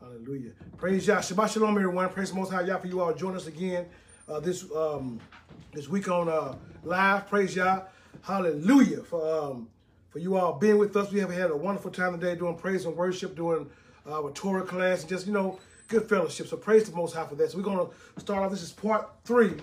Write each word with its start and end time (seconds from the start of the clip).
Hallelujah. 0.00 0.50
Praise 0.76 1.06
Yah. 1.06 1.18
Shabbat 1.18 1.54
Shalom, 1.54 1.74
everyone. 1.76 2.08
Praise 2.10 2.30
the 2.30 2.36
Most 2.36 2.52
High 2.52 2.62
Yah 2.62 2.76
for 2.78 2.86
you 2.86 3.00
all 3.00 3.14
joining 3.14 3.36
us 3.36 3.46
again 3.46 3.86
uh, 4.28 4.40
this 4.40 4.70
um, 4.72 5.18
this 5.72 5.88
week 5.88 6.08
on 6.08 6.28
uh, 6.28 6.54
live. 6.84 7.26
Praise 7.28 7.56
Yah. 7.56 7.82
Hallelujah 8.20 9.02
for 9.02 9.26
um, 9.26 9.68
for 10.10 10.18
you 10.18 10.36
all 10.36 10.52
being 10.52 10.76
with 10.78 10.94
us. 10.96 11.10
We 11.10 11.20
have 11.20 11.30
had 11.30 11.50
a 11.50 11.56
wonderful 11.56 11.90
time 11.90 12.12
today 12.18 12.34
doing 12.38 12.56
praise 12.56 12.84
and 12.84 12.94
worship, 12.94 13.34
doing 13.34 13.70
uh, 14.06 14.22
our 14.22 14.30
Torah 14.32 14.64
class, 14.64 15.00
and 15.00 15.08
just 15.08 15.26
you 15.26 15.32
know 15.32 15.58
good 15.88 16.06
fellowship. 16.08 16.48
So 16.48 16.58
praise 16.58 16.88
the 16.88 16.94
Most 16.94 17.14
High 17.14 17.26
for 17.26 17.34
that. 17.36 17.50
So 17.50 17.56
we're 17.56 17.64
going 17.64 17.88
to 17.88 18.20
start 18.20 18.44
off. 18.44 18.50
This 18.50 18.62
is 18.62 18.72
part 18.72 19.08
three 19.24 19.54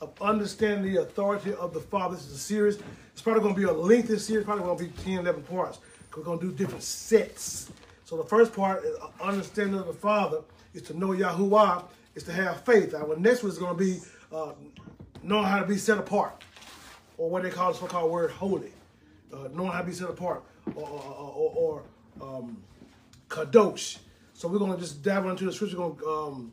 of 0.00 0.12
understanding 0.20 0.92
the 0.92 1.02
authority 1.02 1.54
of 1.54 1.72
the 1.72 1.80
Father. 1.80 2.16
This 2.16 2.26
is 2.26 2.32
a 2.32 2.38
series. 2.38 2.78
It's 3.12 3.22
probably 3.22 3.42
going 3.42 3.54
to 3.54 3.60
be 3.60 3.66
a 3.66 3.72
lengthy 3.72 4.18
series. 4.18 4.44
Probably 4.44 4.64
going 4.64 4.78
to 4.78 4.84
be 4.84 5.02
10, 5.04 5.20
11 5.20 5.42
parts. 5.44 5.78
We're 6.16 6.24
going 6.24 6.40
to 6.40 6.50
do 6.50 6.52
different 6.52 6.82
sets. 6.82 7.70
So 8.06 8.16
the 8.16 8.22
first 8.22 8.52
part, 8.52 8.84
is 8.84 8.96
understanding 9.20 9.80
of 9.80 9.88
the 9.88 9.92
Father, 9.92 10.42
is 10.74 10.82
to 10.82 10.96
know 10.96 11.08
Yahuwah, 11.08 11.86
is 12.14 12.22
to 12.22 12.32
have 12.32 12.64
faith. 12.64 12.94
Our 12.94 13.16
next 13.16 13.42
one 13.42 13.50
is 13.50 13.58
going 13.58 13.76
to 13.76 13.84
be 13.84 13.98
uh, 14.32 14.52
knowing 15.24 15.44
how 15.44 15.58
to 15.58 15.66
be 15.66 15.76
set 15.76 15.98
apart, 15.98 16.44
or 17.18 17.28
what 17.28 17.42
they 17.42 17.50
call 17.50 17.72
the 17.72 17.78
so-called 17.80 18.12
word 18.12 18.30
holy, 18.30 18.70
uh, 19.34 19.48
knowing 19.52 19.72
how 19.72 19.80
to 19.80 19.86
be 19.86 19.92
set 19.92 20.08
apart, 20.08 20.44
or, 20.76 20.88
or, 20.88 21.32
or, 21.34 21.82
or 22.20 22.36
um, 22.36 22.62
kadosh. 23.28 23.98
So 24.34 24.46
we're 24.46 24.60
going 24.60 24.74
to 24.74 24.78
just 24.78 25.02
dive 25.02 25.26
into 25.26 25.44
the 25.44 25.52
scripture. 25.52 25.76
We're 25.76 25.88
going 25.88 25.98
to 25.98 26.08
um, 26.08 26.52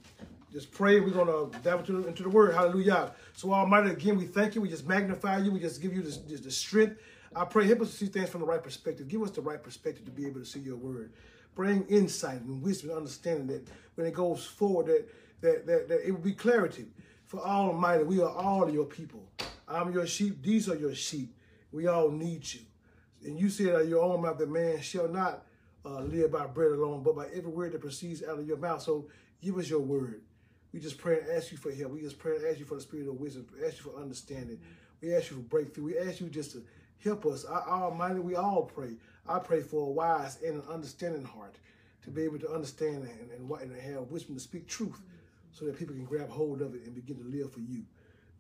just 0.51 0.71
pray. 0.71 1.01
We're 1.01 1.11
going 1.11 1.27
to 1.27 1.59
dive 1.59 1.81
into, 1.81 2.07
into 2.07 2.23
the 2.23 2.29
word. 2.29 2.55
Hallelujah. 2.55 3.11
So 3.35 3.53
Almighty, 3.53 3.91
again, 3.91 4.17
we 4.17 4.25
thank 4.25 4.55
you. 4.55 4.61
We 4.61 4.69
just 4.69 4.87
magnify 4.87 5.37
you. 5.37 5.51
We 5.51 5.59
just 5.59 5.83
give 5.83 5.93
you 5.93 6.01
the 6.01 6.49
strength. 6.49 6.99
I 7.35 7.45
pray, 7.45 7.67
help 7.67 7.81
us 7.81 7.91
to 7.91 7.95
see 7.97 8.07
things 8.07 8.29
from 8.29 8.41
the 8.41 8.47
right 8.47 8.63
perspective. 8.63 9.07
Give 9.07 9.21
us 9.21 9.29
the 9.29 9.41
right 9.41 9.61
perspective 9.61 10.05
to 10.05 10.11
be 10.11 10.25
able 10.25 10.39
to 10.39 10.45
see 10.47 10.59
your 10.59 10.77
word 10.77 11.11
bring 11.55 11.85
insight 11.87 12.41
and 12.41 12.61
wisdom 12.61 12.89
and 12.89 12.99
understanding 12.99 13.47
that 13.47 13.67
when 13.95 14.07
it 14.07 14.13
goes 14.13 14.45
forward, 14.45 14.87
that, 14.87 15.07
that, 15.41 15.65
that, 15.67 15.87
that 15.89 16.07
it 16.07 16.11
will 16.11 16.19
be 16.19 16.33
clarity. 16.33 16.87
For 17.25 17.39
Almighty, 17.39 18.03
we 18.03 18.21
are 18.21 18.29
all 18.29 18.69
your 18.69 18.85
people. 18.85 19.23
I'm 19.67 19.91
your 19.91 20.05
sheep. 20.05 20.41
These 20.43 20.69
are 20.69 20.75
your 20.75 20.95
sheep. 20.95 21.35
We 21.71 21.87
all 21.87 22.09
need 22.11 22.51
you. 22.53 22.61
And 23.25 23.39
you 23.39 23.49
said 23.49 23.75
out 23.75 23.87
your 23.87 24.03
own 24.03 24.21
mouth 24.21 24.37
that 24.37 24.49
man 24.49 24.81
shall 24.81 25.07
not 25.07 25.45
uh, 25.85 26.01
live 26.01 26.31
by 26.31 26.45
bread 26.45 26.71
alone, 26.71 27.03
but 27.03 27.15
by 27.15 27.27
every 27.27 27.51
word 27.51 27.71
that 27.71 27.81
proceeds 27.81 28.23
out 28.23 28.39
of 28.39 28.47
your 28.47 28.57
mouth. 28.57 28.81
So 28.81 29.07
give 29.41 29.57
us 29.57 29.69
your 29.69 29.79
word. 29.79 30.21
We 30.71 30.79
just 30.79 30.97
pray 30.97 31.19
and 31.19 31.29
ask 31.31 31.51
you 31.51 31.57
for 31.57 31.71
help. 31.71 31.91
We 31.91 32.01
just 32.01 32.17
pray 32.17 32.35
and 32.35 32.45
ask 32.45 32.59
you 32.59 32.65
for 32.65 32.75
the 32.75 32.81
spirit 32.81 33.07
of 33.07 33.19
wisdom. 33.19 33.47
Ask 33.65 33.77
you 33.77 33.91
for 33.91 33.99
understanding. 33.99 34.59
We 35.01 35.13
ask 35.13 35.29
you 35.29 35.37
for 35.37 35.43
breakthrough. 35.43 35.85
We 35.85 35.97
ask 35.99 36.19
you 36.19 36.29
just 36.29 36.51
to 36.53 36.63
help 37.03 37.25
us. 37.25 37.45
Our 37.45 37.83
Almighty, 37.83 38.19
we 38.19 38.35
all 38.35 38.63
pray. 38.63 38.95
I 39.27 39.39
pray 39.39 39.61
for 39.61 39.87
a 39.87 39.91
wise 39.91 40.37
and 40.41 40.55
an 40.55 40.69
understanding 40.69 41.23
heart 41.23 41.55
to 42.03 42.09
be 42.09 42.23
able 42.23 42.39
to 42.39 42.51
understand 42.51 43.07
and, 43.07 43.31
and, 43.31 43.61
and 43.61 43.81
have 43.81 44.11
wisdom 44.11 44.35
to 44.35 44.41
speak 44.41 44.67
truth 44.67 45.01
so 45.51 45.65
that 45.65 45.77
people 45.77 45.95
can 45.95 46.05
grab 46.05 46.29
hold 46.29 46.61
of 46.61 46.75
it 46.75 46.85
and 46.85 46.95
begin 46.95 47.17
to 47.17 47.23
live 47.23 47.53
for 47.53 47.61
you. 47.61 47.83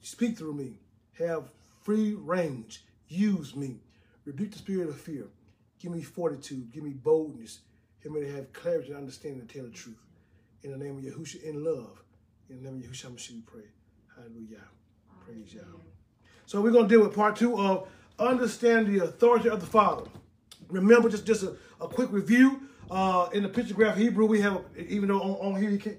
Speak 0.01 0.37
through 0.37 0.53
me. 0.53 0.79
Have 1.17 1.51
free 1.81 2.13
range. 2.13 2.83
Use 3.07 3.55
me. 3.55 3.79
Rebuke 4.25 4.51
the 4.51 4.57
spirit 4.57 4.89
of 4.89 4.99
fear. 4.99 5.27
Give 5.79 5.91
me 5.91 6.01
fortitude. 6.01 6.71
Give 6.71 6.83
me 6.83 6.91
boldness. 6.91 7.59
Help 8.01 8.15
me 8.15 8.21
to 8.21 8.31
have 8.31 8.51
clarity 8.51 8.89
and 8.89 8.97
understanding 8.97 9.41
and 9.41 9.49
tell 9.49 9.63
the 9.63 9.69
truth. 9.69 10.01
In 10.63 10.71
the 10.71 10.77
name 10.77 10.97
of 10.97 11.03
Yahushua, 11.03 11.43
in 11.43 11.63
love. 11.63 12.03
In 12.49 12.61
the 12.61 12.69
name 12.69 12.81
of 12.81 12.89
Yahushua, 12.89 13.31
we 13.31 13.41
pray. 13.41 13.63
Hallelujah. 14.15 14.63
Praise 15.25 15.53
Yah. 15.53 15.61
So 16.45 16.61
we're 16.61 16.71
going 16.71 16.87
to 16.87 16.93
deal 16.93 17.05
with 17.05 17.15
part 17.15 17.35
two 17.35 17.57
of 17.57 17.87
understand 18.19 18.87
the 18.87 18.99
authority 19.05 19.49
of 19.49 19.59
the 19.59 19.65
Father. 19.65 20.09
Remember, 20.69 21.09
just, 21.09 21.25
just 21.25 21.43
a, 21.43 21.55
a 21.81 21.87
quick 21.87 22.11
review. 22.11 22.61
Uh, 22.91 23.29
in 23.33 23.43
the 23.43 23.49
pictograph 23.49 23.95
Hebrew, 23.95 24.25
we 24.25 24.41
have, 24.41 24.61
even 24.77 25.07
though 25.07 25.21
on, 25.21 25.53
on 25.53 25.61
here, 25.61 25.77
can, 25.77 25.97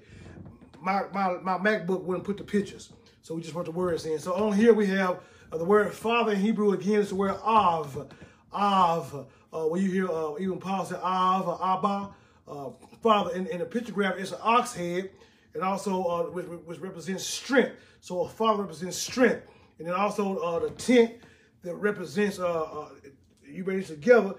my, 0.81 1.03
my, 1.13 1.37
my 1.41 1.57
MacBook 1.57 2.03
wouldn't 2.03 2.25
put 2.25 2.37
the 2.37 2.43
pictures. 2.43 2.93
So 3.21 3.33
we 3.33 3.41
just 3.41 3.55
want 3.55 3.65
the 3.65 3.71
words 3.71 4.05
in. 4.05 4.19
So 4.19 4.33
on 4.33 4.53
here, 4.53 4.73
we 4.73 4.85
have 4.87 5.19
uh, 5.51 5.57
the 5.57 5.65
word 5.65 5.91
father 5.93 6.33
in 6.33 6.39
Hebrew 6.39 6.73
again 6.73 6.99
is 6.99 7.09
the 7.09 7.15
word 7.15 7.35
av. 7.43 8.07
Av. 8.53 9.27
Uh, 9.51 9.63
when 9.63 9.81
you 9.81 9.89
hear 9.89 10.09
uh, 10.09 10.35
even 10.39 10.59
Paul 10.59 10.85
say 10.85 10.95
av 10.95 11.47
or 11.47 11.59
abba, 11.61 12.13
uh, 12.47 12.69
father. 13.01 13.33
In, 13.35 13.47
in 13.47 13.59
the 13.59 13.65
pictograph, 13.65 14.19
it's 14.19 14.31
an 14.31 14.37
ox 14.41 14.73
head 14.73 15.09
and 15.53 15.63
also 15.63 16.03
uh, 16.03 16.23
which, 16.23 16.45
which, 16.45 16.79
represents 16.79 17.23
strength. 17.23 17.71
So 17.99 18.21
a 18.21 18.29
father 18.29 18.61
represents 18.61 18.97
strength. 18.97 19.41
And 19.79 19.87
then 19.87 19.95
also 19.95 20.37
uh, 20.37 20.59
the 20.59 20.69
tent 20.71 21.15
that 21.63 21.75
represents 21.75 22.37
you 23.47 23.63
bring 23.63 23.79
it 23.79 23.87
together 23.87 24.35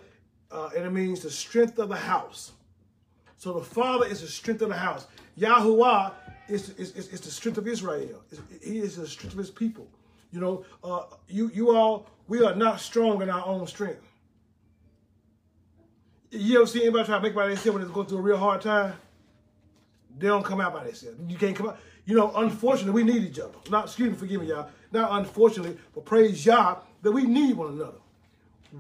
uh, 0.57 0.71
and 0.75 0.87
it 0.87 0.91
means 0.91 1.21
the 1.21 1.31
strength 1.31 1.79
of 1.79 1.91
the 1.91 1.97
house. 1.97 2.53
So 3.37 3.53
the 3.53 3.65
Father 3.65 4.07
is 4.07 4.23
the 4.23 4.27
strength 4.27 4.63
of 4.63 4.71
the 4.71 4.77
house. 4.77 5.07
Yahuwah 5.39 6.13
is, 6.49 6.71
is, 6.71 6.93
is, 6.93 7.09
is 7.09 7.21
the 7.21 7.31
strength 7.31 7.59
of 7.59 7.69
Israel. 7.69 8.23
He 8.63 8.79
is 8.79 8.97
the 8.97 9.07
strength 9.07 9.35
of 9.35 9.39
his 9.39 9.51
people. 9.51 9.87
You 10.33 10.41
know, 10.41 10.65
uh, 10.83 11.03
you, 11.29 11.51
you 11.55 11.77
all, 11.77 12.07
we 12.27 12.43
are 12.43 12.55
not 12.55 12.81
strong 12.81 13.21
in 13.21 13.29
our 13.29 13.47
own 13.47 13.67
strength. 13.67 14.03
You 16.31 16.57
ever 16.57 16.67
see 16.67 16.83
anybody 16.83 17.05
try 17.05 17.17
to 17.17 17.23
make 17.23 17.35
by 17.35 17.49
themselves 17.49 17.75
when 17.75 17.83
they're 17.83 17.95
going 17.95 18.07
through 18.07 18.19
a 18.19 18.23
real 18.23 18.39
hard 18.39 18.63
time? 18.63 18.95
They 20.19 20.29
don't 20.29 20.45
come 20.45 20.61
out 20.61 20.73
by 20.73 20.85
themselves. 20.85 21.19
You 21.29 21.37
can't 21.37 21.55
come 21.55 21.69
out. 21.69 21.79
You 22.07 22.17
know, 22.17 22.33
unfortunately, 22.35 23.03
we 23.03 23.13
need 23.13 23.23
each 23.23 23.39
other. 23.39 23.53
Not, 23.69 23.87
excuse 23.87 24.11
me, 24.11 24.17
forgive 24.17 24.41
me, 24.41 24.49
y'all. 24.49 24.71
Not 24.91 25.21
unfortunately, 25.21 25.77
but 25.95 26.05
praise 26.07 26.47
Yah 26.47 26.77
that 27.03 27.13
we 27.13 27.25
need 27.25 27.57
one 27.57 27.75
another. 27.75 27.99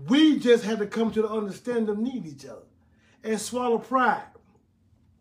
We 0.08 0.38
just 0.38 0.64
had 0.64 0.78
to 0.78 0.86
come 0.86 1.10
to 1.12 1.22
the 1.22 1.28
understanding 1.28 1.88
of 1.88 1.98
need 1.98 2.26
each 2.26 2.44
other 2.46 2.62
and 3.22 3.40
swallow 3.40 3.78
pride. 3.78 4.22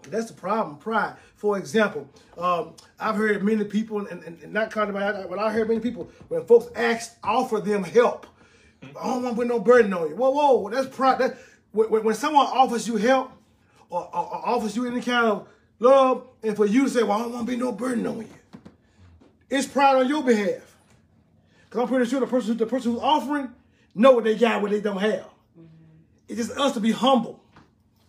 That's 0.09 0.27
the 0.27 0.33
problem, 0.33 0.77
pride. 0.77 1.15
For 1.35 1.57
example, 1.57 2.07
um, 2.37 2.73
I've 2.99 3.15
heard 3.15 3.43
many 3.43 3.63
people, 3.63 4.05
and, 4.05 4.23
and, 4.23 4.41
and 4.41 4.53
not 4.53 4.71
kind 4.71 4.89
of, 4.89 5.29
but 5.29 5.39
I 5.39 5.51
heard 5.51 5.67
many 5.67 5.79
people 5.79 6.09
when 6.27 6.45
folks 6.45 6.67
ask, 6.75 7.15
offer 7.23 7.59
them 7.59 7.83
help. 7.83 8.27
I 8.83 9.07
don't 9.07 9.23
want 9.23 9.35
to 9.35 9.41
put 9.41 9.47
no 9.47 9.59
burden 9.59 9.93
on 9.93 10.09
you. 10.09 10.15
Whoa, 10.15 10.29
whoa, 10.29 10.69
that's 10.69 10.95
pride. 10.95 11.19
That, 11.19 11.37
when, 11.71 12.03
when 12.03 12.15
someone 12.15 12.45
offers 12.45 12.87
you 12.87 12.97
help 12.97 13.31
or, 13.89 14.01
or, 14.01 14.35
or, 14.35 14.47
offers 14.47 14.75
you 14.75 14.85
any 14.85 15.01
kind 15.01 15.25
of 15.25 15.47
love, 15.79 16.27
and 16.43 16.55
for 16.55 16.65
you 16.65 16.83
to 16.83 16.89
say, 16.89 17.03
well, 17.03 17.13
I 17.13 17.21
don't 17.23 17.33
want 17.33 17.47
to 17.47 17.51
be 17.51 17.57
no 17.57 17.71
burden 17.71 18.05
on 18.05 18.19
you, 18.19 18.29
it's 19.49 19.67
pride 19.67 19.95
on 19.95 20.07
your 20.07 20.23
behalf. 20.23 20.75
Because 21.65 21.81
I'm 21.81 21.87
pretty 21.87 22.09
sure 22.09 22.19
the 22.19 22.27
person, 22.27 22.57
the 22.57 22.65
person 22.65 22.91
who's 22.91 23.01
offering 23.01 23.49
know 23.95 24.11
what 24.11 24.25
they 24.25 24.35
got, 24.35 24.61
what 24.61 24.71
they 24.71 24.81
don't 24.81 24.97
have. 24.97 25.29
Mm-hmm. 25.57 25.65
It's 26.27 26.47
just 26.47 26.59
us 26.59 26.73
to 26.73 26.79
be 26.79 26.91
humble 26.91 27.41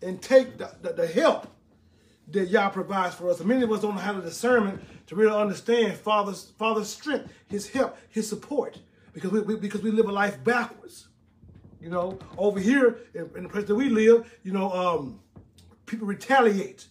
and 0.02 0.20
take 0.20 0.58
the, 0.58 0.70
the, 0.82 0.92
the, 0.92 1.06
help 1.06 1.47
that 2.28 2.48
Yah 2.48 2.69
provides 2.69 3.14
for 3.14 3.30
us. 3.30 3.38
And 3.38 3.48
many 3.48 3.62
of 3.62 3.72
us 3.72 3.80
don't 3.80 3.94
know 3.94 4.00
how 4.00 4.12
to 4.12 4.20
discern 4.20 4.84
to 5.06 5.14
really 5.14 5.34
understand 5.34 5.97
Father's 5.97 6.52
Father's 6.58 6.88
strength, 6.88 7.32
His 7.47 7.69
help, 7.69 7.97
His 8.10 8.28
support, 8.28 8.78
because 9.12 9.30
we, 9.30 9.41
we 9.41 9.56
because 9.56 9.82
we 9.82 9.91
live 9.91 10.08
a 10.08 10.12
life 10.12 10.42
backwards. 10.42 11.08
You 11.80 11.91
know, 11.91 12.18
over 12.36 12.58
here 12.58 12.98
in, 13.14 13.30
in 13.36 13.42
the 13.44 13.48
place 13.48 13.66
that 13.66 13.74
we 13.74 13.88
live, 13.88 14.38
you 14.42 14.53
know, 14.53 14.72
um, 14.72 15.20
people 15.86 16.06
retaliate 16.06 16.86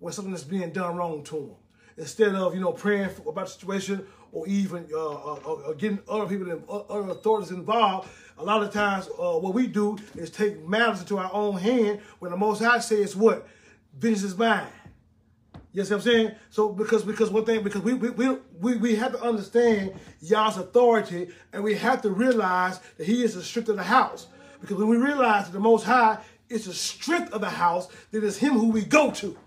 when 0.00 0.12
something 0.12 0.34
is 0.34 0.42
being 0.42 0.70
done 0.72 0.96
wrong 0.96 1.22
to 1.24 1.36
them 1.36 1.54
instead 1.96 2.34
of 2.34 2.54
you 2.54 2.60
know 2.60 2.72
praying 2.72 3.10
for, 3.10 3.30
about 3.30 3.46
the 3.46 3.52
situation 3.52 4.06
or 4.32 4.46
even 4.46 4.86
uh, 4.92 5.08
uh, 5.08 5.34
uh, 5.34 5.72
getting 5.74 6.00
other 6.08 6.26
people, 6.26 6.50
and 6.50 6.62
other 6.68 7.10
authorities 7.10 7.50
involved 7.50 8.08
a 8.40 8.44
lot 8.44 8.62
of 8.62 8.72
times, 8.72 9.08
uh, 9.18 9.38
what 9.38 9.54
we 9.54 9.66
do 9.66 9.98
is 10.16 10.30
take 10.30 10.66
matters 10.66 11.00
into 11.00 11.18
our 11.18 11.32
own 11.32 11.58
hand 11.58 12.00
when 12.20 12.30
the 12.30 12.36
Most 12.36 12.62
High 12.62 12.78
says 12.78 13.14
what? 13.14 13.46
Vengeance 13.98 14.22
is 14.22 14.36
mine. 14.36 14.66
You 15.72 15.84
see 15.84 15.94
what 15.94 15.98
I'm 15.98 16.02
saying? 16.02 16.34
So 16.48 16.70
because 16.70 17.04
because 17.04 17.30
one 17.30 17.44
thing 17.44 17.62
because 17.62 17.82
we 17.82 17.94
we 17.94 18.10
we 18.60 18.76
we 18.76 18.96
have 18.96 19.12
to 19.12 19.22
understand 19.22 19.94
Yah's 20.20 20.56
authority 20.56 21.28
and 21.52 21.62
we 21.62 21.74
have 21.74 22.02
to 22.02 22.10
realize 22.10 22.80
that 22.96 23.06
He 23.06 23.22
is 23.22 23.34
the 23.34 23.42
strength 23.42 23.68
of 23.68 23.76
the 23.76 23.84
house. 23.84 24.26
Because 24.60 24.76
when 24.76 24.88
we 24.88 24.96
realize 24.96 25.46
that 25.46 25.52
the 25.52 25.60
Most 25.60 25.84
High 25.84 26.18
is 26.48 26.64
the 26.64 26.74
strength 26.74 27.32
of 27.32 27.40
the 27.40 27.50
house, 27.50 27.88
then 28.10 28.24
it's 28.24 28.38
Him 28.38 28.54
who 28.54 28.70
we 28.70 28.84
go 28.84 29.10
to. 29.12 29.38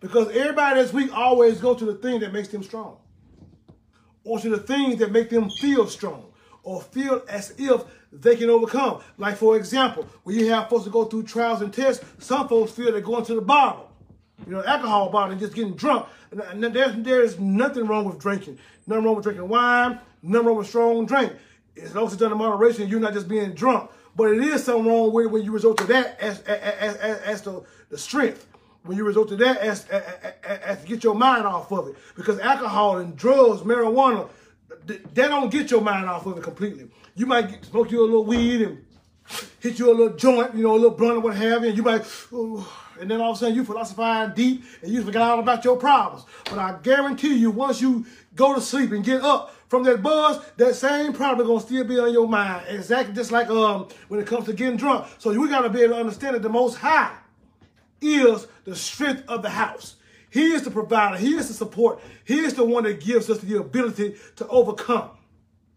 Because 0.00 0.28
everybody 0.28 0.80
that's 0.80 0.92
weak 0.92 1.14
always 1.14 1.60
go 1.60 1.74
to 1.74 1.84
the 1.84 1.94
thing 1.94 2.20
that 2.20 2.32
makes 2.32 2.48
them 2.48 2.62
strong, 2.62 2.98
or 4.24 4.38
to 4.40 4.50
the 4.50 4.58
things 4.58 4.98
that 4.98 5.12
make 5.12 5.30
them 5.30 5.48
feel 5.60 5.86
strong 5.86 6.31
or 6.62 6.80
feel 6.80 7.22
as 7.28 7.54
if 7.58 7.82
they 8.12 8.36
can 8.36 8.50
overcome. 8.50 9.00
Like, 9.18 9.36
for 9.36 9.56
example, 9.56 10.06
when 10.24 10.38
you 10.38 10.50
have 10.50 10.68
folks 10.68 10.84
to 10.84 10.90
go 10.90 11.04
through 11.04 11.24
trials 11.24 11.62
and 11.62 11.72
tests, 11.72 12.04
some 12.18 12.48
folks 12.48 12.72
feel 12.72 12.92
they're 12.92 13.00
going 13.00 13.24
to 13.26 13.34
the 13.34 13.40
bottle, 13.40 13.90
you 14.46 14.52
know, 14.52 14.64
alcohol 14.64 15.10
bottle 15.10 15.32
and 15.32 15.40
just 15.40 15.54
getting 15.54 15.74
drunk. 15.74 16.06
And 16.30 16.62
there's, 16.62 16.94
there's 16.96 17.38
nothing 17.38 17.86
wrong 17.86 18.04
with 18.04 18.18
drinking. 18.18 18.58
Nothing 18.86 19.04
wrong 19.04 19.16
with 19.16 19.24
drinking 19.24 19.48
wine, 19.48 19.98
nothing 20.22 20.46
wrong 20.46 20.56
with 20.58 20.68
strong 20.68 21.06
drink. 21.06 21.32
As 21.80 21.94
long 21.94 22.06
as 22.06 22.12
it's 22.12 22.20
done 22.20 22.32
in 22.32 22.38
moderation, 22.38 22.88
you're 22.88 23.00
not 23.00 23.14
just 23.14 23.28
being 23.28 23.54
drunk. 23.54 23.90
But 24.14 24.32
it 24.32 24.42
is 24.42 24.64
something 24.64 24.86
wrong 24.86 25.12
with 25.12 25.28
when 25.28 25.42
you 25.42 25.52
resort 25.52 25.78
to 25.78 25.84
that 25.84 26.20
as, 26.20 26.40
as, 26.42 26.96
as, 26.96 27.20
as 27.20 27.42
the, 27.42 27.64
the 27.88 27.96
strength 27.96 28.46
when 28.84 28.96
you 28.96 29.04
resort 29.04 29.28
to 29.28 29.36
that 29.36 29.58
as, 29.58 29.86
as, 29.88 30.02
as, 30.42 30.58
as, 30.58 30.80
to 30.82 30.86
get 30.86 31.04
your 31.04 31.14
mind 31.14 31.46
off 31.46 31.72
of 31.72 31.88
it. 31.88 31.96
Because 32.14 32.38
alcohol 32.40 32.98
and 32.98 33.16
drugs, 33.16 33.62
marijuana, 33.62 34.28
that 34.86 35.14
don't 35.14 35.50
get 35.50 35.70
your 35.70 35.80
mind 35.80 36.08
off 36.08 36.26
of 36.26 36.38
it 36.38 36.42
completely. 36.42 36.88
You 37.14 37.26
might 37.26 37.50
get, 37.50 37.64
smoke 37.64 37.90
you 37.90 38.00
a 38.00 38.06
little 38.06 38.24
weed 38.24 38.62
and 38.62 38.84
hit 39.60 39.78
you 39.78 39.90
a 39.90 39.94
little 39.94 40.16
joint, 40.16 40.54
you 40.54 40.62
know, 40.62 40.72
a 40.72 40.76
little 40.76 40.90
blunt 40.90 41.18
or 41.18 41.20
what 41.20 41.36
have 41.36 41.62
you, 41.62 41.68
and 41.68 41.76
you 41.76 41.82
might, 41.82 42.04
and 43.00 43.10
then 43.10 43.20
all 43.20 43.30
of 43.30 43.36
a 43.36 43.40
sudden 43.40 43.54
you 43.54 43.64
philosophizing 43.64 44.34
deep 44.34 44.64
and 44.82 44.92
you 44.92 45.02
forget 45.02 45.22
all 45.22 45.38
about 45.38 45.64
your 45.64 45.76
problems. 45.76 46.24
But 46.44 46.58
I 46.58 46.78
guarantee 46.82 47.34
you, 47.34 47.50
once 47.50 47.80
you 47.80 48.06
go 48.34 48.54
to 48.54 48.60
sleep 48.60 48.92
and 48.92 49.04
get 49.04 49.22
up 49.22 49.54
from 49.68 49.84
that 49.84 50.02
buzz, 50.02 50.44
that 50.56 50.74
same 50.74 51.12
problem 51.12 51.46
gonna 51.46 51.60
still 51.60 51.84
be 51.84 51.98
on 51.98 52.12
your 52.12 52.28
mind. 52.28 52.66
Exactly 52.68 53.14
just 53.14 53.32
like 53.32 53.48
um 53.48 53.88
when 54.08 54.20
it 54.20 54.26
comes 54.26 54.46
to 54.46 54.52
getting 54.52 54.76
drunk. 54.76 55.06
So 55.18 55.38
we 55.38 55.48
gotta 55.48 55.70
be 55.70 55.82
able 55.82 55.94
to 55.94 56.00
understand 56.00 56.34
that 56.34 56.42
the 56.42 56.48
most 56.48 56.76
high 56.76 57.16
is 58.00 58.46
the 58.64 58.76
strength 58.76 59.24
of 59.28 59.42
the 59.42 59.50
house. 59.50 59.96
He 60.32 60.52
is 60.52 60.62
the 60.62 60.70
provider. 60.70 61.18
He 61.18 61.34
is 61.34 61.48
the 61.48 61.54
support. 61.54 62.00
He 62.24 62.40
is 62.40 62.54
the 62.54 62.64
one 62.64 62.84
that 62.84 63.00
gives 63.00 63.28
us 63.28 63.38
the 63.38 63.58
ability 63.58 64.16
to 64.36 64.48
overcome. 64.48 65.10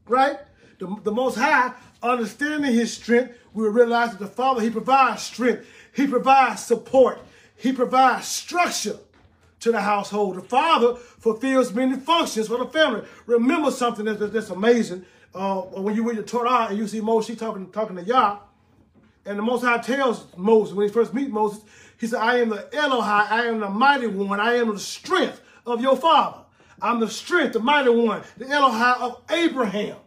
Right? 0.07 0.37
The, 0.79 0.95
the 1.03 1.11
Most 1.11 1.35
High, 1.35 1.73
understanding 2.01 2.73
His 2.73 2.93
strength, 2.93 3.37
we 3.53 3.67
realize 3.67 4.11
that 4.11 4.19
the 4.19 4.27
Father, 4.27 4.61
He 4.61 4.69
provides 4.69 5.23
strength. 5.23 5.67
He 5.93 6.07
provides 6.07 6.63
support. 6.63 7.19
He 7.57 7.73
provides 7.73 8.27
structure 8.27 8.97
to 9.59 9.71
the 9.73 9.81
household. 9.81 10.37
The 10.37 10.41
Father 10.41 10.95
fulfills 10.95 11.73
many 11.73 11.97
functions 11.97 12.47
for 12.47 12.57
the 12.57 12.67
family. 12.67 13.05
Remember 13.25 13.71
something 13.71 14.05
that's, 14.05 14.19
that's 14.31 14.49
amazing. 14.51 15.05
Uh, 15.33 15.61
when 15.63 15.95
you 15.95 16.07
read 16.07 16.17
the 16.17 16.23
Torah 16.23 16.67
and 16.69 16.77
you 16.77 16.87
see 16.87 17.01
Moses 17.01 17.37
talking, 17.37 17.69
talking 17.71 17.97
to 17.97 18.03
Yah, 18.03 18.39
and 19.25 19.37
the 19.37 19.43
Most 19.43 19.63
High 19.63 19.79
tells 19.79 20.27
Moses, 20.37 20.73
when 20.73 20.87
he 20.87 20.93
first 20.93 21.13
meets 21.13 21.31
Moses, 21.31 21.61
he 21.97 22.07
said, 22.07 22.19
I 22.19 22.39
am 22.39 22.49
the 22.49 22.67
Elohai, 22.73 23.31
I 23.31 23.45
am 23.45 23.59
the 23.59 23.69
mighty 23.69 24.07
one, 24.07 24.39
I 24.39 24.55
am 24.55 24.73
the 24.73 24.79
strength 24.79 25.41
of 25.65 25.81
your 25.81 25.95
father. 25.95 26.39
I'm 26.81 26.99
the 26.99 27.09
strength, 27.09 27.53
the 27.53 27.59
mighty 27.59 27.89
one, 27.89 28.21
the 28.37 28.45
Elohai 28.45 28.99
of 29.01 29.21
Abraham. 29.29 29.97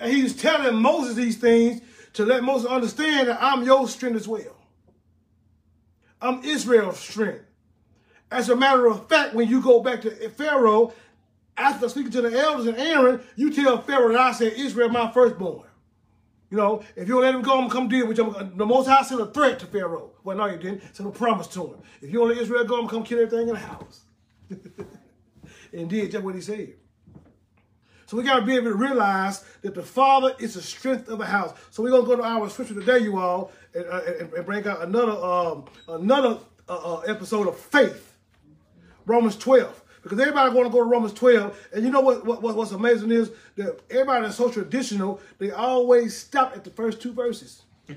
And 0.00 0.12
he's 0.12 0.34
telling 0.34 0.76
Moses 0.76 1.14
these 1.14 1.36
things 1.36 1.82
to 2.14 2.24
let 2.24 2.42
Moses 2.42 2.68
understand 2.68 3.28
that 3.28 3.38
I'm 3.40 3.62
your 3.62 3.86
strength 3.86 4.16
as 4.16 4.26
well. 4.26 4.56
I'm 6.20 6.42
Israel's 6.44 6.98
strength. 6.98 7.44
As 8.30 8.48
a 8.48 8.56
matter 8.56 8.86
of 8.86 9.08
fact, 9.08 9.34
when 9.34 9.48
you 9.48 9.60
go 9.60 9.80
back 9.80 10.02
to 10.02 10.10
Pharaoh, 10.30 10.94
after 11.56 11.88
speaking 11.88 12.12
to 12.12 12.22
the 12.22 12.38
elders 12.38 12.66
and 12.66 12.78
Aaron, 12.78 13.20
you 13.36 13.52
tell 13.52 13.82
Pharaoh 13.82 14.12
that 14.12 14.20
I 14.20 14.32
said, 14.32 14.54
Israel, 14.54 14.88
my 14.88 15.10
firstborn. 15.12 15.68
You 16.52 16.58
know, 16.58 16.84
if 16.96 17.08
you 17.08 17.14
don't 17.14 17.22
let 17.22 17.34
him 17.34 17.40
go, 17.40 17.52
I'm 17.52 17.60
gonna 17.62 17.72
come 17.72 17.88
deal 17.88 18.06
with 18.06 18.18
you. 18.18 18.30
The 18.54 18.66
Most 18.66 18.86
High 18.86 19.02
sent 19.04 19.22
a 19.22 19.26
threat 19.26 19.58
to 19.60 19.66
Pharaoh. 19.66 20.10
Well, 20.22 20.36
no, 20.36 20.44
you 20.44 20.58
didn't. 20.58 20.82
Sent 20.94 21.08
a 21.08 21.10
promise 21.10 21.46
to 21.46 21.68
him. 21.68 21.76
If 22.02 22.12
you 22.12 22.18
don't 22.18 22.28
let 22.28 22.36
Israel 22.36 22.62
go, 22.64 22.74
I'm 22.74 22.80
gonna 22.82 22.92
come 22.92 23.04
kill 23.04 23.20
everything 23.20 23.48
in 23.48 23.54
the 23.54 23.60
house. 23.60 24.02
Indeed, 25.72 26.10
just 26.10 26.22
what 26.22 26.34
he 26.34 26.42
said. 26.42 26.74
So 28.04 28.18
we 28.18 28.22
got 28.22 28.40
to 28.40 28.44
be 28.44 28.54
able 28.54 28.66
to 28.66 28.74
realize 28.74 29.42
that 29.62 29.74
the 29.74 29.82
Father 29.82 30.34
is 30.38 30.52
the 30.52 30.60
strength 30.60 31.08
of 31.08 31.20
the 31.20 31.24
house. 31.24 31.54
So 31.70 31.82
we're 31.82 31.98
to 31.98 32.02
go 32.02 32.16
to 32.16 32.22
our 32.22 32.50
scripture 32.50 32.74
today, 32.74 32.98
you 32.98 33.18
all, 33.18 33.50
and, 33.72 33.86
uh, 33.86 34.02
and, 34.20 34.32
and 34.34 34.44
bring 34.44 34.66
out 34.66 34.82
another 34.82 35.12
um, 35.12 35.64
another 35.88 36.38
uh, 36.68 36.96
uh, 36.96 37.00
episode 37.06 37.48
of 37.48 37.56
faith. 37.56 38.18
Romans 39.06 39.36
12. 39.36 39.81
Because 40.02 40.18
everybody 40.18 40.54
want 40.54 40.66
to 40.66 40.72
go 40.72 40.78
to 40.78 40.90
Romans 40.90 41.12
12. 41.12 41.68
And 41.74 41.84
you 41.84 41.90
know 41.90 42.00
what, 42.00 42.26
what, 42.26 42.42
what's 42.42 42.72
amazing 42.72 43.12
is 43.12 43.30
that 43.56 43.80
everybody 43.88 44.24
that's 44.24 44.36
so 44.36 44.50
traditional, 44.50 45.20
they 45.38 45.52
always 45.52 46.16
stop 46.16 46.56
at 46.56 46.64
the 46.64 46.70
first 46.70 47.00
two 47.00 47.12
verses. 47.12 47.62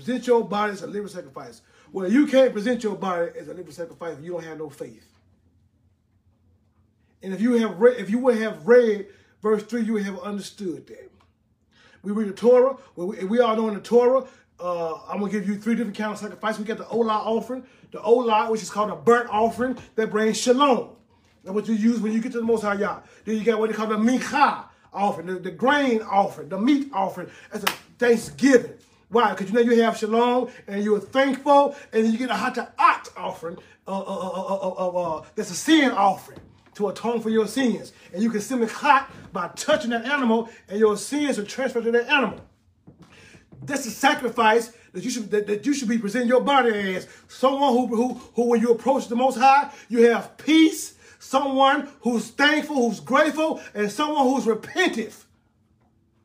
present 0.00 0.26
your 0.26 0.42
body 0.44 0.72
as 0.72 0.82
a 0.82 0.86
living 0.86 1.08
sacrifice. 1.08 1.60
Well, 1.92 2.10
you 2.10 2.26
can't 2.26 2.52
present 2.52 2.82
your 2.82 2.96
body 2.96 3.32
as 3.38 3.48
a 3.48 3.54
living 3.54 3.72
sacrifice 3.72 4.16
if 4.16 4.24
you 4.24 4.32
don't 4.32 4.44
have 4.44 4.58
no 4.58 4.70
faith. 4.70 5.06
And 7.22 7.34
if 7.34 7.40
you 7.40 7.54
have 7.58 7.78
read, 7.78 7.98
if 7.98 8.08
you 8.08 8.18
would 8.20 8.38
have 8.38 8.66
read 8.66 9.08
verse 9.42 9.62
3, 9.62 9.82
you 9.82 9.92
would 9.94 10.04
have 10.04 10.18
understood 10.20 10.86
that. 10.86 11.10
We 12.02 12.12
read 12.12 12.28
the 12.28 12.32
Torah. 12.32 12.76
We, 12.96 13.24
we 13.24 13.40
all 13.40 13.56
know 13.56 13.68
in 13.68 13.74
the 13.74 13.80
Torah, 13.80 14.26
uh, 14.60 15.00
I'm 15.08 15.20
to 15.20 15.28
give 15.28 15.48
you 15.48 15.56
three 15.56 15.74
different 15.74 15.96
kinds 15.96 16.12
of 16.12 16.18
sacrifice. 16.18 16.58
We 16.58 16.64
got 16.64 16.78
the 16.78 16.84
Olah 16.84 17.26
offering, 17.26 17.64
the 17.90 17.98
Olah, 17.98 18.50
which 18.50 18.62
is 18.62 18.70
called 18.70 18.90
a 18.90 18.96
burnt 18.96 19.28
offering 19.30 19.78
that 19.96 20.10
brings 20.10 20.38
shalom. 20.38 20.90
That's 21.42 21.54
what 21.54 21.68
you 21.68 21.74
use 21.74 22.00
when 22.00 22.12
you 22.12 22.20
get 22.20 22.32
to 22.32 22.38
the 22.38 22.44
Most 22.44 22.62
High 22.62 22.74
Yah. 22.74 23.00
Then 23.24 23.36
you 23.36 23.44
got 23.44 23.58
what 23.58 23.70
they 23.70 23.76
call 23.76 23.86
the 23.86 23.96
Mincha 23.96 24.64
offering, 24.92 25.26
the, 25.26 25.34
the 25.34 25.50
grain 25.50 26.02
offering, 26.02 26.48
the 26.48 26.58
meat 26.58 26.90
offering. 26.92 27.30
That's 27.52 27.64
a 27.64 27.74
thanksgiving. 27.98 28.74
Why? 29.08 29.30
Because 29.30 29.48
you 29.48 29.54
know 29.54 29.60
you 29.60 29.82
have 29.82 29.96
shalom 29.96 30.50
and 30.66 30.84
you're 30.84 31.00
thankful, 31.00 31.74
and 31.92 32.06
you 32.06 32.18
get 32.18 32.30
a 32.30 32.34
hata'at 32.34 33.16
offering, 33.16 33.58
uh, 33.88 34.00
uh, 34.00 35.18
uh, 35.18 35.24
that's 35.34 35.50
a 35.50 35.54
sin 35.54 35.90
offering 35.90 36.38
to 36.74 36.88
atone 36.88 37.20
for 37.20 37.30
your 37.30 37.48
sins. 37.48 37.92
And 38.12 38.22
you 38.22 38.30
can 38.30 38.40
simply 38.40 38.68
hot 38.68 39.10
by 39.32 39.48
touching 39.56 39.90
that 39.90 40.04
animal, 40.04 40.48
and 40.68 40.78
your 40.78 40.96
sins 40.96 41.38
are 41.38 41.44
transferred 41.44 41.84
to 41.84 41.90
that 41.92 42.08
animal. 42.08 42.40
That's 43.62 43.86
a 43.86 43.90
sacrifice 43.90 44.72
that 44.92 45.04
you 45.04 45.10
should 45.10 45.30
that, 45.30 45.46
that 45.46 45.66
you 45.66 45.74
should 45.74 45.88
be 45.88 45.98
presenting 45.98 46.28
your 46.28 46.40
body 46.40 46.94
as 46.94 47.06
someone 47.28 47.72
who, 47.72 47.86
who 47.86 48.14
who 48.34 48.48
when 48.48 48.60
you 48.60 48.70
approach 48.70 49.08
the 49.08 49.16
most 49.16 49.38
high, 49.38 49.70
you 49.88 50.10
have 50.10 50.36
peace, 50.38 50.94
someone 51.18 51.88
who's 52.00 52.30
thankful, 52.30 52.88
who's 52.88 53.00
grateful, 53.00 53.60
and 53.74 53.90
someone 53.90 54.24
who's 54.24 54.46
repentive. 54.46 55.24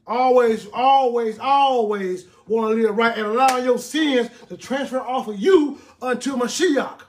Always, 0.07 0.67
always, 0.67 1.39
always 1.39 2.25
want 2.47 2.75
to 2.75 2.81
live 2.81 2.95
right 2.95 3.17
and 3.17 3.25
allow 3.25 3.57
your 3.57 3.79
sins 3.79 4.29
to 4.49 4.57
transfer 4.57 4.99
off 4.99 5.27
of 5.27 5.39
you 5.39 5.79
unto 6.01 6.35
Mashiach. 6.35 7.01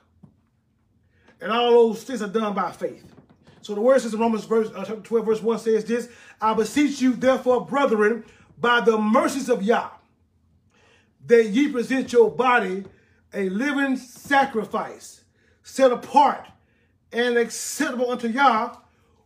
And 1.41 1.53
all 1.53 1.89
those 1.89 2.05
things 2.05 2.23
are 2.23 2.29
done 2.29 2.55
by 2.55 2.73
faith. 2.73 3.05
So 3.61 3.75
the 3.75 3.81
word 3.81 4.01
says 4.01 4.15
in 4.15 4.21
Romans 4.21 4.45
verse, 4.45 4.71
uh, 4.75 4.85
12, 4.85 5.27
verse 5.27 5.43
1 5.43 5.59
says 5.59 5.85
this, 5.85 6.09
I 6.41 6.55
beseech 6.55 7.01
you, 7.01 7.15
therefore, 7.15 7.67
brethren, 7.67 8.25
by 8.59 8.81
the 8.81 8.97
mercies 8.97 9.49
of 9.49 9.63
Yah, 9.63 9.91
that 11.27 11.49
ye 11.49 11.69
present 11.69 12.13
your 12.13 12.31
body 12.31 12.85
a 13.35 13.49
living 13.49 13.97
sacrifice, 13.97 15.23
set 15.63 15.93
apart 15.93 16.47
and 17.13 17.37
acceptable 17.37 18.11
unto 18.11 18.29
Yah, 18.29 18.77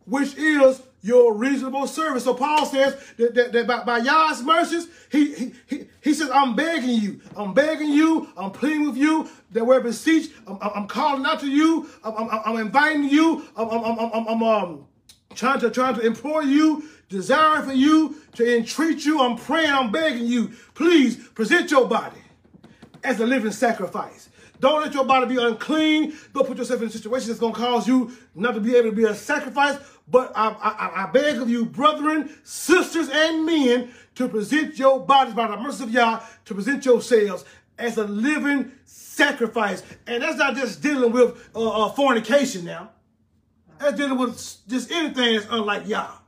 which 0.04 0.34
is 0.36 0.82
your 1.02 1.34
reasonable 1.34 1.86
service. 1.86 2.24
So 2.24 2.34
Paul 2.34 2.66
says 2.66 2.96
that, 3.16 3.34
that, 3.34 3.52
that 3.52 3.66
by, 3.66 3.84
by 3.84 3.98
Yah's 3.98 4.42
mercies, 4.42 4.88
he, 5.10 5.34
he, 5.34 5.54
he, 5.66 5.88
he, 6.02 6.14
says, 6.14 6.30
I'm 6.32 6.54
begging 6.54 6.90
you. 6.90 7.20
I'm 7.36 7.54
begging 7.54 7.88
you. 7.88 8.28
I'm 8.36 8.50
pleading 8.50 8.86
with 8.86 8.96
you 8.96 9.28
that 9.52 9.64
we're 9.64 9.80
beseech. 9.80 10.30
I'm, 10.46 10.58
I'm, 10.60 10.86
calling 10.86 11.24
out 11.24 11.40
to 11.40 11.48
you. 11.48 11.88
I'm, 12.04 12.14
I'm, 12.14 12.40
I'm 12.44 12.56
inviting 12.58 13.04
you. 13.04 13.46
I'm, 13.56 13.68
I'm, 13.68 13.98
I'm, 13.98 14.28
I'm 14.28 14.42
um, 14.42 14.86
trying 15.34 15.60
to 15.60 15.70
trying 15.70 15.94
to 15.94 16.00
implore 16.00 16.42
you, 16.42 16.84
desiring 17.10 17.64
for 17.64 17.74
you, 17.74 18.16
to 18.36 18.56
entreat 18.56 19.04
you. 19.04 19.20
I'm 19.20 19.36
praying. 19.36 19.70
I'm 19.70 19.92
begging 19.92 20.26
you. 20.26 20.52
Please 20.74 21.16
present 21.16 21.70
your 21.70 21.86
body 21.86 22.22
as 23.04 23.20
a 23.20 23.26
living 23.26 23.52
sacrifice. 23.52 24.30
Don't 24.60 24.82
let 24.82 24.94
your 24.94 25.04
body 25.04 25.34
be 25.34 25.42
unclean. 25.42 26.16
Don't 26.32 26.46
put 26.46 26.58
yourself 26.58 26.82
in 26.82 26.88
a 26.88 26.90
situation 26.90 27.28
that's 27.28 27.40
going 27.40 27.54
to 27.54 27.58
cause 27.58 27.88
you 27.88 28.12
not 28.34 28.54
to 28.54 28.60
be 28.60 28.76
able 28.76 28.90
to 28.90 28.96
be 28.96 29.04
a 29.04 29.14
sacrifice. 29.14 29.76
But 30.08 30.32
I, 30.34 30.48
I, 30.50 31.04
I 31.04 31.06
beg 31.10 31.38
of 31.38 31.48
you, 31.48 31.64
brethren, 31.64 32.30
sisters, 32.42 33.08
and 33.10 33.46
men, 33.46 33.92
to 34.16 34.28
present 34.28 34.78
your 34.78 35.00
bodies 35.00 35.34
by 35.34 35.46
the 35.48 35.56
mercy 35.56 35.84
of 35.84 35.90
Yah, 35.90 36.20
to 36.44 36.54
present 36.54 36.84
yourselves 36.84 37.44
as 37.78 37.96
a 37.96 38.04
living 38.04 38.72
sacrifice. 38.84 39.82
And 40.06 40.22
that's 40.22 40.36
not 40.36 40.56
just 40.56 40.82
dealing 40.82 41.12
with 41.12 41.50
uh, 41.54 41.86
uh, 41.86 41.88
fornication 41.90 42.64
now. 42.64 42.90
That's 43.78 43.96
dealing 43.96 44.18
with 44.18 44.34
just 44.68 44.90
anything 44.90 45.36
that's 45.36 45.46
unlike 45.50 45.86
Yah. 45.86 46.19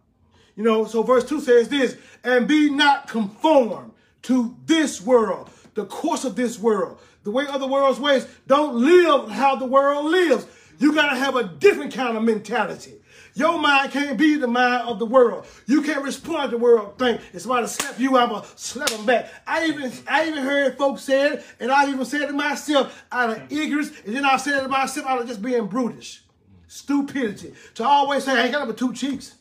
You 0.56 0.64
know, 0.64 0.84
so 0.84 1.02
verse 1.02 1.24
2 1.24 1.40
says 1.40 1.68
this, 1.68 1.96
and 2.24 2.46
be 2.46 2.70
not 2.70 3.08
conformed 3.08 3.92
to 4.22 4.56
this 4.66 5.00
world, 5.00 5.50
the 5.74 5.86
course 5.86 6.24
of 6.24 6.36
this 6.36 6.58
world, 6.58 6.98
the 7.24 7.30
way 7.30 7.46
of 7.46 7.60
the 7.60 7.66
world's 7.66 7.98
ways. 7.98 8.26
Don't 8.46 8.76
live 8.76 9.30
how 9.30 9.56
the 9.56 9.66
world 9.66 10.06
lives. 10.06 10.46
You 10.78 10.94
got 10.94 11.10
to 11.10 11.16
have 11.16 11.36
a 11.36 11.44
different 11.44 11.94
kind 11.94 12.16
of 12.16 12.22
mentality. 12.22 12.94
Your 13.34 13.58
mind 13.58 13.92
can't 13.92 14.18
be 14.18 14.36
the 14.36 14.46
mind 14.46 14.88
of 14.88 14.98
the 14.98 15.06
world. 15.06 15.46
You 15.66 15.80
can't 15.82 16.04
respond 16.04 16.50
to 16.50 16.56
the 16.56 16.62
world 16.62 16.98
think. 16.98 17.20
If 17.32 17.42
somebody 17.42 17.66
slap 17.66 17.98
you, 17.98 18.16
I'm 18.18 18.28
going 18.28 18.42
to 18.42 18.48
slap 18.56 18.90
them 18.90 19.06
back. 19.06 19.30
I 19.46 19.66
even 19.66 19.90
I 20.06 20.28
even 20.28 20.42
heard 20.42 20.76
folks 20.76 21.02
say 21.02 21.32
it, 21.32 21.44
and 21.58 21.72
I 21.72 21.88
even 21.88 22.04
said 22.04 22.22
it 22.22 22.26
to 22.26 22.32
myself 22.34 23.04
out 23.10 23.30
of 23.30 23.50
ignorance, 23.50 23.90
and 24.04 24.14
then 24.14 24.26
I 24.26 24.36
said 24.36 24.58
it 24.58 24.62
to 24.62 24.68
myself 24.68 25.06
out 25.06 25.22
of 25.22 25.28
just 25.28 25.40
being 25.40 25.66
brutish. 25.66 26.22
Stupidity. 26.66 27.54
To 27.76 27.84
always 27.84 28.24
say, 28.24 28.32
I 28.32 28.44
ain't 28.44 28.52
got 28.52 28.66
but 28.66 28.76
two 28.76 28.92
cheeks. 28.92 29.36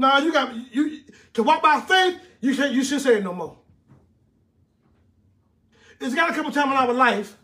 No, 0.00 0.16
you 0.16 0.32
got 0.32 0.54
you 0.74 1.00
to 1.34 1.42
walk 1.42 1.62
by 1.62 1.78
faith, 1.78 2.18
you 2.40 2.56
can't 2.56 2.72
you 2.72 2.82
should 2.82 3.02
say 3.02 3.18
it 3.18 3.22
no 3.22 3.34
more. 3.34 3.58
It's 6.00 6.14
got 6.14 6.30
a 6.30 6.32
couple 6.32 6.50
times 6.52 6.70
in 6.70 6.76
our 6.78 6.94
life 6.94 7.36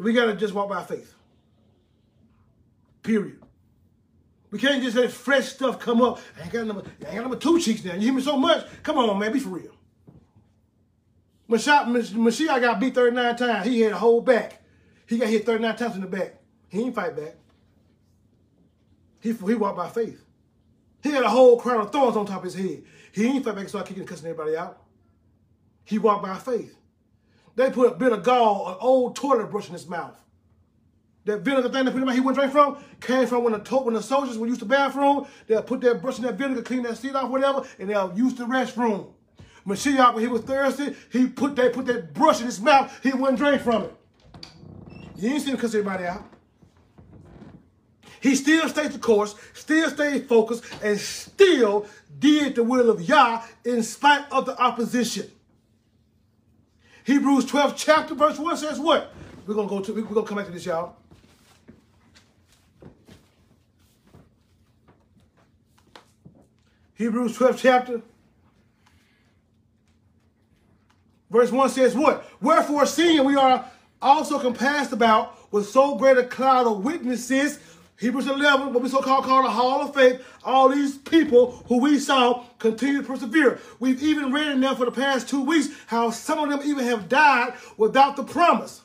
we 0.00 0.12
got 0.12 0.26
to 0.26 0.34
just 0.34 0.52
walk 0.52 0.68
by 0.68 0.82
faith. 0.82 1.14
Period. 3.04 3.40
We 4.50 4.58
can't 4.58 4.82
just 4.82 4.96
let 4.96 5.12
fresh 5.12 5.50
stuff 5.50 5.78
come 5.78 6.02
up. 6.02 6.18
I 6.36 6.42
ain't 6.42 6.52
got 6.52 6.66
number, 6.66 6.82
I 7.02 7.06
ain't 7.06 7.14
got 7.14 7.22
number 7.22 7.36
two 7.36 7.60
cheeks 7.60 7.84
now. 7.84 7.94
You 7.94 8.00
hear 8.00 8.14
me 8.14 8.22
so 8.22 8.36
much? 8.36 8.66
Come 8.82 8.98
on, 8.98 9.16
man, 9.16 9.30
be 9.30 9.38
for 9.38 9.50
real. 9.50 9.76
Mashiach 11.48 12.60
got 12.60 12.80
beat 12.80 12.96
39 12.96 13.36
times. 13.36 13.64
He 13.64 13.82
had 13.82 13.92
a 13.92 13.96
whole 13.96 14.22
back. 14.22 14.60
He 15.06 15.18
got 15.18 15.28
hit 15.28 15.46
39 15.46 15.76
times 15.76 15.94
in 15.94 16.00
the 16.00 16.08
back. 16.08 16.34
He 16.68 16.78
didn't 16.78 16.96
fight 16.96 17.16
back. 17.16 17.36
He, 19.20 19.32
he 19.32 19.54
walked 19.54 19.76
by 19.76 19.88
faith. 19.88 20.24
He 21.02 21.10
had 21.10 21.22
a 21.22 21.28
whole 21.28 21.58
crown 21.58 21.80
of 21.80 21.92
thorns 21.92 22.16
on 22.16 22.26
top 22.26 22.38
of 22.38 22.44
his 22.44 22.54
head. 22.54 22.82
He 23.12 23.22
didn't 23.22 23.42
fight 23.44 23.54
back 23.54 23.60
and 23.60 23.68
start 23.68 23.86
kicking 23.86 24.02
and 24.02 24.08
cussing 24.08 24.28
everybody 24.28 24.56
out. 24.56 24.82
He 25.84 25.98
walked 25.98 26.22
by 26.22 26.36
faith. 26.36 26.76
They 27.56 27.70
put 27.70 27.92
a 27.92 27.94
bit 27.94 28.12
of 28.12 28.22
gall, 28.22 28.68
an 28.68 28.76
old 28.80 29.16
toilet 29.16 29.50
brush 29.50 29.66
in 29.66 29.72
his 29.72 29.88
mouth. 29.88 30.16
That 31.24 31.40
vinegar 31.40 31.68
thing 31.68 31.84
they 31.84 31.90
put 31.90 32.00
him 32.00 32.08
out, 32.08 32.14
he 32.14 32.20
wouldn't 32.20 32.36
drink 32.38 32.52
from, 32.52 32.82
came 33.00 33.26
from 33.26 33.44
when 33.44 33.52
the, 33.52 33.76
when 33.78 33.94
the 33.94 34.02
soldiers 34.02 34.38
would 34.38 34.48
use 34.48 34.58
the 34.58 34.64
bathroom. 34.64 35.26
They'll 35.46 35.62
put 35.62 35.80
that 35.82 36.00
brush 36.00 36.18
in 36.18 36.24
that 36.24 36.36
vinegar, 36.36 36.62
clean 36.62 36.82
that 36.84 36.96
seat 36.96 37.14
off, 37.14 37.30
whatever, 37.30 37.66
and 37.78 37.90
they'll 37.90 38.16
use 38.16 38.34
the 38.34 38.44
restroom. 38.44 39.12
Mashiach, 39.66 40.14
when 40.14 40.22
he 40.22 40.28
was 40.28 40.42
thirsty, 40.42 40.94
he 41.10 41.26
put 41.26 41.56
that 41.56 41.72
put 41.72 41.86
that 41.86 42.14
brush 42.14 42.40
in 42.40 42.46
his 42.46 42.60
mouth, 42.60 42.98
he 43.02 43.12
wouldn't 43.12 43.38
drink 43.38 43.60
from 43.60 43.84
it. 43.84 43.94
You 45.16 45.30
ain't 45.30 45.42
seen 45.42 45.54
him 45.54 45.60
cuss 45.60 45.74
everybody 45.74 46.06
out. 46.06 46.27
He 48.20 48.34
still 48.34 48.68
stayed 48.68 48.92
the 48.92 48.98
course, 48.98 49.34
still 49.54 49.90
stayed 49.90 50.28
focused, 50.28 50.64
and 50.82 50.98
still 50.98 51.86
did 52.18 52.54
the 52.54 52.64
will 52.64 52.90
of 52.90 53.02
Yah 53.02 53.42
in 53.64 53.82
spite 53.82 54.24
of 54.32 54.46
the 54.46 54.60
opposition. 54.60 55.30
Hebrews 57.04 57.46
12 57.46 57.76
chapter 57.76 58.14
verse 58.14 58.38
1 58.38 58.56
says 58.56 58.78
what? 58.78 59.14
We're 59.46 59.54
gonna 59.54 59.68
go 59.68 59.80
to 59.80 59.94
we're 59.94 60.02
gonna 60.02 60.26
come 60.26 60.36
back 60.36 60.46
to 60.46 60.52
this, 60.52 60.66
y'all. 60.66 60.96
Hebrews 66.94 67.36
12 67.36 67.58
chapter 67.58 68.02
verse 71.30 71.50
1 71.50 71.70
says 71.70 71.94
what? 71.94 72.28
Wherefore 72.40 72.84
seeing 72.84 73.24
we 73.24 73.36
are 73.36 73.64
also 74.02 74.38
compassed 74.38 74.92
about 74.92 75.52
with 75.52 75.68
so 75.68 75.94
great 75.94 76.18
a 76.18 76.24
cloud 76.24 76.66
of 76.66 76.84
witnesses, 76.84 77.58
Hebrews 77.98 78.28
11, 78.28 78.72
what 78.72 78.82
we 78.82 78.88
so-called 78.88 79.24
call 79.24 79.42
the 79.42 79.50
Hall 79.50 79.82
of 79.82 79.92
Faith, 79.92 80.24
all 80.44 80.68
these 80.68 80.96
people 80.96 81.64
who 81.66 81.80
we 81.80 81.98
saw 81.98 82.44
continue 82.60 83.02
to 83.02 83.06
persevere. 83.06 83.58
We've 83.80 84.00
even 84.00 84.32
read 84.32 84.52
in 84.52 84.60
there 84.60 84.76
for 84.76 84.84
the 84.84 84.92
past 84.92 85.28
two 85.28 85.42
weeks 85.42 85.68
how 85.88 86.10
some 86.10 86.38
of 86.38 86.48
them 86.48 86.60
even 86.68 86.84
have 86.84 87.08
died 87.08 87.54
without 87.76 88.14
the 88.14 88.22
promise. 88.22 88.82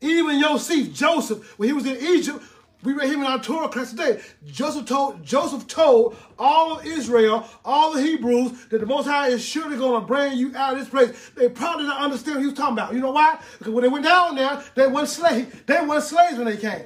Even 0.00 0.40
Joseph, 0.40 0.94
Joseph, 0.94 1.58
when 1.58 1.68
he 1.68 1.74
was 1.74 1.84
in 1.84 1.98
Egypt, 1.98 2.42
we 2.82 2.94
read 2.94 3.10
him 3.10 3.20
in 3.20 3.26
our 3.26 3.42
Torah 3.42 3.68
class 3.68 3.90
today. 3.90 4.22
Joseph 4.46 4.86
told 4.86 5.22
Joseph 5.22 5.66
told 5.66 6.16
all 6.38 6.78
of 6.78 6.86
Israel, 6.86 7.46
all 7.62 7.92
the 7.92 8.00
Hebrews, 8.00 8.68
that 8.68 8.78
the 8.78 8.86
Most 8.86 9.06
High 9.06 9.28
is 9.28 9.44
surely 9.44 9.76
going 9.76 10.00
to 10.00 10.06
bring 10.06 10.38
you 10.38 10.56
out 10.56 10.74
of 10.74 10.78
this 10.78 10.88
place. 10.88 11.30
They 11.36 11.50
probably 11.50 11.84
didn't 11.84 11.98
understand 11.98 12.36
what 12.36 12.40
he 12.40 12.46
was 12.46 12.56
talking 12.56 12.74
about. 12.74 12.94
You 12.94 13.00
know 13.00 13.10
why? 13.10 13.38
Because 13.58 13.74
when 13.74 13.82
they 13.82 13.90
went 13.90 14.04
down 14.04 14.36
there, 14.36 14.62
they 14.76 14.86
weren't 14.86 15.08
slaves. 15.08 15.54
They 15.66 15.84
weren't 15.84 16.04
slaves 16.04 16.38
when 16.38 16.46
they 16.46 16.56
came. 16.56 16.84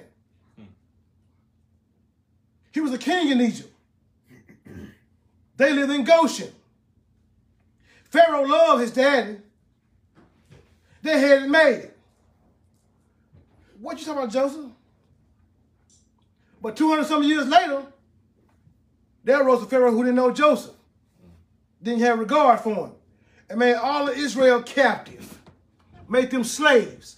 He 2.72 2.80
was 2.80 2.92
a 2.92 2.98
king 2.98 3.28
in 3.30 3.40
Egypt. 3.40 3.72
They 5.56 5.72
lived 5.72 5.92
in 5.92 6.04
Goshen. 6.04 6.50
Pharaoh 8.04 8.42
loved 8.42 8.80
his 8.80 8.90
daddy. 8.90 9.38
They 11.02 11.18
had 11.18 11.42
it 11.42 11.48
made. 11.48 11.90
What 13.80 13.98
you 13.98 14.04
talking 14.04 14.22
about, 14.22 14.32
Joseph? 14.32 14.70
But 16.62 16.76
200 16.76 17.04
some 17.04 17.22
years 17.22 17.46
later, 17.46 17.82
there 19.24 19.42
rose 19.42 19.62
a 19.62 19.66
Pharaoh 19.66 19.90
who 19.90 20.04
didn't 20.04 20.16
know 20.16 20.30
Joseph, 20.30 20.74
didn't 21.82 22.00
have 22.00 22.18
regard 22.18 22.60
for 22.60 22.74
him, 22.74 22.92
and 23.50 23.58
made 23.58 23.74
all 23.74 24.08
of 24.08 24.16
Israel 24.16 24.62
captive, 24.62 25.38
made 26.08 26.30
them 26.30 26.44
slaves. 26.44 27.16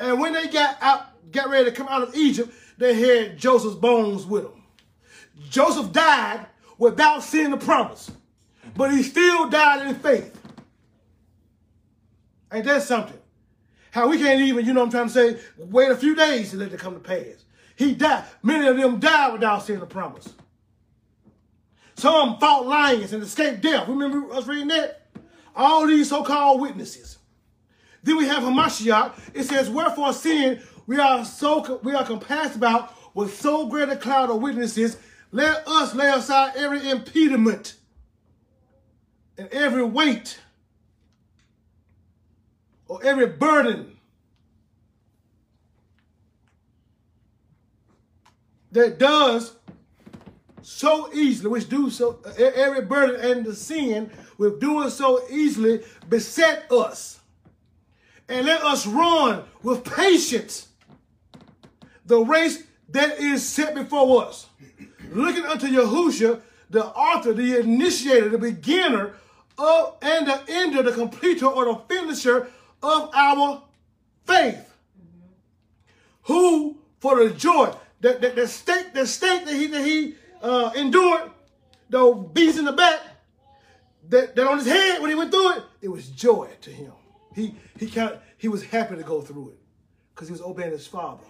And 0.00 0.20
when 0.20 0.32
they 0.32 0.48
got 0.48 0.76
out, 0.80 1.30
got 1.30 1.48
ready 1.48 1.70
to 1.70 1.76
come 1.76 1.88
out 1.88 2.02
of 2.02 2.14
Egypt, 2.14 2.52
they 2.78 2.94
had 2.94 3.38
Joseph's 3.38 3.76
bones 3.76 4.26
with 4.26 4.44
them. 4.44 4.61
Joseph 5.50 5.92
died 5.92 6.46
without 6.78 7.22
seeing 7.22 7.50
the 7.50 7.56
promise, 7.56 8.10
but 8.76 8.92
he 8.92 9.02
still 9.02 9.48
died 9.48 9.86
in 9.86 9.94
faith. 9.96 10.38
Ain't 12.52 12.64
that 12.66 12.82
something? 12.82 13.18
How 13.90 14.08
we 14.08 14.18
can't 14.18 14.40
even, 14.40 14.64
you 14.64 14.72
know 14.72 14.80
what 14.80 14.94
I'm 14.94 15.10
trying 15.10 15.34
to 15.34 15.38
say, 15.38 15.46
wait 15.58 15.90
a 15.90 15.96
few 15.96 16.14
days 16.14 16.50
to 16.50 16.56
let 16.56 16.72
it 16.72 16.80
come 16.80 16.94
to 16.94 17.00
pass. 17.00 17.44
He 17.76 17.94
died. 17.94 18.24
Many 18.42 18.66
of 18.66 18.76
them 18.76 19.00
died 19.00 19.32
without 19.32 19.64
seeing 19.64 19.80
the 19.80 19.86
promise. 19.86 20.32
Some 21.96 22.38
fought 22.38 22.66
lions 22.66 23.12
and 23.12 23.22
escaped 23.22 23.60
death. 23.60 23.88
Remember 23.88 24.32
us 24.32 24.46
reading 24.46 24.68
that? 24.68 25.06
All 25.54 25.86
these 25.86 26.08
so-called 26.08 26.60
witnesses. 26.60 27.18
Then 28.02 28.16
we 28.16 28.26
have 28.26 28.42
Hamashiach. 28.42 29.12
It 29.34 29.44
says, 29.44 29.70
Wherefore 29.70 30.12
seeing 30.12 30.60
we 30.86 30.98
are 30.98 31.24
so 31.24 31.80
we 31.82 31.94
are 31.94 32.04
compassed 32.04 32.56
about 32.56 32.94
with 33.14 33.38
so 33.38 33.66
great 33.66 33.88
a 33.88 33.96
cloud 33.96 34.30
of 34.30 34.40
witnesses, 34.40 34.96
let 35.32 35.66
us 35.66 35.94
lay 35.94 36.08
aside 36.08 36.52
every 36.56 36.88
impediment 36.88 37.74
and 39.38 39.48
every 39.48 39.82
weight 39.82 40.38
or 42.86 43.02
every 43.02 43.26
burden 43.26 43.96
that 48.72 48.98
does 48.98 49.56
so 50.60 51.12
easily, 51.14 51.50
which 51.50 51.68
do 51.68 51.88
so 51.88 52.20
every 52.38 52.82
burden 52.82 53.18
and 53.20 53.44
the 53.46 53.54
sin 53.54 54.10
with 54.36 54.60
doing 54.60 54.90
so 54.90 55.24
easily 55.30 55.82
beset 56.10 56.70
us. 56.70 57.20
And 58.28 58.46
let 58.46 58.62
us 58.62 58.86
run 58.86 59.44
with 59.62 59.82
patience 59.84 60.68
the 62.04 62.18
race 62.18 62.62
that 62.90 63.18
is 63.18 63.46
set 63.46 63.74
before 63.74 64.26
us 64.26 64.46
looking 65.14 65.44
unto 65.44 65.66
Yahusha, 65.66 66.40
the 66.70 66.84
author, 66.86 67.32
the 67.32 67.60
initiator, 67.60 68.28
the 68.28 68.38
beginner 68.38 69.14
of 69.58 69.96
and 70.02 70.26
the 70.26 70.42
ender, 70.48 70.82
the 70.82 70.92
completer 70.92 71.46
or 71.46 71.66
the 71.66 71.74
finisher 71.88 72.48
of 72.82 73.10
our 73.14 73.62
faith. 74.26 74.68
Who 76.22 76.78
for 77.00 77.22
the 77.22 77.30
joy, 77.34 77.74
the, 78.00 78.14
the, 78.14 78.30
the 78.30 78.48
stake, 78.48 78.94
the 78.94 79.06
stake 79.06 79.44
that 79.44 79.54
he 79.54 79.66
that 79.66 79.84
he 79.84 80.14
uh, 80.40 80.72
endured, 80.76 81.30
the 81.90 82.12
beast 82.32 82.58
in 82.58 82.64
the 82.64 82.72
back, 82.72 83.00
that, 84.08 84.34
that 84.34 84.46
on 84.46 84.58
his 84.58 84.66
head 84.66 85.00
when 85.00 85.10
he 85.10 85.16
went 85.16 85.30
through 85.30 85.56
it, 85.56 85.62
it 85.82 85.88
was 85.88 86.08
joy 86.08 86.48
to 86.62 86.70
him. 86.70 86.92
He 87.34 87.54
he 87.78 87.90
kind 87.90 88.18
he 88.38 88.48
was 88.48 88.64
happy 88.64 88.96
to 88.96 89.02
go 89.02 89.20
through 89.20 89.50
it 89.50 89.58
because 90.14 90.28
he 90.28 90.32
was 90.32 90.42
obeying 90.42 90.72
his 90.72 90.86
father. 90.86 91.24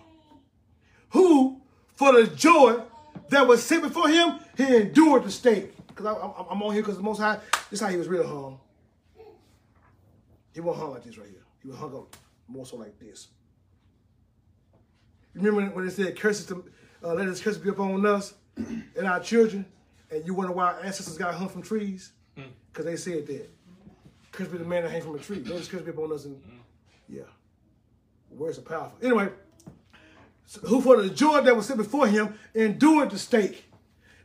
Who 1.10 1.60
for 1.94 2.12
the 2.12 2.26
joy 2.26 2.82
that 3.32 3.46
was 3.46 3.62
set 3.62 3.82
before 3.82 4.08
him, 4.08 4.38
he 4.56 4.76
endured 4.76 5.24
the 5.24 5.30
stake. 5.30 5.76
Because 5.88 6.06
I'm 6.06 6.62
on 6.62 6.72
here 6.72 6.82
because 6.82 6.96
the 6.96 7.02
Most 7.02 7.18
High, 7.18 7.38
this 7.70 7.72
is 7.72 7.80
how 7.80 7.88
he 7.88 7.96
was 7.96 8.08
really 8.08 8.26
hung. 8.26 8.58
He 10.54 10.60
wasn't 10.60 10.84
hung 10.84 10.92
like 10.94 11.04
this 11.04 11.18
right 11.18 11.28
here. 11.28 11.42
He 11.62 11.68
was 11.68 11.76
hung 11.76 11.94
up 11.94 12.16
more 12.48 12.66
so 12.66 12.76
like 12.76 12.98
this. 12.98 13.28
Remember 15.34 15.62
when 15.74 15.86
it 15.86 15.90
said, 15.90 16.18
curses 16.18 16.46
to, 16.46 16.64
uh, 17.02 17.14
let 17.14 17.26
his 17.26 17.40
curse 17.40 17.56
be 17.56 17.70
upon 17.70 18.04
us 18.04 18.34
and 18.56 19.06
our 19.06 19.20
children, 19.20 19.64
and 20.10 20.26
you 20.26 20.34
wonder 20.34 20.52
why 20.52 20.66
our 20.72 20.80
ancestors 20.80 21.16
got 21.16 21.34
hung 21.34 21.48
from 21.48 21.62
trees? 21.62 22.12
Because 22.34 22.84
mm. 22.84 22.90
they 22.90 22.96
said 22.96 23.26
that. 23.26 23.48
Curse 24.30 24.48
be 24.48 24.58
the 24.58 24.64
man 24.64 24.82
that 24.82 24.90
hang 24.90 25.02
from 25.02 25.14
a 25.14 25.18
tree. 25.18 25.42
Let 25.44 25.58
his 25.58 25.68
curse 25.68 25.82
be 25.82 25.90
upon 25.90 26.12
us. 26.12 26.24
And, 26.24 26.36
mm. 26.36 26.58
yeah. 27.08 27.22
Words 28.30 28.58
are 28.58 28.62
powerful. 28.62 28.98
Anyway, 29.02 29.28
who 30.66 30.80
for 30.80 31.02
the 31.02 31.08
joy 31.10 31.40
that 31.40 31.56
was 31.56 31.66
set 31.66 31.76
before 31.76 32.06
him 32.06 32.34
endured 32.54 33.10
the 33.10 33.18
stake, 33.18 33.64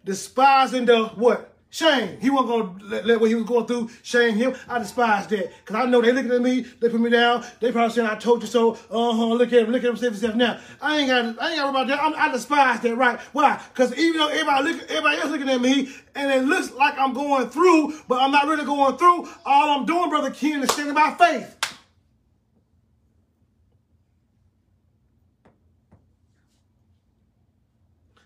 despising 0.04 0.86
the 0.86 1.06
what? 1.10 1.54
Shame. 1.70 2.18
He 2.22 2.30
wasn't 2.30 2.50
going 2.50 2.80
to 2.80 3.06
let, 3.06 3.20
what 3.20 3.30
he 3.30 3.36
was 3.36 3.44
going 3.44 3.66
through 3.66 3.90
shame 4.02 4.36
him. 4.36 4.56
I 4.70 4.80
despise 4.80 5.28
that. 5.28 5.52
Because 5.60 5.76
I 5.76 5.86
know 5.86 6.02
they 6.02 6.14
looking 6.14 6.32
at 6.32 6.42
me, 6.42 6.62
they 6.62 6.88
put 6.88 7.02
me 7.02 7.10
down. 7.10 7.46
They 7.60 7.74
probably 7.74 7.94
saying, 7.94 8.08
I 8.08 8.16
told 8.16 8.42
you 8.42 8.48
so. 8.48 8.72
Uh-huh, 8.90 9.26
look 9.34 9.52
at 9.52 9.64
him, 9.64 9.72
look 9.72 9.84
at 9.84 9.90
him, 9.90 9.98
save 9.98 10.12
himself 10.12 10.36
now. 10.36 10.60
I 10.82 11.00
ain't 11.00 11.10
got 11.10 11.44
I 11.44 11.50
ain't 11.50 11.60
got 11.60 11.70
about 11.70 11.88
that. 11.88 12.02
I'm, 12.02 12.16
i 12.16 12.32
despise 12.32 12.80
that, 12.80 12.96
right? 12.96 13.20
Why? 13.34 13.62
Because 13.74 13.96
even 13.98 14.18
though 14.18 14.30
everybody, 14.30 14.72
look, 14.72 14.90
everybody 14.90 15.18
else 15.18 15.30
looking 15.30 15.50
at 15.50 15.60
me, 15.60 15.94
and 16.16 16.32
it 16.32 16.46
looks 16.46 16.72
like 16.72 16.98
I'm 16.98 17.14
going 17.14 17.50
through, 17.50 17.94
but 18.08 18.22
I'm 18.22 18.32
not 18.32 18.48
really 18.48 18.66
going 18.66 18.98
through, 18.98 19.28
all 19.46 19.78
I'm 19.78 19.86
doing, 19.86 20.10
Brother 20.10 20.32
Ken, 20.32 20.64
is 20.64 20.72
standing 20.72 20.96
by 20.96 21.16
faith. 21.16 21.57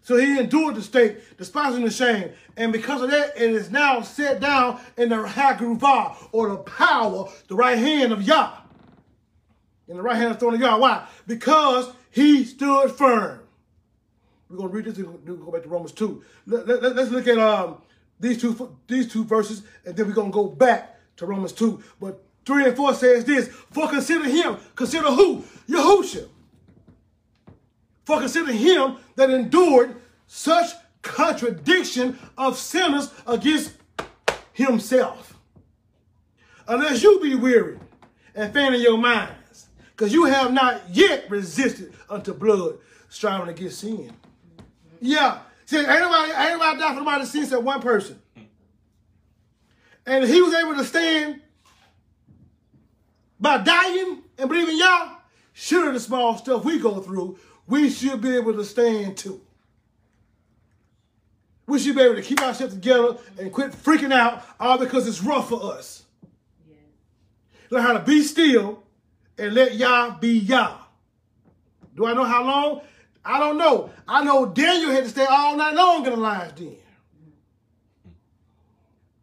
So 0.03 0.17
he 0.17 0.39
endured 0.39 0.75
the 0.75 0.81
stake, 0.81 1.37
despising 1.37 1.83
the 1.83 1.91
shame. 1.91 2.31
And 2.57 2.73
because 2.73 3.01
of 3.01 3.11
that, 3.11 3.33
it 3.35 3.51
is 3.51 3.69
now 3.69 4.01
set 4.01 4.39
down 4.39 4.79
in 4.97 5.09
the 5.09 5.15
HaGevurah, 5.15 6.29
or 6.31 6.49
the 6.49 6.57
power, 6.57 7.29
the 7.47 7.55
right 7.55 7.77
hand 7.77 8.11
of 8.11 8.23
Yah. 8.23 8.57
In 9.87 9.97
the 9.97 10.03
right 10.03 10.15
hand 10.15 10.31
of 10.31 10.33
the 10.33 10.39
throne 10.39 10.55
of 10.55 10.61
Yah. 10.61 10.77
Why? 10.77 11.07
Because 11.27 11.91
he 12.09 12.43
stood 12.45 12.91
firm. 12.91 13.41
We're 14.49 14.57
going 14.57 14.69
to 14.69 14.75
read 14.75 14.85
this 14.85 14.97
and 14.97 15.25
go 15.25 15.51
back 15.51 15.63
to 15.63 15.69
Romans 15.69 15.91
2. 15.93 16.23
Let, 16.47 16.67
us 16.69 17.09
look 17.09 17.27
at 17.27 17.37
um, 17.37 17.81
these, 18.19 18.41
two, 18.41 18.75
these 18.87 19.09
two 19.09 19.23
verses, 19.23 19.63
and 19.85 19.95
then 19.95 20.07
we're 20.07 20.13
going 20.13 20.31
to 20.31 20.35
go 20.35 20.47
back 20.47 20.99
to 21.17 21.25
Romans 21.25 21.53
2. 21.53 21.81
But 22.01 22.21
3 22.45 22.65
and 22.65 22.75
4 22.75 22.93
says 22.95 23.23
this, 23.23 23.47
For 23.47 23.87
consider 23.87 24.25
him, 24.25 24.57
consider 24.75 25.07
who? 25.07 25.45
Yahushua. 25.69 26.27
For 28.05 28.19
consider 28.19 28.51
him 28.51 28.97
that 29.15 29.29
endured 29.29 29.95
such 30.27 30.71
contradiction 31.01 32.17
of 32.37 32.57
sinners 32.57 33.11
against 33.25 33.73
himself. 34.53 35.37
unless 36.67 37.03
you 37.03 37.19
be 37.19 37.35
weary 37.35 37.77
and 38.35 38.53
faint 38.53 38.75
in 38.75 38.81
your 38.81 38.97
minds, 38.97 39.67
because 39.91 40.13
you 40.13 40.25
have 40.25 40.53
not 40.53 40.81
yet 40.89 41.29
resisted 41.29 41.93
unto 42.09 42.33
blood, 42.33 42.77
striving 43.09 43.49
against 43.49 43.79
sin. 43.79 44.11
Yeah. 44.99 45.39
See, 45.65 45.77
anybody, 45.77 46.31
anybody 46.33 46.79
died 46.79 46.93
for 46.93 47.01
nobody 47.01 47.25
sin 47.25 47.43
except 47.43 47.63
one 47.63 47.81
person. 47.81 48.21
And 50.05 50.23
he 50.25 50.41
was 50.41 50.53
able 50.53 50.75
to 50.75 50.85
stand 50.85 51.41
by 53.39 53.57
dying 53.57 54.23
and 54.37 54.49
believing 54.49 54.77
y'all. 54.77 55.17
Sure, 55.53 55.91
the 55.91 55.99
small 55.99 56.37
stuff 56.37 56.63
we 56.63 56.79
go 56.79 57.01
through, 57.01 57.37
we 57.71 57.89
should 57.89 58.19
be 58.19 58.35
able 58.35 58.53
to 58.53 58.65
stand 58.65 59.17
too. 59.17 59.39
We 61.65 61.79
should 61.79 61.95
be 61.95 62.01
able 62.01 62.15
to 62.15 62.21
keep 62.21 62.41
ourselves 62.41 62.73
together 62.73 63.15
and 63.39 63.49
quit 63.49 63.71
freaking 63.71 64.11
out 64.11 64.43
all 64.59 64.77
because 64.77 65.07
it's 65.07 65.23
rough 65.23 65.47
for 65.47 65.73
us. 65.73 66.03
Yeah. 66.69 66.75
Learn 67.69 67.83
how 67.83 67.93
to 67.93 67.99
be 67.99 68.23
still 68.23 68.83
and 69.37 69.53
let 69.53 69.75
Yah 69.75 70.17
be 70.19 70.39
Yah. 70.39 70.79
Do 71.95 72.05
I 72.05 72.13
know 72.13 72.25
how 72.25 72.43
long? 72.43 72.81
I 73.23 73.39
don't 73.39 73.57
know. 73.57 73.89
I 74.05 74.21
know 74.21 74.47
Daniel 74.47 74.91
had 74.91 75.05
to 75.05 75.09
stay 75.09 75.25
all 75.25 75.55
night 75.55 75.73
long 75.73 76.05
in 76.05 76.11
the 76.11 76.17
lion's 76.17 76.51
den. 76.59 76.75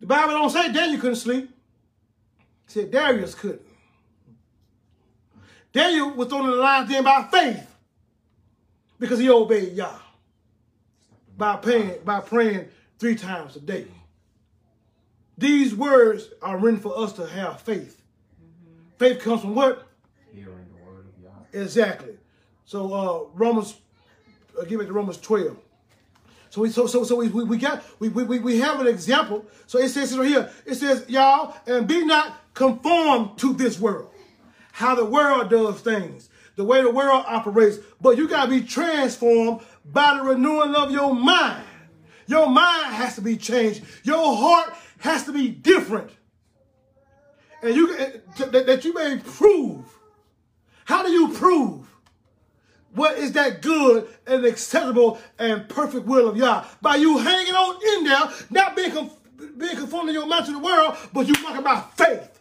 The 0.01 0.07
Bible 0.07 0.33
don't 0.33 0.49
say 0.49 0.73
Daniel 0.73 0.99
couldn't 0.99 1.17
sleep. 1.17 1.51
It 1.51 2.73
said 2.73 2.91
Darius 2.91 3.35
couldn't. 3.35 3.61
Daniel 5.71 6.13
was 6.13 6.29
thrown 6.29 6.47
in 6.47 6.53
the 6.53 6.57
lion's 6.57 6.89
den 6.89 7.05
by 7.05 7.29
faith 7.31 7.68
because 8.99 9.19
he 9.19 9.31
obeyed 9.31 9.75
Yah 9.75 9.99
by 11.37 11.57
praying, 11.57 11.95
by 12.05 12.21
praying 12.21 12.69
three 12.99 13.15
times 13.15 13.57
a 13.57 13.61
day. 13.61 13.87
These 15.39 15.75
words 15.75 16.29
are 16.43 16.59
written 16.59 16.81
for 16.81 16.99
us 16.99 17.13
to 17.15 17.27
have 17.27 17.61
faith. 17.61 18.03
Mm-hmm. 18.43 18.81
Faith 18.99 19.21
comes 19.21 19.43
from 19.43 19.55
what? 19.55 19.87
Hearing 20.35 20.67
the 20.77 20.85
word 20.85 21.07
of 21.07 21.23
Yah. 21.23 21.61
Exactly. 21.63 22.19
So 22.65 22.93
uh, 22.93 23.29
Romans, 23.35 23.77
uh, 24.61 24.65
give 24.65 24.81
it 24.81 24.87
to 24.87 24.93
Romans 24.93 25.19
12. 25.19 25.57
So 26.51 26.63
we 26.63 26.71
so 26.71 26.87
so 26.87 27.05
so 27.05 27.17
we, 27.17 27.29
we, 27.29 27.45
we 27.45 27.59
got 27.59 27.85
we, 28.01 28.09
we 28.09 28.39
we 28.39 28.59
have 28.59 28.81
an 28.81 28.87
example. 28.87 29.45
So 29.67 29.79
it 29.79 29.91
says 29.91 30.17
right 30.17 30.29
here, 30.29 30.51
it 30.67 30.75
says, 30.77 31.05
y'all, 31.09 31.55
and 31.67 31.87
be 31.87 32.05
not 32.05 32.41
conformed 32.55 33.39
to 33.39 33.53
this 33.53 33.79
world. 33.79 34.11
How 34.73 34.95
the 34.95 35.05
world 35.05 35.51
does 35.51 35.81
things, 35.81 36.31
the 36.59 36.65
way 36.65 36.83
the 36.83 36.91
world 36.91 37.25
operates, 37.29 37.79
but 38.01 38.19
you 38.19 38.27
gotta 38.27 38.51
be 38.51 38.61
transformed 38.61 39.61
by 39.85 40.17
the 40.17 40.25
renewing 40.25 40.75
of 40.75 40.91
your 40.91 41.15
mind. 41.15 41.65
Your 42.27 42.51
mind 42.51 42.95
has 42.95 43.15
to 43.15 43.23
be 43.23 43.37
changed. 43.37 43.85
Your 44.03 44.37
heart 44.37 44.75
has 44.99 45.25
to 45.27 45.33
be 45.33 45.49
different. 45.49 46.11
And 47.63 47.77
you 47.77 47.97
that, 48.39 48.85
you 48.85 48.93
may 48.93 49.19
prove. 49.25 49.85
How 50.85 51.05
do 51.05 51.13
you 51.13 51.29
prove? 51.29 51.87
What 52.93 53.19
is 53.19 53.33
that 53.33 53.63
good 53.63 54.09
and 54.27 54.45
acceptable 54.45 55.21
and 55.39 55.69
perfect 55.69 56.07
will 56.07 56.29
of 56.29 56.37
Yah? 56.37 56.65
By 56.83 56.97
you 56.97 57.19
hanging 57.19 57.55
on 57.55 57.99
in 57.99 58.05
there, 58.05 58.31
not 58.51 58.75
being, 58.75 59.11
being 59.57 59.77
conformed 59.77 60.09
to 60.09 60.13
your 60.13 60.27
mind 60.27 60.47
to 60.47 60.53
the 60.53 60.59
world, 60.59 60.97
but 61.13 61.29
you 61.29 61.35
walking 61.45 61.63
by 61.63 61.85
faith. 61.95 62.38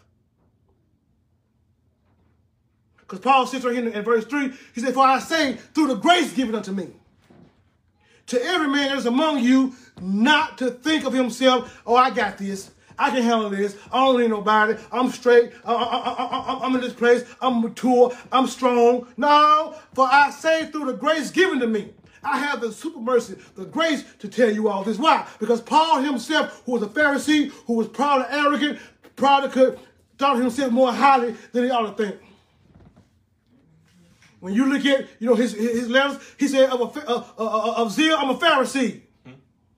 Because 3.08 3.20
Paul 3.20 3.48
says 3.48 3.64
right 3.64 3.74
here 3.74 3.88
in 3.88 4.04
verse 4.04 4.26
3, 4.26 4.52
he 4.76 4.82
said, 4.82 4.94
For 4.94 5.06
I 5.06 5.20
say, 5.20 5.54
through 5.54 5.88
the 5.88 5.96
grace 5.96 6.34
given 6.34 6.56
unto 6.56 6.74
me, 6.74 6.90
to 8.28 8.44
every 8.44 8.68
man 8.68 8.90
that 8.90 8.98
is 8.98 9.06
among 9.06 9.40
you 9.40 9.74
not 10.02 10.58
to 10.58 10.72
think 10.72 11.06
of 11.06 11.14
himself, 11.14 11.82
oh, 11.88 11.96
I 11.96 12.10
got 12.10 12.38
this. 12.38 12.72
I 13.00 13.12
can 13.12 13.22
handle 13.22 13.50
this. 13.50 13.78
I 13.92 14.04
don't 14.04 14.20
need 14.20 14.30
nobody. 14.30 14.76
I'm 14.92 15.10
straight. 15.12 15.54
I, 15.64 16.60
am 16.64 16.76
in 16.76 16.82
this 16.82 16.94
place. 16.94 17.24
I'm 17.40 17.62
mature. 17.62 18.12
I'm 18.32 18.48
strong. 18.48 19.08
No, 19.16 19.76
for 19.94 20.08
I 20.12 20.32
say 20.32 20.66
through 20.66 20.86
the 20.86 20.94
grace 20.94 21.32
given 21.32 21.60
to 21.60 21.68
me, 21.68 21.94
I 22.24 22.40
have 22.40 22.60
the 22.60 22.74
super 22.74 23.00
mercy, 23.00 23.36
the 23.56 23.66
grace 23.66 24.04
to 24.20 24.28
tell 24.28 24.52
you 24.52 24.68
all 24.68 24.84
this. 24.84 24.98
Why? 24.98 25.26
Because 25.40 25.62
Paul 25.62 26.02
himself, 26.02 26.64
who 26.66 26.74
was 26.74 26.82
a 26.82 26.88
Pharisee, 26.88 27.52
who 27.68 27.74
was 27.74 27.88
proud 27.88 28.26
and 28.26 28.48
arrogant, 28.48 28.80
proud 29.16 29.42
to 29.42 29.50
could 29.50 29.80
thought 30.18 30.38
himself 30.38 30.72
more 30.72 30.92
highly 30.92 31.36
than 31.52 31.64
he 31.64 31.70
ought 31.70 31.96
to 31.96 32.04
think. 32.04 32.20
When 34.40 34.54
you 34.54 34.66
look 34.66 34.86
at, 34.86 35.08
you 35.20 35.28
know, 35.28 35.36
his, 35.36 35.54
his 35.54 35.90
letters, 35.90 36.20
he 36.38 36.48
said, 36.48 36.70
of, 36.70 36.96
a, 36.96 37.10
uh, 37.10 37.24
uh, 37.38 37.44
uh, 37.44 37.82
of 37.82 37.92
zeal, 37.92 38.16
I'm 38.18 38.30
a 38.30 38.36
Pharisee. 38.36 39.02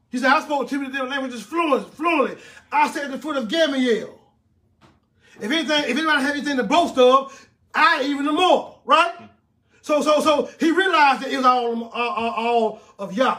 He 0.10 0.17
said, 0.17 0.32
I 0.32 0.41
spoke 0.41 0.67
Timothy 0.67 0.91
different 0.91 1.12
languages 1.12 1.43
fluent, 1.43 1.93
fluently. 1.93 2.38
I 2.72 2.89
said 2.89 3.06
at 3.06 3.12
the 3.12 3.19
foot 3.19 3.38
of 3.38 3.48
Gamaliel. 3.48 4.19
If 5.39 5.52
anything, 5.52 5.84
if 5.84 5.98
anybody 5.98 6.22
had 6.22 6.36
anything 6.36 6.58
to 6.58 6.63
boast 6.63 6.98
of, 6.98 7.48
I 7.74 8.04
even 8.06 8.26
the 8.26 8.34
more, 8.34 8.80
right? 8.86 9.13
So, 9.82 10.02
so, 10.02 10.19
so 10.19 10.50
he 10.60 10.72
realized 10.72 11.22
that 11.22 11.32
it 11.32 11.38
was 11.38 11.45
all, 11.45 11.84
all, 11.86 12.30
all 12.32 12.82
of 12.98 13.13
Yah, 13.13 13.38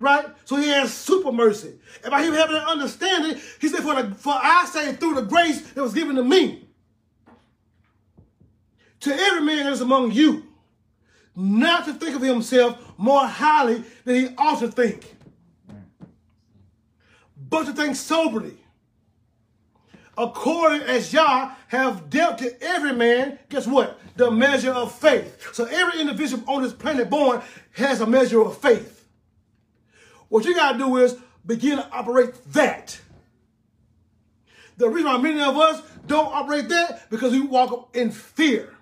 right? 0.00 0.26
So 0.44 0.56
he 0.56 0.68
has 0.68 0.92
super 0.92 1.30
mercy. 1.30 1.78
And 2.02 2.10
by 2.10 2.22
him 2.22 2.32
having 2.32 2.56
an 2.56 2.62
understanding, 2.62 3.40
he 3.60 3.68
said, 3.68 3.80
for, 3.80 3.94
the, 3.94 4.14
for 4.16 4.32
I 4.32 4.64
say 4.64 4.94
through 4.94 5.14
the 5.14 5.22
grace 5.22 5.60
that 5.72 5.82
was 5.82 5.94
given 5.94 6.16
to 6.16 6.24
me, 6.24 6.66
to 9.00 9.14
every 9.14 9.42
man 9.42 9.64
that 9.64 9.72
is 9.72 9.82
among 9.82 10.10
you, 10.10 10.44
not 11.36 11.84
to 11.84 11.92
think 11.92 12.16
of 12.16 12.22
himself 12.22 12.78
more 12.96 13.26
highly 13.26 13.84
than 14.04 14.14
he 14.14 14.28
ought 14.38 14.58
to 14.60 14.68
think, 14.68 15.14
but 17.36 17.64
to 17.66 17.72
think 17.74 17.94
soberly, 17.94 18.56
according 20.16 20.80
as 20.82 21.12
Yah 21.12 21.52
have 21.68 22.08
dealt 22.08 22.38
to 22.38 22.62
every 22.62 22.94
man, 22.94 23.38
guess 23.50 23.66
what? 23.66 24.00
The 24.16 24.30
measure 24.30 24.72
of 24.72 24.92
faith. 24.92 25.50
So 25.52 25.66
every 25.66 26.00
individual 26.00 26.42
on 26.48 26.62
this 26.62 26.72
planet 26.72 27.10
born 27.10 27.42
has 27.72 28.00
a 28.00 28.06
measure 28.06 28.40
of 28.40 28.56
faith. 28.56 29.06
What 30.28 30.46
you 30.46 30.54
got 30.54 30.72
to 30.72 30.78
do 30.78 30.96
is 30.96 31.16
begin 31.44 31.76
to 31.76 31.88
operate 31.90 32.32
that. 32.52 32.98
The 34.78 34.88
reason 34.88 35.10
why 35.10 35.18
many 35.18 35.40
of 35.40 35.56
us 35.56 35.82
don't 36.06 36.32
operate 36.32 36.68
that 36.70 37.08
because 37.10 37.32
we 37.32 37.40
walk 37.40 37.94
in 37.94 38.10
fear. 38.10 38.75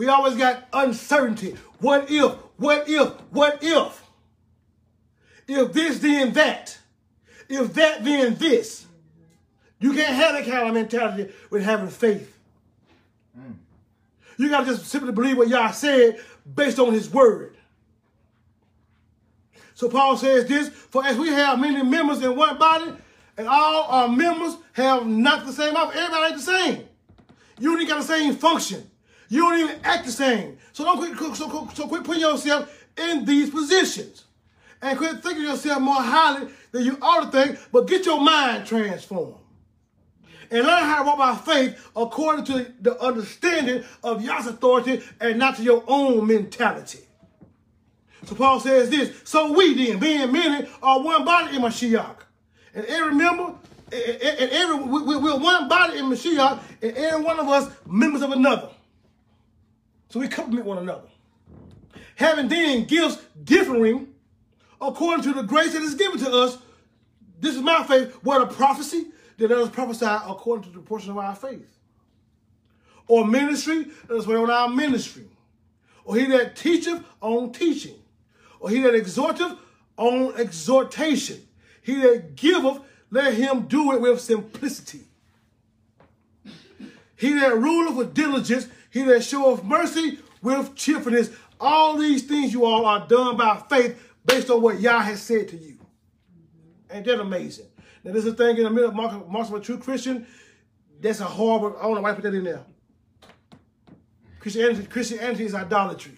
We 0.00 0.08
always 0.08 0.34
got 0.34 0.66
uncertainty. 0.72 1.56
What 1.78 2.10
if? 2.10 2.32
What 2.56 2.88
if? 2.88 3.08
What 3.32 3.58
if? 3.60 4.02
If 5.46 5.74
this, 5.74 5.98
then 5.98 6.32
that. 6.32 6.78
If 7.50 7.74
that, 7.74 8.02
then 8.02 8.34
this. 8.36 8.86
You 9.78 9.92
can't 9.92 10.14
have 10.14 10.32
that 10.32 10.46
kind 10.50 10.68
of 10.68 10.72
mentality 10.72 11.30
with 11.50 11.62
having 11.62 11.90
faith. 11.90 12.34
Mm. 13.38 13.56
You 14.38 14.48
got 14.48 14.60
to 14.60 14.68
just 14.68 14.86
simply 14.86 15.12
believe 15.12 15.36
what 15.36 15.48
Yah 15.48 15.70
said 15.70 16.18
based 16.54 16.78
on 16.78 16.94
his 16.94 17.10
word. 17.10 17.58
So 19.74 19.90
Paul 19.90 20.16
says 20.16 20.46
this, 20.46 20.70
for 20.70 21.04
as 21.04 21.18
we 21.18 21.28
have 21.28 21.60
many 21.60 21.82
members 21.82 22.22
in 22.22 22.34
one 22.34 22.56
body, 22.56 22.90
and 23.36 23.46
all 23.46 23.82
our 23.82 24.08
members 24.08 24.56
have 24.72 25.06
not 25.06 25.44
the 25.44 25.52
same 25.52 25.76
office, 25.76 26.00
everybody 26.00 26.24
ain't 26.24 26.36
the 26.36 26.42
same. 26.42 26.88
You 27.58 27.72
only 27.72 27.84
got 27.84 28.00
the 28.00 28.06
same 28.06 28.34
function. 28.34 28.89
You 29.30 29.42
don't 29.42 29.58
even 29.60 29.80
act 29.84 30.04
the 30.04 30.12
same. 30.12 30.58
So 30.72 30.84
don't 30.84 31.16
quit, 31.16 31.36
so, 31.36 31.68
so 31.72 31.86
quit 31.86 32.04
putting 32.04 32.20
yourself 32.20 32.86
in 32.98 33.24
these 33.24 33.48
positions. 33.48 34.24
And 34.82 34.98
quit 34.98 35.22
thinking 35.22 35.44
yourself 35.44 35.80
more 35.80 36.02
highly 36.02 36.52
than 36.72 36.84
you 36.84 36.98
ought 37.00 37.30
to 37.30 37.30
think, 37.30 37.58
but 37.70 37.86
get 37.86 38.04
your 38.04 38.20
mind 38.20 38.66
transformed. 38.66 39.36
And 40.50 40.66
learn 40.66 40.82
how 40.82 40.98
to 40.98 41.04
walk 41.04 41.18
by 41.18 41.36
faith 41.36 41.90
according 41.94 42.44
to 42.46 42.72
the 42.80 43.00
understanding 43.00 43.84
of 44.02 44.20
Yah's 44.20 44.48
authority 44.48 45.00
and 45.20 45.38
not 45.38 45.56
to 45.56 45.62
your 45.62 45.84
own 45.86 46.26
mentality. 46.26 46.98
So 48.24 48.34
Paul 48.34 48.58
says 48.58 48.90
this, 48.90 49.22
so 49.24 49.52
we 49.52 49.74
then, 49.74 50.00
being 50.00 50.32
many, 50.32 50.68
are 50.82 51.00
one 51.00 51.24
body 51.24 51.54
in 51.54 51.62
Mashiach. 51.62 52.16
And 52.74 52.84
every 52.86 53.14
member, 53.14 53.54
and 53.92 54.50
every, 54.50 54.76
we're 54.76 55.38
one 55.38 55.68
body 55.68 55.98
in 55.98 56.06
Mashiach, 56.06 56.60
and 56.82 56.96
every 56.96 57.22
one 57.22 57.38
of 57.38 57.48
us 57.48 57.72
members 57.86 58.22
of 58.22 58.32
another. 58.32 58.70
So 60.10 60.20
we 60.20 60.28
complement 60.28 60.66
one 60.66 60.78
another. 60.78 61.08
Having 62.16 62.48
then 62.48 62.84
gifts 62.84 63.22
differing 63.42 64.08
according 64.80 65.22
to 65.24 65.32
the 65.32 65.42
grace 65.42 65.72
that 65.72 65.82
is 65.82 65.94
given 65.94 66.18
to 66.18 66.30
us. 66.30 66.58
This 67.38 67.54
is 67.54 67.62
my 67.62 67.84
faith. 67.84 68.12
What 68.22 68.42
a 68.42 68.46
prophecy, 68.46 69.06
that 69.38 69.48
let 69.48 69.58
us 69.58 69.70
prophesy 69.70 70.04
according 70.04 70.70
to 70.70 70.78
the 70.78 70.84
portion 70.84 71.10
of 71.10 71.18
our 71.18 71.34
faith. 71.34 71.78
Or 73.06 73.26
ministry, 73.26 73.86
let 74.08 74.18
us 74.18 74.26
wait 74.26 74.36
on 74.36 74.50
our 74.50 74.68
ministry. 74.68 75.24
Or 76.04 76.16
he 76.16 76.26
that 76.26 76.56
teacheth 76.56 77.02
on 77.20 77.52
teaching. 77.52 77.96
Or 78.58 78.68
he 78.68 78.80
that 78.80 78.94
exhorteth 78.94 79.56
on 79.96 80.34
exhortation. 80.36 81.46
He 81.82 81.96
that 81.96 82.36
giveth, 82.36 82.80
let 83.10 83.34
him 83.34 83.66
do 83.66 83.92
it 83.92 84.00
with 84.00 84.20
simplicity. 84.20 85.02
He 87.16 87.34
that 87.34 87.56
ruleth 87.56 87.96
with 87.96 88.14
diligence, 88.14 88.66
he 88.90 89.02
that 89.04 89.22
showeth 89.22 89.64
mercy 89.64 90.18
with 90.42 90.74
cheerfulness. 90.74 91.30
All 91.60 91.96
these 91.96 92.22
things 92.22 92.52
you 92.52 92.64
all 92.64 92.86
are 92.86 93.06
done 93.06 93.36
by 93.36 93.62
faith 93.68 94.00
based 94.24 94.50
on 94.50 94.62
what 94.62 94.80
Yah 94.80 95.00
has 95.00 95.22
said 95.22 95.48
to 95.48 95.56
you. 95.56 95.78
Ain't 96.90 97.06
that 97.06 97.20
amazing? 97.20 97.66
Now, 98.02 98.12
there's 98.12 98.26
a 98.26 98.32
thing 98.32 98.56
in 98.56 98.64
the 98.64 98.70
middle 98.70 98.88
of 98.88 99.28
marks 99.28 99.50
of 99.50 99.54
a 99.54 99.60
true 99.60 99.78
Christian. 99.78 100.26
That's 101.00 101.20
a 101.20 101.24
horrible, 101.24 101.78
I 101.80 101.86
why 101.86 102.10
I 102.10 102.14
put 102.14 102.24
that 102.24 102.34
in 102.34 102.44
there. 102.44 102.64
Christianity, 104.38 104.86
Christianity 104.86 105.44
is 105.44 105.54
idolatry. 105.54 106.16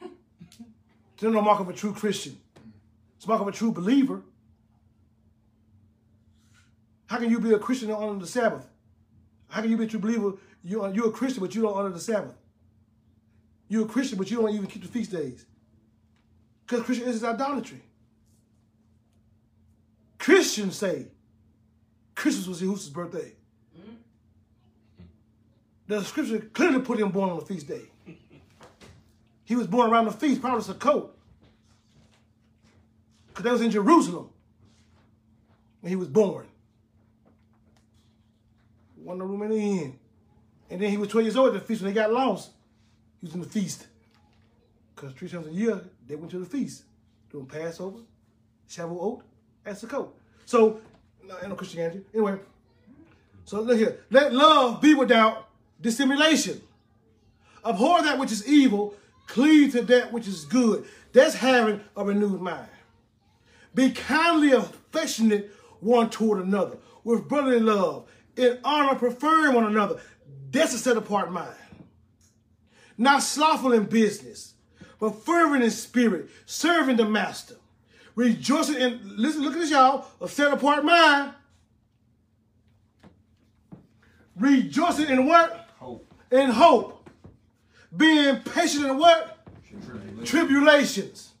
It's 0.00 1.22
no 1.22 1.42
mark 1.42 1.60
of 1.60 1.68
a 1.68 1.72
true 1.72 1.92
Christian. 1.92 2.38
It's 3.16 3.26
mark 3.26 3.40
of 3.40 3.48
a 3.48 3.52
true 3.52 3.72
believer. 3.72 4.22
How 7.06 7.18
can 7.18 7.30
you 7.30 7.40
be 7.40 7.52
a 7.52 7.58
Christian 7.58 7.90
on 7.90 8.18
the 8.18 8.26
Sabbath? 8.26 8.66
How 9.48 9.62
can 9.62 9.70
you 9.70 9.76
be 9.76 9.84
a 9.84 9.88
true 9.88 10.00
believer? 10.00 10.32
You're, 10.62 10.92
you're 10.92 11.08
a 11.08 11.12
Christian, 11.12 11.42
but 11.42 11.54
you 11.54 11.62
don't 11.62 11.74
honor 11.74 11.90
the 11.90 12.00
Sabbath. 12.00 12.34
You're 13.68 13.84
a 13.84 13.88
Christian, 13.88 14.18
but 14.18 14.30
you 14.30 14.38
don't 14.38 14.52
even 14.52 14.66
keep 14.66 14.82
the 14.82 14.88
feast 14.88 15.12
days. 15.12 15.44
Because 16.66 16.84
Christian 16.84 17.08
is 17.08 17.22
idolatry. 17.24 17.82
Christians 20.18 20.76
say 20.76 21.06
Christmas 22.14 22.46
was 22.46 22.60
Jesus' 22.60 22.88
birthday. 22.88 23.32
The 25.86 26.04
scripture 26.04 26.40
clearly 26.40 26.80
put 26.80 27.00
him 27.00 27.10
born 27.10 27.30
on 27.30 27.38
the 27.38 27.46
feast 27.46 27.66
day. 27.66 27.82
He 29.44 29.56
was 29.56 29.66
born 29.66 29.90
around 29.90 30.04
the 30.04 30.10
feast, 30.12 30.42
probably 30.42 30.62
Sukkot. 30.62 31.08
Because 33.28 33.44
that 33.44 33.52
was 33.52 33.62
in 33.62 33.70
Jerusalem 33.70 34.28
when 35.80 35.88
he 35.88 35.96
was 35.96 36.08
born. 36.08 36.46
One 38.96 39.18
room 39.20 39.42
in 39.42 39.48
the 39.48 39.56
inn. 39.56 39.98
And 40.70 40.80
then 40.80 40.90
he 40.90 40.96
was 40.96 41.08
12 41.08 41.24
years 41.26 41.36
old 41.36 41.48
at 41.48 41.54
the 41.54 41.60
feast 41.60 41.82
when 41.82 41.92
they 41.92 42.00
got 42.00 42.12
lost. 42.12 42.50
He 43.20 43.26
was 43.26 43.34
in 43.34 43.40
the 43.40 43.48
feast. 43.48 43.86
Because 44.94 45.12
three 45.14 45.28
times 45.28 45.46
a 45.46 45.52
year, 45.52 45.80
they 46.06 46.16
went 46.16 46.30
to 46.32 46.38
the 46.38 46.46
feast. 46.46 46.84
Doing 47.30 47.46
Passover, 47.46 48.00
Shavuot, 48.68 49.22
and 49.64 49.76
Sukkot. 49.76 50.08
So, 50.46 50.80
no 51.46 51.54
Christianity. 51.54 52.04
Anyway, 52.12 52.38
so 53.44 53.60
look 53.60 53.78
here. 53.78 54.00
Let 54.10 54.32
love 54.32 54.80
be 54.80 54.94
without 54.94 55.48
dissimulation. 55.80 56.60
Abhor 57.64 58.02
that 58.02 58.18
which 58.18 58.32
is 58.32 58.46
evil, 58.48 58.94
cleave 59.26 59.72
to 59.72 59.82
that 59.82 60.12
which 60.12 60.26
is 60.26 60.44
good. 60.44 60.86
That's 61.12 61.34
having 61.34 61.80
a 61.96 62.04
renewed 62.04 62.40
mind. 62.40 62.68
Be 63.74 63.90
kindly 63.90 64.52
affectionate 64.52 65.52
one 65.80 66.10
toward 66.10 66.44
another, 66.44 66.78
with 67.04 67.28
brotherly 67.28 67.60
love, 67.60 68.08
in 68.36 68.58
honor, 68.64 68.94
preferring 68.94 69.54
one 69.54 69.64
another. 69.64 70.00
That's 70.50 70.74
a 70.74 70.78
set 70.78 70.96
apart 70.96 71.32
mind. 71.32 71.54
Not 72.96 73.22
slothful 73.22 73.72
in 73.72 73.84
business, 73.84 74.54
but 74.98 75.22
fervent 75.24 75.62
in 75.62 75.70
spirit, 75.70 76.30
serving 76.46 76.96
the 76.96 77.04
master. 77.04 77.56
Rejoicing 78.14 78.76
in, 78.76 79.00
listen, 79.04 79.42
look 79.42 79.54
at 79.54 79.60
this, 79.60 79.70
y'all, 79.70 80.06
a 80.20 80.28
set 80.28 80.52
apart 80.52 80.84
mind. 80.84 81.32
Rejoicing 84.36 85.08
in 85.08 85.26
what? 85.26 85.68
in 86.30 86.50
hope, 86.50 87.08
being 87.96 88.36
patient 88.40 88.86
in 88.86 88.98
what? 88.98 89.38
Tribulations. 89.70 90.30
Tribulations. 90.30 91.32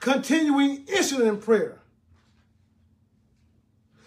Continuing 0.00 0.84
instant 0.86 1.22
in 1.22 1.38
prayer. 1.38 1.78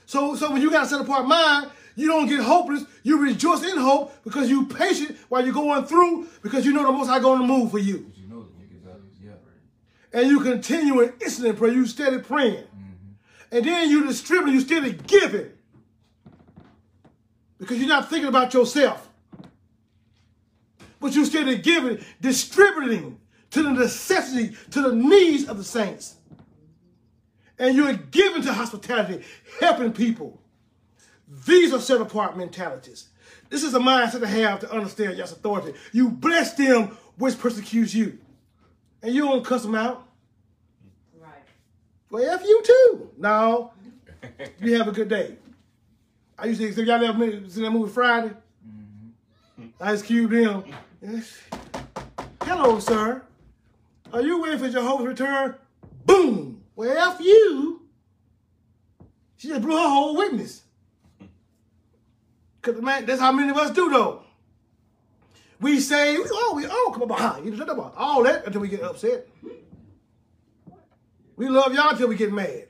So, 0.06 0.36
so 0.36 0.52
when 0.52 0.62
you 0.62 0.70
got 0.70 0.86
a 0.86 0.90
set 0.90 1.02
apart 1.02 1.26
mind, 1.26 1.72
you 1.96 2.08
don't 2.08 2.28
get 2.28 2.42
hopeless. 2.42 2.84
You 3.04 3.22
rejoice 3.22 3.64
in 3.64 3.78
hope 3.78 4.24
because 4.24 4.50
you 4.50 4.66
patient 4.66 5.18
while 5.30 5.44
you're 5.44 5.54
going 5.54 5.86
through 5.86 6.28
because 6.42 6.66
you 6.66 6.74
know 6.74 6.84
the 6.84 6.92
Most 6.92 7.08
High 7.08 7.20
going 7.20 7.40
to 7.42 7.48
move 7.48 7.72
for 7.72 7.80
you. 7.80 8.12
you 8.16 8.28
know 8.28 8.48
yeah. 9.24 9.32
And 10.14 10.30
you 10.30 10.40
continue 10.42 11.02
in 11.02 11.14
instant 11.22 11.48
in 11.48 11.56
prayer. 11.56 11.74
You 11.74 11.86
steady 11.86 12.20
praying. 12.20 12.66
Mm 12.66 12.82
-hmm. 12.82 13.58
And 13.58 13.66
then 13.66 13.90
you 13.90 14.06
distribute, 14.08 14.54
you 14.54 14.62
steady 14.62 14.98
giving. 15.08 15.52
Because 17.58 17.80
you're 17.80 17.96
not 17.96 18.10
thinking 18.10 18.28
about 18.28 18.54
yourself 18.54 19.10
but 21.06 21.16
you 21.16 21.24
still 21.24 21.56
giving, 21.58 22.04
distributing 22.20 23.20
to 23.52 23.62
the 23.62 23.70
necessity, 23.70 24.58
to 24.72 24.82
the 24.82 24.92
needs 24.92 25.48
of 25.48 25.58
the 25.58 25.64
saints. 25.64 26.16
And 27.60 27.76
you're 27.76 27.94
giving 27.94 28.42
to 28.42 28.52
hospitality, 28.52 29.24
helping 29.60 29.94
people. 29.94 30.42
These 31.28 31.74
are 31.74 31.80
set 31.80 32.02
apart 32.02 32.38
mentalities. 32.38 33.10
This 33.50 33.64
is 33.64 33.74
a 33.74 33.80
mindset 33.80 34.22
to 34.22 34.28
have 34.28 34.60
to 34.62 34.72
understand 34.72 35.18
your 35.18 35.26
authority. 35.26 35.78
You 35.92 36.10
bless 36.10 36.54
them 36.54 36.98
which 37.18 37.40
persecutes 37.40 37.94
you. 37.94 38.20
And 39.02 39.14
you 39.14 39.24
don't 39.24 39.46
cuss 39.46 39.64
them 39.64 39.76
out. 39.76 40.08
Right. 41.20 41.32
Well, 42.10 42.28
F 42.30 42.44
you 42.44 42.62
too. 42.64 43.12
No. 43.18 43.74
you 44.60 44.78
have 44.78 44.88
a 44.88 44.92
good 44.92 45.10
day. 45.10 45.38
I 46.38 46.48
used 46.48 46.60
to, 46.60 46.74
so 46.74 46.82
y'all 46.82 47.04
ever 47.04 47.50
seen 47.50 47.64
that 47.64 47.72
movie 47.72 47.92
Friday? 47.92 48.34
Mm 48.68 49.14
-hmm. 49.80 49.94
Ice 49.94 50.02
Cube 50.02 50.36
them. 50.36 50.64
Hello, 52.42 52.80
sir. 52.80 53.22
Are 54.12 54.24
you 54.24 54.42
waiting 54.42 54.60
for 54.60 54.70
Jehovah's 54.70 55.08
return? 55.08 55.56
Boom. 56.06 56.62
Well, 56.76 57.14
F 57.14 57.20
you. 57.20 57.82
She 59.38 59.48
just 59.48 59.62
blew 59.62 59.76
her 59.76 59.90
whole 59.90 60.16
witness. 60.18 60.65
Because, 62.66 62.82
man, 62.82 63.06
that's 63.06 63.22
how 63.22 63.32
many 63.32 63.50
of 63.50 63.58
us 63.58 63.72
do, 63.72 63.90
though. 63.90 64.24
We 65.62 65.80
say, 65.80 66.18
oh, 66.20 66.54
we 66.56 66.66
all 66.66 66.92
come 66.92 67.08
behind. 67.08 67.46
You 67.46 67.52
know, 67.52 67.94
all 67.96 68.24
that 68.24 68.46
until 68.46 68.62
we 68.62 68.68
get 68.68 68.82
upset. 68.82 69.28
We 71.36 71.48
love 71.48 71.74
y'all 71.74 71.92
until 71.92 72.08
we 72.08 72.16
get 72.16 72.34
mad. 72.34 72.68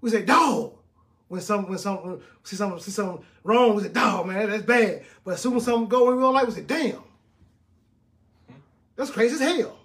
We 0.00 0.10
say, 0.10 0.22
dog 0.22 0.74
when 1.30 1.40
some 1.40 1.68
when 1.68 1.78
some 1.78 2.20
see 2.42 2.56
something 2.56 2.80
see 2.80 2.90
something 2.90 3.24
wrong, 3.44 3.76
we 3.76 3.84
say, 3.84 3.88
dog, 3.88 4.26
man, 4.26 4.50
that's 4.50 4.64
bad. 4.64 5.04
But 5.22 5.34
as 5.34 5.40
soon 5.40 5.56
as 5.56 5.64
something 5.64 5.88
go 5.88 6.10
in 6.10 6.18
real 6.18 6.32
life, 6.32 6.48
we 6.48 6.52
say, 6.52 6.62
damn. 6.62 7.04
That's 8.96 9.12
crazy 9.12 9.34
as 9.36 9.40
hell. 9.40 9.78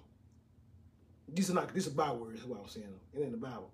These 1.32 1.50
are 1.50 1.54
not 1.54 1.72
these 1.72 1.86
are 1.86 1.90
Bible 1.90 2.16
words, 2.16 2.40
is 2.40 2.46
what 2.46 2.58
I'm 2.60 2.68
saying. 2.68 2.86
It 3.14 3.22
ain't 3.22 3.30
the 3.30 3.36
Bible. 3.36 3.70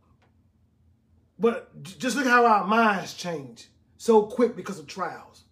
But 1.38 1.82
just 1.82 2.14
look 2.14 2.26
how 2.26 2.44
our 2.44 2.66
minds 2.66 3.14
change 3.14 3.68
so 4.02 4.24
quick 4.24 4.56
because 4.56 4.80
of 4.80 4.88
trials. 4.88 5.44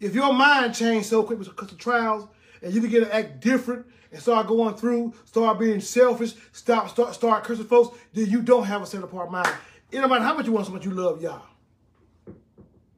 If 0.00 0.14
your 0.14 0.32
mind 0.32 0.74
changed 0.74 1.06
so 1.06 1.22
quick 1.22 1.38
because 1.38 1.70
of 1.70 1.76
trials, 1.76 2.26
and 2.62 2.72
you 2.72 2.80
begin 2.80 3.04
to 3.04 3.14
act 3.14 3.40
different 3.40 3.84
and 4.10 4.22
start 4.22 4.46
going 4.46 4.74
through, 4.74 5.12
start 5.26 5.58
being 5.58 5.80
selfish, 5.80 6.32
stop, 6.52 6.88
start, 6.88 7.14
start 7.14 7.44
cursing 7.44 7.66
folks, 7.66 7.98
then 8.14 8.24
you 8.30 8.40
don't 8.40 8.64
have 8.64 8.80
a 8.80 8.86
set 8.86 9.02
apart 9.02 9.30
mind. 9.30 9.50
It 9.90 10.00
don't 10.00 10.08
matter 10.08 10.24
how 10.24 10.34
much 10.34 10.46
you 10.46 10.52
want, 10.52 10.66
so 10.66 10.72
much 10.72 10.86
you 10.86 10.92
love 10.92 11.20
y'all. 11.20 11.42
Yah. 12.26 12.32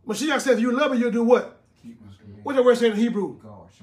Mashiach 0.07 0.41
said, 0.41 0.55
if 0.55 0.61
you 0.61 0.71
love 0.71 0.93
it, 0.93 1.01
you'll 1.01 1.11
do 1.11 1.25
what? 1.25 1.61
What's 2.45 2.57
the 2.57 2.63
word 2.63 2.79
say 2.79 2.91
in 2.93 2.97
Hebrew? 2.97 3.41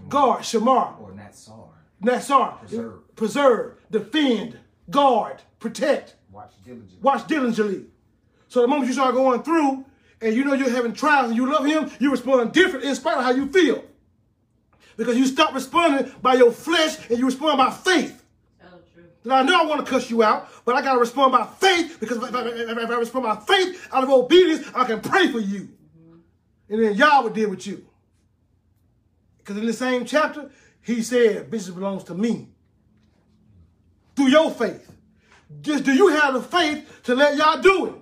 Guard, 0.08 0.40
shamar. 0.40 1.02
Or 1.02 1.12
natsar. 1.12 1.68
Natsar. 2.02 2.60
Preserve. 2.60 3.16
Preserve, 3.18 3.76
defend, 3.92 4.58
guard, 4.90 5.42
protect. 5.60 6.16
Watch 6.32 6.54
diligently. 6.64 6.98
Watch 7.02 7.28
diligently. 7.28 7.86
So 8.50 8.62
the 8.62 8.68
moment 8.68 8.88
you 8.88 8.94
start 8.94 9.16
going 9.16 9.44
through 9.44 9.86
and 10.22 10.36
you 10.36 10.44
know 10.44 10.54
you're 10.54 10.70
having 10.70 10.94
trials 10.94 11.30
and 11.30 11.38
you 11.38 11.50
love 11.50 11.66
him, 11.66 11.90
you 12.00 12.12
respond 12.12 12.52
different 12.52 12.84
in 12.84 12.94
spite 12.96 13.18
of 13.18 13.24
how 13.24 13.32
you 13.32 13.48
feel. 13.48 13.84
Because 14.98 15.18
you 15.18 15.28
stop 15.28 15.54
responding 15.54 16.12
by 16.22 16.34
your 16.34 16.52
flesh 16.52 16.98
and 17.10 17.18
you 17.20 17.26
respond 17.26 17.60
by 17.60 17.72
faith. 17.72 18.26
Now 19.24 19.36
I 19.36 19.44
know 19.44 19.62
I 19.62 19.66
want 19.66 19.86
to 19.86 19.90
cuss 19.90 20.10
you 20.10 20.24
out, 20.24 20.50
but 20.66 20.76
I 20.76 20.82
got 20.82 20.94
to 20.94 21.00
respond 21.00 21.32
by 21.32 21.46
faith 21.46 21.98
because 22.00 22.18
if 22.18 22.34
I, 22.34 22.48
if, 22.48 22.90
I, 22.90 22.96
respond 22.96 23.26
by 23.26 23.36
faith 23.36 23.88
out 23.92 24.04
of 24.04 24.10
obedience, 24.10 24.68
I 24.74 24.86
can 24.86 25.02
pray 25.02 25.32
for 25.32 25.40
you. 25.40 25.70
Mm-hmm. 26.00 26.74
And 26.74 26.98
then 26.98 27.24
would 27.24 27.34
deal 27.34 27.50
with 27.50 27.68
you. 27.68 27.86
Because 29.38 29.58
in 29.58 29.66
the 29.66 29.74
same 29.74 30.06
chapter, 30.06 30.50
he 30.82 31.04
said, 31.04 31.52
business 31.52 31.76
belongs 31.76 32.04
to 32.06 32.16
me. 32.16 32.48
Through 34.16 34.30
your 34.30 34.52
faith. 34.52 34.92
Just 35.62 35.84
do 35.84 35.94
you 35.94 36.08
have 36.08 36.34
the 36.34 36.42
faith 36.42 37.02
to 37.04 37.16
let 37.16 37.36
Yah 37.36 37.58
do 37.58 37.86
it? 37.88 37.94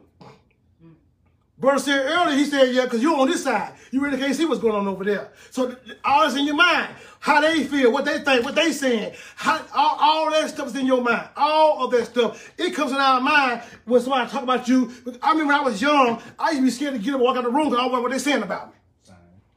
Brother 1.60 1.80
said 1.80 2.06
earlier, 2.06 2.38
he 2.38 2.46
said, 2.46 2.74
yeah, 2.74 2.84
because 2.84 3.02
you're 3.02 3.18
on 3.18 3.28
this 3.28 3.44
side. 3.44 3.74
You 3.90 4.00
really 4.00 4.18
can't 4.18 4.36
see 4.36 4.46
what's 4.46 4.62
going 4.62 4.76
on 4.76 4.88
over 4.88 5.04
there. 5.04 5.32
So 5.50 5.76
all 6.06 6.22
that's 6.22 6.36
in 6.36 6.46
your 6.46 6.56
mind. 6.56 6.94
How 7.20 7.42
they 7.42 7.64
feel, 7.64 7.92
what 7.92 8.06
they 8.06 8.20
think, 8.20 8.46
what 8.46 8.54
they 8.54 8.72
saying. 8.72 9.14
How, 9.36 9.66
all, 9.74 9.98
all 10.00 10.32
that 10.32 10.50
stuff 10.50 10.68
is 10.68 10.76
in 10.76 10.86
your 10.86 11.02
mind. 11.02 11.30
All 11.36 11.84
of 11.84 11.92
that 11.92 12.06
stuff. 12.06 12.54
It 12.60 12.76
comes 12.76 12.92
in 12.92 12.98
our 12.98 13.20
mind 13.20 13.64
when 13.86 14.00
somebody 14.02 14.30
talk 14.30 14.44
about 14.44 14.68
you. 14.68 14.92
I 15.24 15.34
mean, 15.34 15.48
when 15.48 15.56
I 15.56 15.62
was 15.62 15.82
young, 15.82 16.22
I 16.38 16.52
used 16.52 16.60
to 16.60 16.66
be 16.66 16.72
scared 16.72 16.94
to 16.94 17.00
get 17.00 17.10
up 17.10 17.16
and 17.16 17.24
walk 17.24 17.38
out 17.38 17.44
the 17.44 17.50
room 17.50 17.70
because 17.70 17.80
I 17.80 17.84
don't 17.84 17.92
know 17.92 18.02
what 18.02 18.12
they're 18.12 18.20
saying 18.20 18.44
about 18.44 18.68
me. 18.68 18.74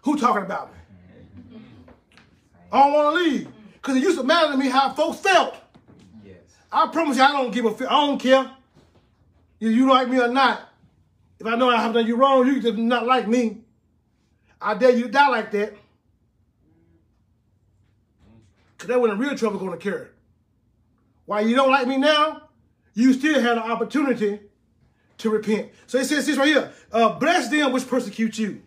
Who 0.03 0.17
talking 0.17 0.43
about 0.43 0.73
me? 0.73 0.79
I 2.73 2.83
don't 2.83 2.93
want 2.95 3.17
to 3.17 3.23
leave. 3.23 3.49
Because 3.75 3.97
it 3.97 4.03
used 4.03 4.19
to 4.19 4.25
matter 4.25 4.53
to 4.53 4.57
me 4.57 4.69
how 4.69 4.95
folks 4.95 5.21
felt. 5.21 5.55
Yes. 6.25 6.37
I 6.73 6.87
promise 6.87 7.19
you, 7.19 7.23
I 7.23 7.33
don't 7.33 7.51
give 7.51 7.67
a 7.67 7.91
I 7.91 8.07
don't 8.07 8.19
care 8.19 8.51
if 9.61 9.71
you 9.71 9.89
like 9.89 10.09
me 10.09 10.19
or 10.19 10.29
not. 10.29 10.70
If 11.41 11.47
I 11.47 11.57
know 11.57 11.71
I 11.71 11.81
have 11.81 11.95
done 11.95 12.07
you 12.07 12.17
wrong, 12.17 12.47
you 12.47 12.61
just 12.61 12.77
not 12.77 13.07
like 13.07 13.27
me. 13.27 13.63
I 14.61 14.75
dare 14.75 14.91
you 14.91 15.05
to 15.05 15.11
die 15.11 15.29
like 15.29 15.51
that. 15.53 15.75
Because 18.77 18.89
that 18.89 19.01
when 19.01 19.11
the 19.11 19.17
real 19.17 19.35
trouble 19.35 19.59
going 19.59 19.73
to 19.73 19.79
carry. 19.79 20.09
Why 21.25 21.41
you 21.41 21.57
don't 21.57 21.71
like 21.71 21.87
me 21.87 21.97
now, 21.97 22.43
you 22.93 23.15
still 23.15 23.41
had 23.41 23.53
an 23.53 23.71
opportunity 23.71 24.41
to 25.19 25.31
repent. 25.31 25.71
So 25.87 25.99
it 25.99 26.05
says 26.05 26.27
this 26.27 26.37
right 26.37 26.49
here. 26.49 26.73
Uh, 26.93 27.19
bless 27.19 27.49
them 27.49 27.73
which 27.73 27.89
persecute 27.89 28.39
you. 28.39 28.61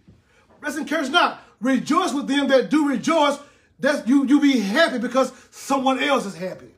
Bless 0.59 0.75
and 0.75 0.87
curse 0.87 1.09
not. 1.09 1.43
Rejoice 1.61 2.13
with 2.13 2.27
them 2.27 2.47
that 2.47 2.71
do 2.71 2.87
rejoice. 2.87 3.37
That 3.79 4.07
you, 4.07 4.25
you 4.25 4.39
be 4.39 4.59
happy 4.59 4.97
because 4.97 5.31
someone 5.51 6.01
else 6.01 6.25
is 6.25 6.35
happy. 6.35 6.73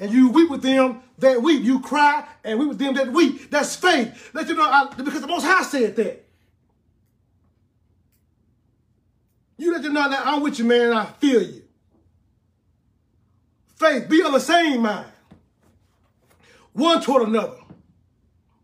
And 0.00 0.10
you 0.10 0.30
weep 0.30 0.50
with 0.50 0.62
them 0.62 1.02
that 1.18 1.42
weep. 1.42 1.62
You 1.62 1.80
cry 1.80 2.26
and 2.42 2.58
weep 2.58 2.70
with 2.70 2.78
them 2.78 2.94
that 2.94 3.12
weep. 3.12 3.50
That's 3.50 3.76
faith. 3.76 4.30
Let 4.32 4.48
you 4.48 4.54
know, 4.54 4.64
I, 4.64 4.92
because 4.96 5.20
the 5.20 5.26
Most 5.26 5.44
High 5.44 5.62
said 5.62 5.94
that. 5.96 6.26
You 9.58 9.72
let 9.72 9.82
them 9.82 9.92
know 9.92 10.08
that 10.08 10.26
I'm 10.26 10.42
with 10.42 10.58
you, 10.58 10.64
man, 10.64 10.86
and 10.86 10.94
I 10.94 11.04
feel 11.04 11.42
you. 11.42 11.62
Faith, 13.76 14.08
be 14.08 14.22
of 14.22 14.32
the 14.32 14.40
same 14.40 14.80
mind. 14.80 15.12
One 16.72 17.02
toward 17.02 17.28
another. 17.28 17.58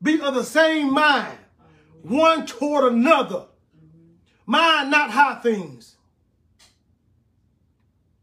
Be 0.02 0.20
of 0.20 0.34
the 0.34 0.44
same 0.44 0.92
mind. 0.94 1.36
One 2.02 2.46
toward 2.46 2.94
another. 2.94 3.44
Mind 4.46 4.90
not 4.90 5.10
high 5.10 5.34
things. 5.40 5.96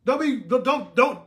Don't 0.06 0.20
be 0.20 0.38
don't 0.38 0.96
don't 0.96 1.20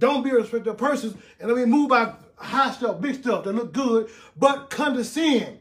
don't 0.00 0.24
be 0.24 0.30
a 0.30 0.34
respected 0.34 0.74
persons 0.74 1.14
and 1.38 1.48
don't 1.48 1.56
be 1.56 1.66
moved 1.66 1.90
by 1.90 2.14
high 2.36 2.72
stuff, 2.72 3.00
big 3.00 3.16
stuff 3.16 3.44
that 3.44 3.52
look 3.52 3.72
good, 3.72 4.08
but 4.36 4.70
condescend 4.70 5.58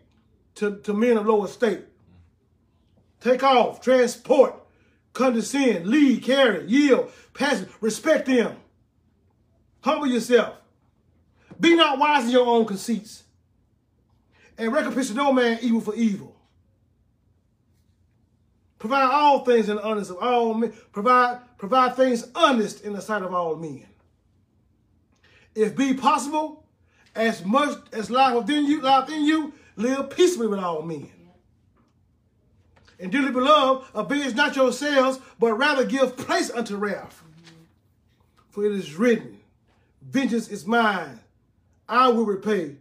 to, 0.55 0.77
to 0.77 0.93
men 0.93 1.17
of 1.17 1.27
lower 1.27 1.47
state. 1.47 1.81
Take 3.19 3.43
off, 3.43 3.81
transport, 3.81 4.55
condescend, 5.13 5.85
lead, 5.85 6.23
carry, 6.23 6.65
yield, 6.65 7.11
pass, 7.33 7.65
respect 7.81 8.25
them. 8.25 8.55
Humble 9.81 10.07
yourself. 10.07 10.55
Be 11.59 11.75
not 11.75 11.99
wise 11.99 12.25
in 12.25 12.31
your 12.31 12.47
own 12.47 12.65
conceits. 12.65 13.23
And 14.57 14.71
recompense 14.71 15.11
no 15.11 15.33
man 15.33 15.59
evil 15.61 15.81
for 15.81 15.95
evil. 15.95 16.35
Provide 18.77 19.11
all 19.11 19.43
things 19.43 19.67
in 19.67 19.75
the 19.75 19.83
honest 19.83 20.11
of 20.11 20.17
all 20.17 20.53
men. 20.53 20.73
Provide, 20.93 21.39
provide 21.57 21.97
things 21.97 22.29
honest 22.33 22.83
in 22.85 22.93
the 22.93 23.01
sight 23.01 23.21
of 23.21 23.33
all 23.33 23.57
men. 23.57 23.85
If 25.59 25.75
be 25.75 25.93
possible, 25.93 26.63
as 27.13 27.43
much 27.43 27.77
as 27.91 28.09
life 28.09 28.33
within 28.33 28.65
you, 28.65 28.79
life 28.81 29.07
within 29.07 29.25
you, 29.25 29.51
live 29.75 30.09
peaceably 30.09 30.47
with 30.47 30.59
all 30.59 30.83
men. 30.83 31.11
And 32.97 33.11
dearly 33.11 33.31
beloved, 33.31 33.89
abase 33.93 34.33
not 34.35 34.55
yourselves, 34.55 35.19
but 35.37 35.53
rather 35.55 35.83
give 35.85 36.15
place 36.15 36.49
unto 36.49 36.77
wrath. 36.77 37.21
For 38.49 38.65
it 38.65 38.71
is 38.71 38.95
written, 38.95 39.37
Vengeance 40.01 40.47
is 40.47 40.65
mine, 40.65 41.19
I 41.89 42.07
will 42.07 42.25
repay, 42.25 42.77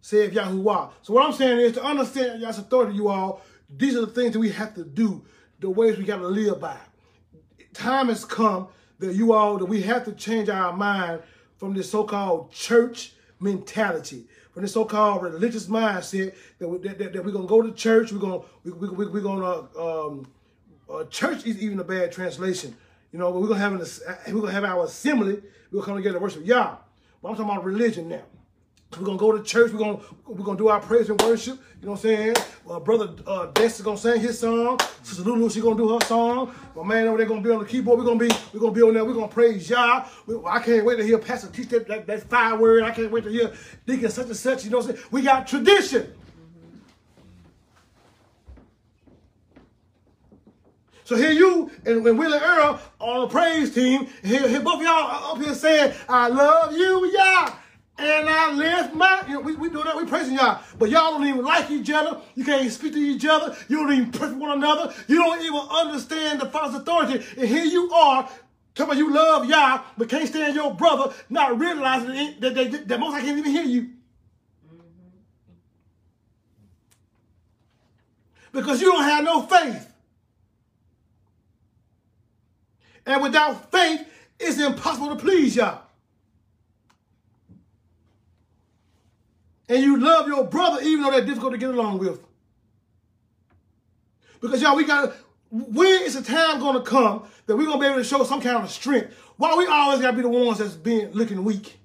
saith 0.00 0.32
Yahuwah. 0.32 0.92
So 1.02 1.12
what 1.12 1.26
I'm 1.26 1.32
saying 1.32 1.58
is 1.58 1.72
to 1.72 1.84
understand 1.84 2.40
Yah's 2.40 2.58
authority, 2.58 2.94
you 2.94 3.08
all, 3.08 3.42
these 3.76 3.96
are 3.96 4.02
the 4.02 4.12
things 4.12 4.34
that 4.34 4.38
we 4.38 4.50
have 4.50 4.74
to 4.76 4.84
do, 4.84 5.24
the 5.58 5.68
ways 5.68 5.98
we 5.98 6.04
got 6.04 6.18
to 6.18 6.28
live 6.28 6.60
by. 6.60 6.78
Time 7.74 8.06
has 8.06 8.24
come 8.24 8.68
that 9.00 9.16
you 9.16 9.32
all, 9.32 9.58
that 9.58 9.66
we 9.66 9.82
have 9.82 10.04
to 10.04 10.12
change 10.12 10.48
our 10.48 10.72
mind 10.76 11.22
from 11.60 11.74
this 11.74 11.90
so-called 11.90 12.50
church 12.50 13.12
mentality 13.38 14.24
from 14.52 14.62
this 14.62 14.72
so-called 14.72 15.22
religious 15.22 15.66
mindset 15.66 16.34
that, 16.58 16.68
we, 16.68 16.78
that, 16.78 16.98
that, 16.98 17.12
that 17.12 17.24
we're 17.24 17.30
gonna 17.30 17.46
go 17.46 17.62
to 17.62 17.72
church. 17.72 18.12
We're 18.12 18.18
gonna 18.18 18.40
we, 18.64 18.72
we, 18.72 18.88
we, 18.88 19.06
we're 19.06 19.20
gonna 19.20 19.78
um, 19.78 20.26
uh, 20.92 21.04
church 21.04 21.46
is 21.46 21.62
even 21.62 21.78
a 21.78 21.84
bad 21.84 22.10
translation. 22.10 22.76
You 23.12 23.18
know, 23.18 23.32
but 23.32 23.40
we're 23.40 23.48
gonna 23.48 23.60
have 23.60 23.72
an, 23.74 24.34
we're 24.34 24.40
gonna 24.40 24.52
have 24.52 24.64
our 24.64 24.84
assembly. 24.84 25.40
We're 25.70 25.80
gonna 25.80 25.86
come 25.86 25.96
together 25.96 26.16
and 26.16 26.22
worship 26.22 26.44
Yah. 26.44 26.76
But 27.22 27.28
I'm 27.28 27.36
talking 27.36 27.50
about 27.50 27.64
religion 27.64 28.08
now. 28.08 28.22
We're 28.98 29.04
gonna 29.06 29.18
go 29.18 29.36
to 29.36 29.42
church. 29.44 29.72
We're 29.72 29.78
gonna 29.78 29.98
we're 30.26 30.44
gonna 30.44 30.58
do 30.58 30.68
our 30.68 30.80
praise 30.80 31.08
and 31.08 31.20
worship. 31.22 31.60
You 31.80 31.86
know 31.86 31.92
what 31.92 31.98
I'm 31.98 32.02
saying? 32.02 32.34
Uh, 32.68 32.80
brother 32.80 33.14
uh, 33.24 33.46
Dex 33.46 33.78
is 33.78 33.84
gonna 33.84 33.96
sing 33.96 34.20
his 34.20 34.38
song. 34.38 34.80
Sister 35.04 35.22
Lulu, 35.22 35.48
she 35.48 35.60
gonna 35.60 35.76
do 35.76 35.88
her 35.90 36.04
song. 36.06 36.52
My 36.74 36.82
man 36.82 37.06
over 37.06 37.16
there 37.16 37.26
gonna 37.26 37.40
be 37.40 37.50
on 37.50 37.60
the 37.60 37.64
keyboard. 37.66 38.00
We're 38.00 38.04
gonna 38.04 38.18
be 38.18 38.30
we're 38.52 38.58
gonna 38.58 38.72
be 38.72 38.82
on 38.82 38.94
there. 38.94 39.04
We're 39.04 39.14
gonna 39.14 39.28
praise 39.28 39.70
y'all. 39.70 40.06
I 40.44 40.58
can't 40.58 40.84
wait 40.84 40.96
to 40.96 41.04
hear 41.04 41.18
Pastor 41.18 41.48
teach 41.48 41.68
that, 41.68 41.86
that 41.86 42.06
that 42.08 42.28
fire 42.28 42.58
word. 42.58 42.82
I 42.82 42.90
can't 42.90 43.12
wait 43.12 43.22
to 43.24 43.30
hear 43.30 43.52
Deacon 43.86 44.10
such 44.10 44.26
and 44.26 44.36
such. 44.36 44.64
You 44.64 44.70
know 44.70 44.78
what 44.78 44.90
I'm 44.90 44.96
saying? 44.96 45.06
We 45.12 45.22
got 45.22 45.46
tradition. 45.46 46.12
So 51.04 51.16
here 51.16 51.32
you 51.32 51.70
and, 51.86 52.04
and 52.06 52.18
Willie 52.18 52.38
Earl 52.38 52.80
on 52.98 53.20
the 53.22 53.26
praise 53.28 53.72
team, 53.72 54.08
here, 54.22 54.48
here 54.48 54.60
both 54.60 54.82
y'all 54.82 55.32
up 55.32 55.42
here 55.42 55.54
saying, 55.54 55.92
I 56.08 56.28
love 56.28 56.72
you, 56.72 57.12
Yah 57.12 57.54
and 58.00 58.28
I 58.28 58.52
lift 58.52 58.94
my, 58.94 59.22
you 59.28 59.34
know, 59.34 59.40
we, 59.40 59.54
we 59.56 59.68
do 59.68 59.82
that, 59.82 59.96
we 59.96 60.06
praising 60.06 60.34
y'all, 60.34 60.62
but 60.78 60.88
y'all 60.88 61.12
don't 61.12 61.26
even 61.26 61.44
like 61.44 61.70
each 61.70 61.90
other. 61.90 62.20
You 62.34 62.44
can't 62.44 62.60
even 62.60 62.72
speak 62.72 62.94
to 62.94 62.98
each 62.98 63.26
other. 63.26 63.54
You 63.68 63.76
don't 63.76 63.92
even 63.92 64.10
pray 64.10 64.28
for 64.28 64.36
one 64.36 64.52
another. 64.52 64.94
You 65.06 65.16
don't 65.16 65.42
even 65.42 65.60
understand 65.70 66.40
the 66.40 66.46
Father's 66.46 66.80
authority. 66.80 67.24
And 67.36 67.46
here 67.46 67.64
you 67.64 67.92
are, 67.92 68.28
talking 68.74 68.92
about 68.92 68.96
you 68.96 69.12
love 69.12 69.44
Yah, 69.46 69.82
but 69.98 70.08
can't 70.08 70.26
stand 70.26 70.54
your 70.54 70.72
brother, 70.74 71.14
not 71.28 71.58
realizing 71.58 72.40
that, 72.40 72.54
that, 72.54 72.72
that, 72.72 72.88
that 72.88 73.00
Most 73.00 73.12
High 73.12 73.20
can't 73.20 73.38
even 73.38 73.52
hear 73.52 73.64
you. 73.64 73.90
Because 78.52 78.80
you 78.80 78.90
don't 78.90 79.04
have 79.04 79.24
no 79.24 79.42
faith. 79.42 79.92
And 83.06 83.22
without 83.22 83.70
faith, 83.70 84.06
it's 84.38 84.58
impossible 84.58 85.10
to 85.10 85.16
please 85.16 85.54
Yah. 85.54 85.78
And 89.70 89.84
you 89.84 89.98
love 89.98 90.26
your 90.26 90.44
brother 90.44 90.82
even 90.82 91.04
though 91.04 91.12
they're 91.12 91.24
difficult 91.24 91.52
to 91.52 91.58
get 91.58 91.70
along 91.70 92.00
with. 92.00 92.20
Because 94.40 94.60
Yah, 94.60 94.74
we 94.74 94.84
got 94.84 95.14
when 95.50 96.02
is 96.02 96.14
the 96.14 96.22
time 96.22 96.58
going 96.58 96.74
to 96.74 96.82
come 96.82 97.22
that 97.46 97.56
we're 97.56 97.66
going 97.66 97.78
to 97.78 97.80
be 97.80 97.86
able 97.86 97.98
to 97.98 98.04
show 98.04 98.24
some 98.24 98.40
kind 98.40 98.56
of 98.56 98.68
strength? 98.70 99.14
Why 99.36 99.54
we 99.54 99.66
always 99.66 100.00
got 100.00 100.10
to 100.10 100.16
be 100.16 100.22
the 100.22 100.28
ones 100.28 100.58
that's 100.58 100.74
being 100.74 101.12
looking 101.12 101.44
weak? 101.44 101.78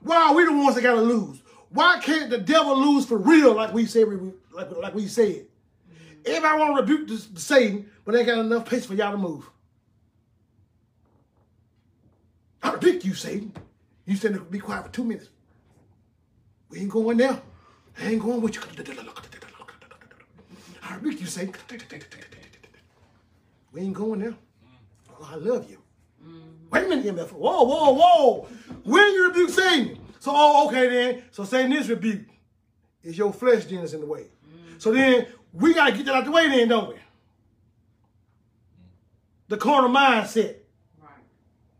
Why 0.00 0.28
are 0.28 0.34
we 0.34 0.46
the 0.46 0.52
ones 0.52 0.76
that 0.76 0.82
got 0.82 0.94
to 0.94 1.02
lose? 1.02 1.42
Why 1.68 2.00
can't 2.00 2.30
the 2.30 2.38
devil 2.38 2.78
lose 2.78 3.04
for 3.04 3.18
real 3.18 3.54
like 3.54 3.74
we 3.74 3.84
said, 3.84 4.06
like, 4.52 4.70
like 4.70 4.94
we 4.94 5.08
said? 5.08 5.46
Everybody 6.24 6.58
want 6.58 6.76
to 6.76 6.92
rebuke 6.94 7.08
the 7.08 7.40
Satan, 7.40 7.90
but 8.06 8.12
they 8.12 8.24
got 8.24 8.38
enough 8.38 8.64
patience 8.64 8.86
for 8.86 8.94
y'all 8.94 9.12
to 9.12 9.18
move. 9.18 9.48
I 12.62 12.72
rebuke 12.72 13.04
you, 13.04 13.14
Satan. 13.14 13.52
You 14.06 14.16
said 14.16 14.34
to 14.34 14.40
be 14.40 14.58
quiet 14.58 14.86
for 14.86 14.92
two 14.92 15.04
minutes. 15.04 15.28
We 16.70 16.80
ain't 16.80 16.90
going 16.90 17.16
there. 17.16 17.40
I 17.98 18.06
ain't 18.06 18.22
going 18.22 18.40
with 18.40 18.54
you. 18.54 18.62
I 20.82 20.94
rebuke 20.94 21.20
you, 21.20 21.26
Satan. 21.26 21.54
We 23.72 23.82
ain't 23.82 23.94
going 23.94 24.20
there. 24.20 24.34
Oh, 25.10 25.28
I 25.30 25.34
love 25.36 25.70
you. 25.70 25.78
Mm-hmm. 26.24 26.38
Wait 26.70 26.84
a 26.84 26.88
minute, 26.88 27.16
MF. 27.16 27.32
Whoa, 27.32 27.62
whoa, 27.62 27.92
whoa. 27.92 28.48
When 28.84 29.12
you 29.12 29.28
rebuke 29.28 29.50
Satan? 29.50 29.98
So, 30.18 30.32
oh, 30.34 30.68
okay 30.68 30.88
then. 30.88 31.22
So 31.30 31.44
Satan 31.44 31.72
is 31.72 31.88
rebuked. 31.88 32.30
Is 33.02 33.16
your 33.16 33.32
flesh 33.32 33.64
then 33.64 33.78
is 33.78 33.94
in 33.94 34.00
the 34.00 34.06
way. 34.06 34.26
Mm-hmm. 34.46 34.78
So 34.78 34.92
then 34.92 35.26
we 35.52 35.74
got 35.74 35.90
to 35.90 35.96
get 35.96 36.06
that 36.06 36.14
out 36.14 36.24
the 36.24 36.30
way 36.30 36.48
then, 36.48 36.68
don't 36.68 36.90
we? 36.90 36.94
The 39.48 39.56
carnal 39.56 39.90
mindset. 39.90 40.56
Right. 41.00 41.10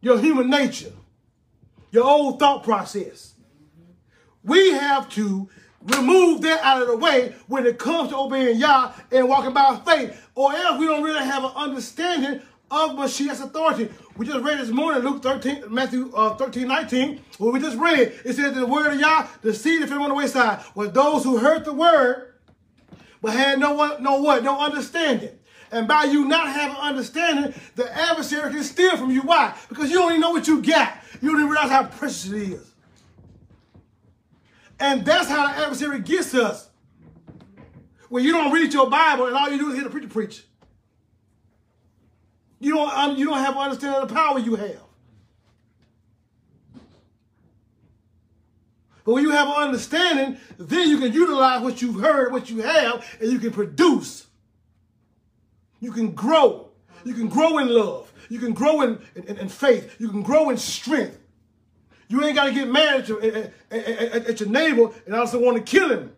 Your 0.00 0.18
human 0.18 0.48
nature. 0.50 0.92
Your 1.92 2.04
old 2.04 2.38
thought 2.38 2.62
process. 2.62 3.34
We 4.44 4.70
have 4.72 5.08
to 5.10 5.48
remove 5.82 6.42
that 6.42 6.60
out 6.62 6.82
of 6.82 6.88
the 6.88 6.96
way 6.96 7.34
when 7.46 7.66
it 7.66 7.78
comes 7.78 8.10
to 8.10 8.16
obeying 8.16 8.58
Yah 8.58 8.92
and 9.10 9.28
walking 9.28 9.52
by 9.52 9.80
faith, 9.86 10.28
or 10.34 10.52
else 10.52 10.78
we 10.78 10.86
don't 10.86 11.02
really 11.02 11.24
have 11.24 11.44
an 11.44 11.52
understanding 11.54 12.40
of 12.70 12.92
Mashiach's 12.92 13.40
authority. 13.40 13.88
We 14.16 14.26
just 14.26 14.44
read 14.44 14.60
this 14.60 14.70
morning, 14.70 15.02
Luke 15.02 15.22
13, 15.22 15.64
Matthew 15.68 16.12
uh, 16.14 16.36
13, 16.36 16.68
19, 16.68 17.20
where 17.38 17.52
we 17.52 17.60
just 17.60 17.76
read, 17.78 18.12
it 18.24 18.34
says 18.34 18.54
the 18.54 18.66
word 18.66 18.92
of 18.92 19.00
Yah, 19.00 19.26
the 19.42 19.52
seed 19.52 19.82
that 19.82 19.88
fell 19.88 20.02
on 20.02 20.08
the 20.10 20.14
wayside, 20.14 20.62
was 20.74 20.92
those 20.92 21.24
who 21.24 21.38
heard 21.38 21.64
the 21.64 21.72
word, 21.72 22.34
but 23.20 23.32
had 23.32 23.58
no 23.58 23.74
one, 23.74 24.02
no 24.02 24.20
what, 24.20 24.44
no 24.44 24.58
understanding. 24.58 25.36
And 25.72 25.86
by 25.86 26.04
you 26.04 26.26
not 26.26 26.48
having 26.48 26.76
understanding, 26.76 27.54
the 27.76 27.92
adversary 27.96 28.50
can 28.52 28.64
steal 28.64 28.96
from 28.96 29.10
you. 29.10 29.22
Why? 29.22 29.54
Because 29.68 29.90
you 29.90 29.98
don't 29.98 30.10
even 30.10 30.20
know 30.20 30.30
what 30.30 30.46
you 30.48 30.62
got. 30.62 30.94
You 31.20 31.30
don't 31.30 31.40
even 31.40 31.50
realize 31.50 31.70
how 31.70 31.86
precious 31.86 32.26
it 32.30 32.52
is. 32.52 32.69
And 34.80 35.04
that's 35.04 35.28
how 35.28 35.46
the 35.46 35.58
adversary 35.58 36.00
gets 36.00 36.34
us. 36.34 36.68
When 38.08 38.24
you 38.24 38.32
don't 38.32 38.50
read 38.50 38.72
your 38.72 38.88
Bible 38.90 39.26
and 39.26 39.36
all 39.36 39.48
you 39.48 39.58
do 39.58 39.68
is 39.68 39.74
hear 39.74 39.84
the 39.84 39.90
preacher 39.90 40.08
preach. 40.08 40.44
You 42.58 42.74
don't, 42.74 43.18
you 43.18 43.26
don't 43.26 43.38
have 43.38 43.54
an 43.54 43.62
understanding 43.62 44.02
of 44.02 44.08
the 44.08 44.14
power 44.14 44.38
you 44.38 44.56
have. 44.56 44.80
But 49.04 49.14
when 49.14 49.22
you 49.22 49.30
have 49.30 49.48
an 49.48 49.54
understanding, 49.54 50.38
then 50.58 50.88
you 50.88 50.98
can 50.98 51.12
utilize 51.12 51.62
what 51.62 51.80
you've 51.80 52.00
heard, 52.00 52.32
what 52.32 52.50
you 52.50 52.62
have, 52.62 53.04
and 53.20 53.30
you 53.30 53.38
can 53.38 53.50
produce. 53.50 54.26
You 55.80 55.92
can 55.92 56.12
grow. 56.12 56.70
You 57.04 57.14
can 57.14 57.28
grow 57.28 57.58
in 57.58 57.68
love. 57.68 58.12
You 58.28 58.38
can 58.38 58.52
grow 58.52 58.82
in, 58.82 58.98
in, 59.14 59.38
in 59.38 59.48
faith. 59.48 59.96
You 59.98 60.08
can 60.10 60.22
grow 60.22 60.50
in 60.50 60.56
strength. 60.56 61.19
You 62.10 62.24
ain't 62.24 62.34
got 62.34 62.46
to 62.46 62.52
get 62.52 62.68
mad 62.68 63.02
at 63.02 63.08
your, 63.08 63.22
at, 63.22 63.52
at, 63.70 64.26
at 64.26 64.40
your 64.40 64.48
neighbor 64.48 64.90
and 65.06 65.14
also 65.14 65.40
want 65.40 65.56
to 65.58 65.62
kill 65.62 65.90
him. 65.90 66.12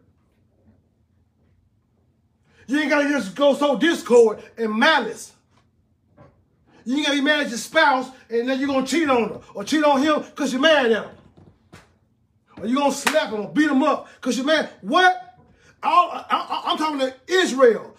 You 2.67 2.81
ain't 2.81 2.89
got 2.89 3.03
to 3.03 3.09
just 3.11 3.35
go 3.35 3.55
so 3.55 3.77
discord 3.77 4.43
and 4.57 4.73
malice. 4.73 5.33
You 6.87 6.97
ain't 6.97 7.07
got 7.07 7.13
to 7.13 7.19
be 7.19 7.25
mad 7.25 7.41
at 7.41 7.51
your 7.51 7.59
spouse 7.59 8.09
and 8.31 8.49
then 8.49 8.59
you're 8.59 8.69
going 8.69 8.87
to 8.87 8.91
cheat 8.91 9.11
on 9.11 9.29
her 9.29 9.41
or 9.55 9.65
cheat 9.65 9.85
on 9.85 10.01
him 10.01 10.23
because 10.23 10.51
you're 10.51 10.63
mad 10.63 10.87
at 10.87 11.05
him. 11.05 11.11
Or 12.57 12.67
you're 12.67 12.79
going 12.79 12.91
to 12.91 12.97
slap 12.97 13.31
him 13.31 13.41
or 13.43 13.53
beat 13.53 13.71
him 13.71 13.83
up 13.83 14.09
because 14.15 14.39
you're 14.39 14.47
mad. 14.47 14.71
What? 14.81 15.37
I, 15.83 16.71
am 16.71 16.79
talking 16.79 17.01
to 17.01 17.15
Israel. 17.27 17.95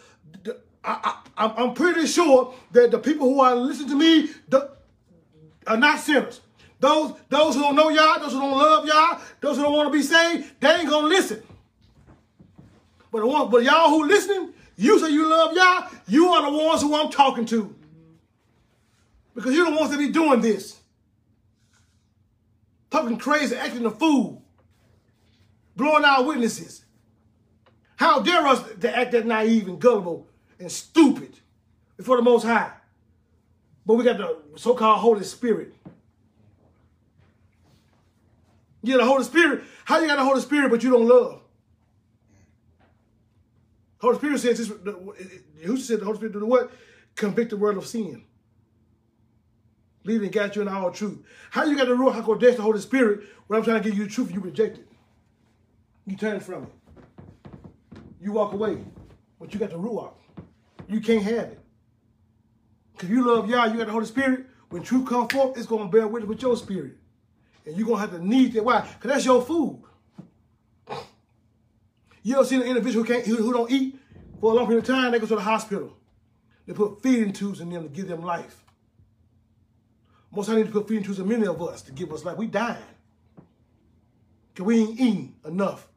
I, 0.84 1.20
am 1.38 1.76
pretty 1.76 2.08
sure 2.08 2.56
that 2.72 2.90
the 2.90 2.98
people 2.98 3.32
who 3.32 3.40
are 3.42 3.56
listening 3.56 3.90
to 3.90 3.96
me 3.96 4.30
are 5.68 5.78
not 5.78 6.00
sinners. 6.00 6.42
Those, 6.84 7.14
those 7.30 7.56
who 7.56 7.62
don't 7.62 7.78
know 7.78 7.88
Yah, 7.88 8.18
those 8.18 8.34
who 8.34 8.42
don't 8.42 8.58
love 8.58 8.86
Yah, 8.86 9.18
those 9.40 9.56
who 9.56 9.64
don't 9.64 9.72
want 9.72 9.88
to 9.88 9.98
be 9.98 10.04
saved, 10.04 10.60
they 10.60 10.68
ain't 10.68 10.90
going 10.90 11.04
to 11.04 11.08
listen. 11.08 11.42
But, 13.10 13.22
the 13.22 13.28
one, 13.28 13.50
but 13.50 13.64
y'all 13.64 13.88
who 13.88 14.06
listening, 14.06 14.52
you 14.76 15.00
say 15.00 15.10
you 15.10 15.30
love 15.30 15.56
Yah, 15.56 15.88
you 16.10 16.28
are 16.28 16.52
the 16.52 16.58
ones 16.58 16.82
who 16.82 16.94
I'm 16.94 17.10
talking 17.10 17.46
to. 17.46 17.74
Because 19.34 19.56
you're 19.56 19.72
the 19.72 19.78
ones 19.78 19.92
that 19.92 19.98
be 19.98 20.10
doing 20.10 20.42
this. 20.42 20.78
Talking 22.92 23.18
crazy, 23.18 23.56
acting 23.56 23.86
a 23.86 23.90
fool. 23.90 24.44
Blowing 25.78 26.04
our 26.04 26.22
witnesses. 26.24 26.84
How 27.96 28.20
dare 28.20 28.46
us 28.46 28.62
to 28.82 28.94
act 28.94 29.14
that 29.14 29.26
naive 29.26 29.70
and 29.70 29.80
gullible 29.80 30.28
and 30.60 30.70
stupid 30.70 31.40
before 31.96 32.18
the 32.18 32.24
Most 32.24 32.44
High. 32.44 32.74
But 33.86 33.94
we 33.94 34.04
got 34.04 34.18
the 34.18 34.38
so-called 34.58 35.00
Holy 35.00 35.24
Spirit. 35.24 35.76
You 38.84 38.98
got 38.98 39.04
the 39.04 39.10
Holy 39.10 39.24
Spirit. 39.24 39.64
How 39.86 40.00
you 40.00 40.08
got 40.08 40.18
the 40.18 40.26
Holy 40.26 40.42
Spirit 40.42 40.70
but 40.70 40.84
you 40.84 40.92
don't 40.92 41.08
love? 41.08 41.42
Holy 44.00 44.18
Spirit 44.18 44.40
says 44.40 44.58
this. 44.58 44.68
Who 45.64 45.78
said 45.78 46.02
the 46.02 46.06
Holy 46.06 46.18
Spirit 46.18 46.34
do 46.34 46.40
the 46.42 46.46
what? 46.46 46.72
Convict 47.16 47.52
the 47.52 47.58
world 47.58 47.78
of 47.78 47.88
sin. 47.88 48.26
Lead 50.04 50.22
and 50.22 50.32
guide 50.34 50.54
you 50.56 50.62
in 50.62 50.68
all 50.68 50.92
truth. 50.92 51.20
How 51.50 51.64
you 51.64 51.78
got 51.78 51.88
the 51.88 51.94
Ruach 51.94 52.22
HaKodesh, 52.22 52.58
the 52.58 52.62
Holy 52.62 52.82
Spirit, 52.82 53.22
when 53.48 53.58
I'm 53.58 53.64
trying 53.64 53.82
to 53.82 53.90
give 53.90 53.98
you 53.98 54.04
the 54.04 54.10
truth, 54.10 54.34
you 54.34 54.42
reject 54.42 54.80
it. 54.80 54.88
You 56.06 56.18
turn 56.18 56.42
from 56.42 56.64
it. 56.64 56.70
You 58.20 58.34
walk 58.34 58.52
away. 58.52 58.84
But 59.40 59.54
you 59.54 59.60
got 59.62 59.70
the 59.70 59.78
Ruach. 59.78 60.14
You 60.90 61.00
can't 61.00 61.24
have 61.24 61.46
it. 61.46 61.60
Because 62.92 63.10
you 63.10 63.26
love 63.26 63.50
Yah, 63.50 63.66
you 63.66 63.78
got 63.78 63.86
the 63.86 63.94
Holy 63.94 64.06
Spirit. 64.06 64.48
When 64.70 64.84
truth 64.84 65.08
comes 65.08 65.32
forth, 65.32 65.58
it's 65.58 65.68
going 65.68 65.90
to 65.90 65.98
bear 65.98 66.08
witness 66.08 66.28
with 66.28 66.42
your 66.42 66.58
spirit. 66.58 66.98
And 67.66 67.78
you're 67.78 67.86
going 67.86 67.98
to 67.98 68.02
have 68.02 68.12
to 68.12 68.26
need 68.26 68.54
that. 68.54 68.66
Why? 68.66 68.82
Because 68.82 69.12
that's 69.12 69.26
your 69.26 69.42
food. 69.42 69.82
You 72.22 72.36
ever 72.36 72.46
seen 72.46 72.62
an 72.62 72.68
individual 72.68 73.06
who, 73.06 73.14
can't, 73.14 73.26
who, 73.26 73.36
who 73.36 73.54
don't 73.54 73.72
eat 73.72 74.00
for 74.40 74.52
a 74.52 74.56
long 74.56 74.66
period 74.66 74.84
of 74.84 74.96
time? 74.96 75.12
They 75.12 75.20
go 75.20 75.28
to 75.28 75.36
the 75.36 75.42
hospital. 75.42 75.96
They 76.66 76.74
put 76.74 77.02
feeding 77.02 77.34
tubes 77.34 77.60
in 77.60 77.70
them 77.70 77.84
to 77.84 77.90
give 77.90 78.08
them 78.08 78.24
life. 78.24 78.64
Most 80.32 80.50
I 80.50 80.56
need 80.56 80.68
to 80.68 80.72
put 80.72 80.88
feeding 80.88 81.04
tubes 81.04 81.20
in 81.20 81.28
many 81.28 81.46
of 81.46 81.62
us 81.62 81.82
to 81.84 81.92
give 81.92 82.12
us 82.12 82.24
life. 82.24 82.38
We 82.38 82.48
dying. 82.48 82.78
Because 84.54 84.66
we 84.66 84.80
ain't 84.80 85.00
eating 85.00 85.36
enough. 85.46 85.88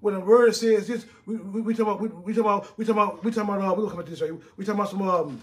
When 0.00 0.14
the 0.14 0.20
word 0.20 0.54
says 0.54 0.86
this, 0.86 1.06
we, 1.26 1.36
we, 1.36 1.60
we 1.60 1.74
talk 1.74 1.86
about, 1.86 2.00
we, 2.00 2.08
we 2.08 2.32
talk 2.32 2.44
about, 2.44 2.78
we 2.78 2.84
talk 2.84 2.92
about, 2.94 3.24
we 3.24 3.32
talk 3.32 3.44
about, 3.44 3.60
uh, 3.60 3.70
we're 3.70 3.86
going 3.86 3.90
to 3.90 3.96
come 3.96 4.04
this, 4.04 4.20
right? 4.20 4.32
We 4.56 4.64
talk 4.64 4.74
about 4.74 4.90
some, 4.90 5.02
um, 5.02 5.40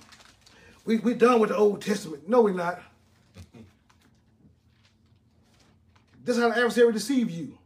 we, 0.86 0.97
we 0.99 1.13
done 1.13 1.39
with 1.39 1.49
the 1.49 1.58
Old 1.58 1.81
Testament. 1.81 2.29
No, 2.29 2.41
we're 2.41 2.53
not. 2.53 2.81
This 6.25 6.38
is 6.38 6.43
how 6.43 6.49
the 6.49 6.57
adversary 6.57 6.91
deceive 6.91 7.29
you. 7.29 7.57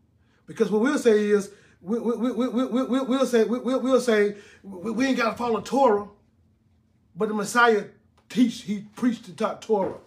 Because 0.45 0.69
what 0.69 0.82
we'll 0.82 1.00
say 1.00 1.30
is, 1.30 1.52
we, 1.82 1.98
we, 1.98 2.15
we, 2.17 2.32
we, 2.32 2.65
we, 2.65 2.84
we, 2.84 3.02
we'll 3.02 3.26
say, 3.26 3.45
we, 3.45 3.60
we'll 3.60 4.02
say, 4.02 4.36
we, 4.63 4.91
we 4.91 5.06
ain't 5.06 5.17
got 5.17 5.32
to 5.32 5.38
follow 5.38 5.62
Torah, 5.62 6.08
but 7.15 7.30
the 7.30 7.34
Messiah 7.34 7.86
teach, 8.28 8.63
he 8.63 8.84
preached 8.95 9.28
and 9.30 9.38
taught 9.38 9.62
Torah. 9.62 9.98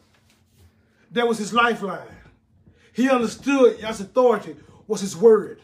That 1.12 1.26
was 1.26 1.38
his 1.38 1.54
lifeline. 1.54 2.06
He 2.92 3.08
understood 3.08 3.80
God's 3.80 4.00
authority 4.00 4.56
was 4.86 5.00
his 5.00 5.16
word. 5.16 5.62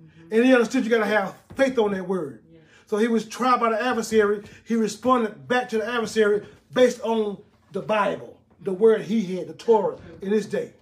Mm-hmm. 0.00 0.34
And 0.34 0.44
he 0.44 0.54
understood 0.54 0.84
you 0.84 0.90
got 0.90 0.98
to 0.98 1.06
have 1.06 1.34
faith 1.56 1.76
on 1.78 1.92
that 1.92 2.06
word. 2.06 2.44
Yeah. 2.52 2.60
So 2.86 2.98
he 2.98 3.08
was 3.08 3.26
tried 3.26 3.58
by 3.58 3.70
the 3.70 3.82
adversary. 3.82 4.44
He 4.64 4.76
responded 4.76 5.48
back 5.48 5.68
to 5.70 5.78
the 5.78 5.88
adversary 5.88 6.46
based 6.72 7.00
on 7.00 7.38
the 7.72 7.82
Bible, 7.82 8.40
the 8.60 8.72
word 8.72 9.02
he 9.02 9.36
had, 9.36 9.48
the 9.48 9.54
Torah 9.54 9.98
in 10.22 10.30
his 10.30 10.46
day. 10.46 10.72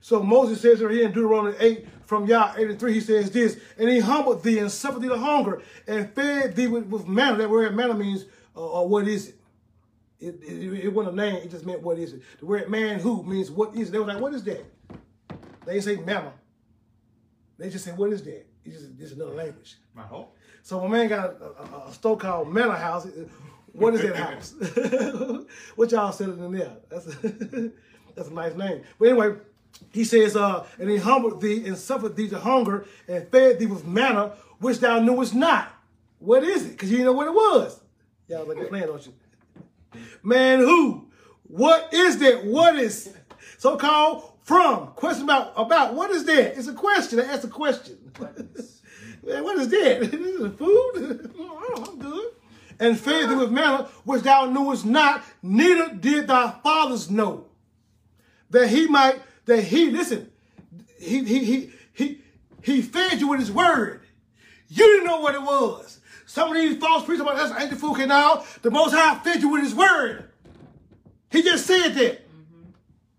So 0.00 0.22
Moses 0.22 0.60
says 0.60 0.78
here 0.78 0.90
in 0.90 1.12
Deuteronomy 1.12 1.56
8, 1.58 1.86
from 2.06 2.26
Yah 2.26 2.54
83, 2.56 2.94
he 2.94 3.00
says 3.00 3.30
this, 3.30 3.58
and 3.78 3.88
he 3.88 4.00
humbled 4.00 4.42
thee 4.42 4.58
and 4.58 4.70
suffered 4.70 5.02
thee 5.02 5.08
to 5.08 5.18
hunger 5.18 5.62
and 5.86 6.12
fed 6.12 6.56
thee 6.56 6.66
with, 6.66 6.86
with 6.86 7.06
manna. 7.06 7.36
That 7.36 7.50
word 7.50 7.74
manna 7.76 7.94
means, 7.94 8.24
uh, 8.56 8.80
uh, 8.80 8.84
what 8.84 9.06
is 9.06 9.28
it? 9.28 9.34
It, 10.18 10.42
it, 10.42 10.84
it 10.84 10.92
wasn't 10.92 11.18
a 11.18 11.22
name, 11.22 11.36
it 11.36 11.50
just 11.50 11.64
meant 11.64 11.82
what 11.82 11.98
is 11.98 12.14
it. 12.14 12.22
The 12.40 12.46
word 12.46 12.68
man 12.68 12.98
who 12.98 13.22
means 13.22 13.50
what 13.50 13.74
is 13.76 13.88
it. 13.88 13.92
They 13.92 13.98
were 13.98 14.06
like, 14.06 14.20
what 14.20 14.34
is 14.34 14.42
that? 14.44 14.64
They 15.66 15.74
didn't 15.74 15.84
say 15.84 15.96
manna. 15.96 16.32
They 17.58 17.70
just 17.70 17.84
said, 17.84 17.96
what 17.96 18.12
is 18.12 18.22
that? 18.24 18.46
It's 18.64 18.76
just, 18.80 18.98
just 18.98 19.14
another 19.14 19.34
language. 19.34 19.76
My 19.94 20.02
hope. 20.02 20.36
So 20.62 20.80
my 20.80 20.88
man 20.88 21.08
got 21.08 21.40
a, 21.40 21.44
a, 21.44 21.88
a 21.88 21.92
store 21.92 22.16
called 22.16 22.52
Manna 22.52 22.76
House. 22.76 23.06
What 23.72 23.94
is 23.94 24.02
that 24.02 24.16
house? 24.16 24.54
what 25.76 25.92
y'all 25.92 26.12
selling 26.12 26.38
in 26.44 26.52
there? 26.52 26.76
That's 26.88 27.06
a, 27.06 27.10
that's 28.16 28.28
a 28.28 28.32
nice 28.32 28.54
name. 28.54 28.82
But 28.98 29.08
anyway, 29.08 29.36
he 29.90 30.04
says, 30.04 30.36
uh, 30.36 30.66
and 30.78 30.88
he 30.88 30.96
humbled 30.96 31.40
thee 31.40 31.66
and 31.66 31.76
suffered 31.76 32.16
thee 32.16 32.28
to 32.28 32.38
hunger 32.38 32.86
and 33.08 33.28
fed 33.28 33.58
thee 33.58 33.66
with 33.66 33.86
manna, 33.86 34.32
which 34.58 34.78
thou 34.78 35.00
knewest 35.00 35.34
not. 35.34 35.72
What 36.18 36.44
is 36.44 36.66
it? 36.66 36.70
Because 36.72 36.90
you 36.90 36.98
didn't 36.98 37.12
know 37.12 37.16
what 37.16 37.26
it 37.26 37.34
was. 37.34 37.80
Y'all 38.28 38.46
like 38.46 38.68
playing, 38.68 38.86
don't 38.86 39.06
you? 39.06 39.12
Man, 40.22 40.60
who? 40.60 41.08
What 41.44 41.92
is 41.92 42.18
that? 42.18 42.44
What 42.44 42.76
is 42.76 43.12
so-called 43.58 44.32
from? 44.42 44.88
Question 44.88 45.24
about 45.24 45.52
about 45.56 45.94
what 45.94 46.10
is 46.10 46.24
that? 46.26 46.56
It's 46.56 46.68
a 46.68 46.74
question. 46.74 47.18
That's 47.18 47.44
a 47.44 47.48
question. 47.48 48.12
Man, 49.26 49.44
what 49.44 49.58
is 49.58 49.68
that? 49.68 50.00
This 50.10 50.14
is 50.14 50.56
food? 50.56 51.34
oh, 51.38 51.84
I'm 51.88 51.98
good 51.98 52.32
and 52.80 52.98
fed 52.98 53.28
thee 53.28 53.36
with 53.36 53.52
manna 53.52 53.84
which 54.04 54.22
thou 54.22 54.46
knewest 54.46 54.84
not, 54.84 55.22
neither 55.42 55.94
did 55.94 56.26
thy 56.26 56.50
fathers 56.62 57.10
know. 57.10 57.46
That 58.48 58.68
he 58.68 58.88
might, 58.88 59.20
that 59.50 59.64
he, 59.64 59.90
listen, 59.90 60.30
he, 61.00 61.24
he, 61.24 61.44
he, 61.44 61.72
he, 61.92 62.20
he 62.62 62.82
fed 62.82 63.20
you 63.20 63.28
with 63.28 63.40
his 63.40 63.50
word. 63.50 64.02
You 64.68 64.86
didn't 64.86 65.06
know 65.06 65.20
what 65.20 65.34
it 65.34 65.42
was. 65.42 65.98
Some 66.24 66.50
of 66.50 66.54
these 66.56 66.78
false 66.78 67.04
preachers 67.04 67.22
about 67.22 67.36
that's 67.36 67.60
ain't 67.60 67.70
the 67.72 67.94
canal. 67.94 68.46
The 68.62 68.70
Most 68.70 68.92
High 68.94 69.18
fed 69.18 69.42
you 69.42 69.48
with 69.48 69.64
his 69.64 69.74
word. 69.74 70.30
He 71.32 71.42
just 71.42 71.66
said 71.66 71.94
that. 71.94 72.28
Mm-hmm. 72.28 72.70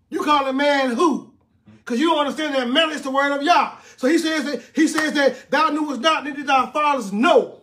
You 0.08 0.22
call 0.22 0.46
a 0.46 0.54
man 0.54 0.92
who? 0.92 1.34
Because 1.66 2.00
you 2.00 2.08
don't 2.08 2.20
understand 2.20 2.54
that 2.54 2.70
man 2.70 2.90
is 2.90 3.02
the 3.02 3.10
word 3.10 3.36
of 3.36 3.42
Yah. 3.42 3.76
So 3.98 4.08
he 4.08 4.16
says 4.16 4.44
that 4.46 4.62
he 4.74 4.88
says 4.88 5.12
that 5.12 5.50
thou 5.50 5.68
knewest 5.68 6.00
not, 6.00 6.24
neither 6.24 6.36
did 6.36 6.46
thy 6.46 6.70
fathers 6.70 7.12
know. 7.12 7.60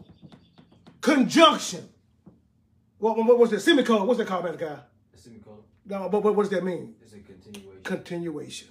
Conjunction. 1.02 1.90
What, 3.00 3.18
what, 3.18 3.40
what's 3.40 3.52
that? 3.52 3.62
Semicolon. 3.62 4.06
What's 4.06 4.20
that 4.20 4.28
called, 4.28 4.46
man, 4.46 4.58
guy? 4.58 4.78
A 5.20 5.22
semicolon. 5.22 5.60
No, 5.86 6.08
but, 6.10 6.22
but 6.22 6.36
what 6.36 6.44
does 6.44 6.52
that 6.52 6.64
mean? 6.64 6.96
It's 7.02 7.14
a 7.14 7.20
continuation. 7.20 7.84
Continuation. 7.84 8.68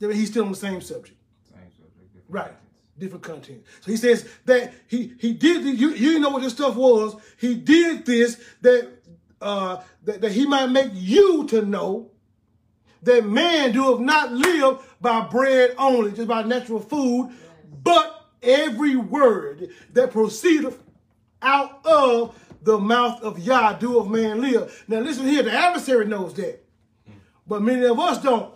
He's 0.00 0.30
still 0.30 0.44
on 0.44 0.50
the 0.50 0.56
same 0.56 0.80
subject. 0.80 1.16
Same 1.50 1.60
subject. 1.70 2.14
Different 2.14 2.24
right. 2.28 2.52
Different 2.98 3.22
content. 3.22 3.62
So 3.82 3.90
he 3.90 3.96
says 3.96 4.28
that 4.46 4.72
he 4.86 5.12
he 5.18 5.32
did 5.32 5.64
the, 5.64 5.70
you 5.70 5.90
you 5.90 6.18
know 6.18 6.30
what 6.30 6.42
this 6.42 6.54
stuff 6.54 6.76
was. 6.76 7.14
He 7.38 7.54
did 7.54 8.06
this 8.06 8.40
that 8.62 8.90
uh 9.40 9.82
that, 10.04 10.22
that 10.22 10.32
he 10.32 10.46
might 10.46 10.66
make 10.66 10.90
you 10.94 11.46
to 11.48 11.62
know 11.62 12.10
that 13.02 13.26
man 13.26 13.72
doeth 13.72 14.00
not 14.00 14.32
live 14.32 14.96
by 15.00 15.20
bread 15.20 15.74
only, 15.78 16.12
just 16.12 16.26
by 16.26 16.42
natural 16.42 16.80
food, 16.80 17.28
yes. 17.30 17.38
but 17.82 18.26
every 18.42 18.96
word 18.96 19.68
that 19.92 20.10
proceedeth 20.10 20.82
out 21.42 21.84
of 21.84 22.34
the 22.62 22.78
mouth 22.78 23.22
of 23.22 23.38
Yah 23.38 23.74
do 23.74 23.98
of 23.98 24.10
man 24.10 24.40
live. 24.40 24.84
Now 24.88 25.00
listen 25.00 25.26
here, 25.26 25.42
the 25.42 25.52
adversary 25.52 26.06
knows 26.06 26.34
that. 26.34 26.64
But 27.46 27.62
many 27.62 27.84
of 27.84 27.98
us 27.98 28.22
don't. 28.22 28.54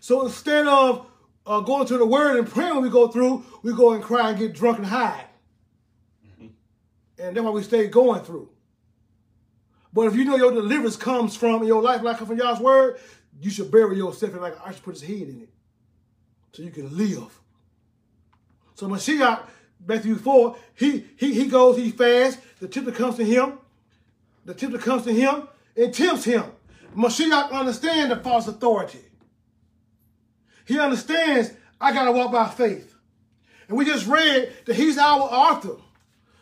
So 0.00 0.24
instead 0.24 0.66
of 0.66 1.06
uh, 1.46 1.60
going 1.60 1.86
to 1.86 1.98
the 1.98 2.06
word 2.06 2.38
and 2.38 2.48
praying 2.48 2.74
when 2.74 2.82
we 2.82 2.90
go 2.90 3.08
through, 3.08 3.44
we 3.62 3.72
go 3.74 3.92
and 3.92 4.02
cry 4.02 4.30
and 4.30 4.38
get 4.38 4.54
drunk 4.54 4.78
and 4.78 4.86
hide. 4.86 5.24
And 7.18 7.36
that's 7.36 7.40
why 7.44 7.50
we 7.50 7.62
stay 7.62 7.86
going 7.88 8.22
through. 8.22 8.50
But 9.92 10.08
if 10.08 10.14
you 10.14 10.24
know 10.24 10.36
your 10.36 10.52
deliverance 10.52 10.96
comes 10.96 11.36
from 11.36 11.64
your 11.64 11.80
life 11.80 12.02
like 12.02 12.18
from 12.18 12.36
Yah's 12.36 12.60
word, 12.60 12.98
you 13.40 13.50
should 13.50 13.70
bury 13.70 13.96
yourself 13.96 14.34
in 14.34 14.40
like 14.40 14.56
I 14.64 14.72
should 14.72 14.82
put 14.82 14.94
his 14.94 15.02
head 15.02 15.28
in 15.28 15.42
it. 15.42 15.48
So 16.52 16.62
you 16.62 16.70
can 16.70 16.94
live. 16.96 17.40
So 18.74 18.88
Mashiach 18.88 19.40
Matthew 19.86 20.16
4, 20.16 20.56
he, 20.74 21.06
he, 21.16 21.34
he 21.34 21.46
goes, 21.46 21.76
he 21.76 21.90
fasts, 21.90 22.40
the 22.60 22.68
tempter 22.68 22.92
comes 22.92 23.16
to 23.16 23.24
him, 23.24 23.58
the 24.44 24.54
tempter 24.54 24.78
comes 24.78 25.04
to 25.04 25.12
him 25.12 25.48
and 25.76 25.94
tempts 25.94 26.24
him. 26.24 26.44
Mashiach 26.96 27.52
understand 27.52 28.10
the 28.10 28.16
false 28.16 28.48
authority. 28.48 29.04
He 30.64 30.78
understands 30.80 31.52
I 31.80 31.92
got 31.92 32.04
to 32.04 32.12
walk 32.12 32.32
by 32.32 32.48
faith. 32.48 32.94
And 33.68 33.76
we 33.76 33.84
just 33.84 34.06
read 34.06 34.52
that 34.66 34.76
he's 34.76 34.98
our 34.98 35.20
author. 35.20 35.76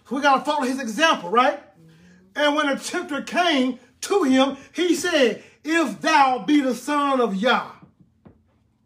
So 0.09 0.17
we 0.17 0.23
got 0.23 0.39
to 0.39 0.45
follow 0.45 0.65
his 0.65 0.81
example, 0.81 1.31
right? 1.31 1.61
And 2.37 2.55
when 2.55 2.67
the 2.67 2.77
tempter 2.77 3.23
came 3.23 3.79
to 4.03 4.23
him, 4.25 4.57
he 4.73 4.95
said, 4.95 5.43
If 5.63 6.01
thou 6.01 6.45
be 6.47 6.61
the 6.61 6.75
son 6.75 7.21
of 7.21 7.35
Yah, 7.35 7.71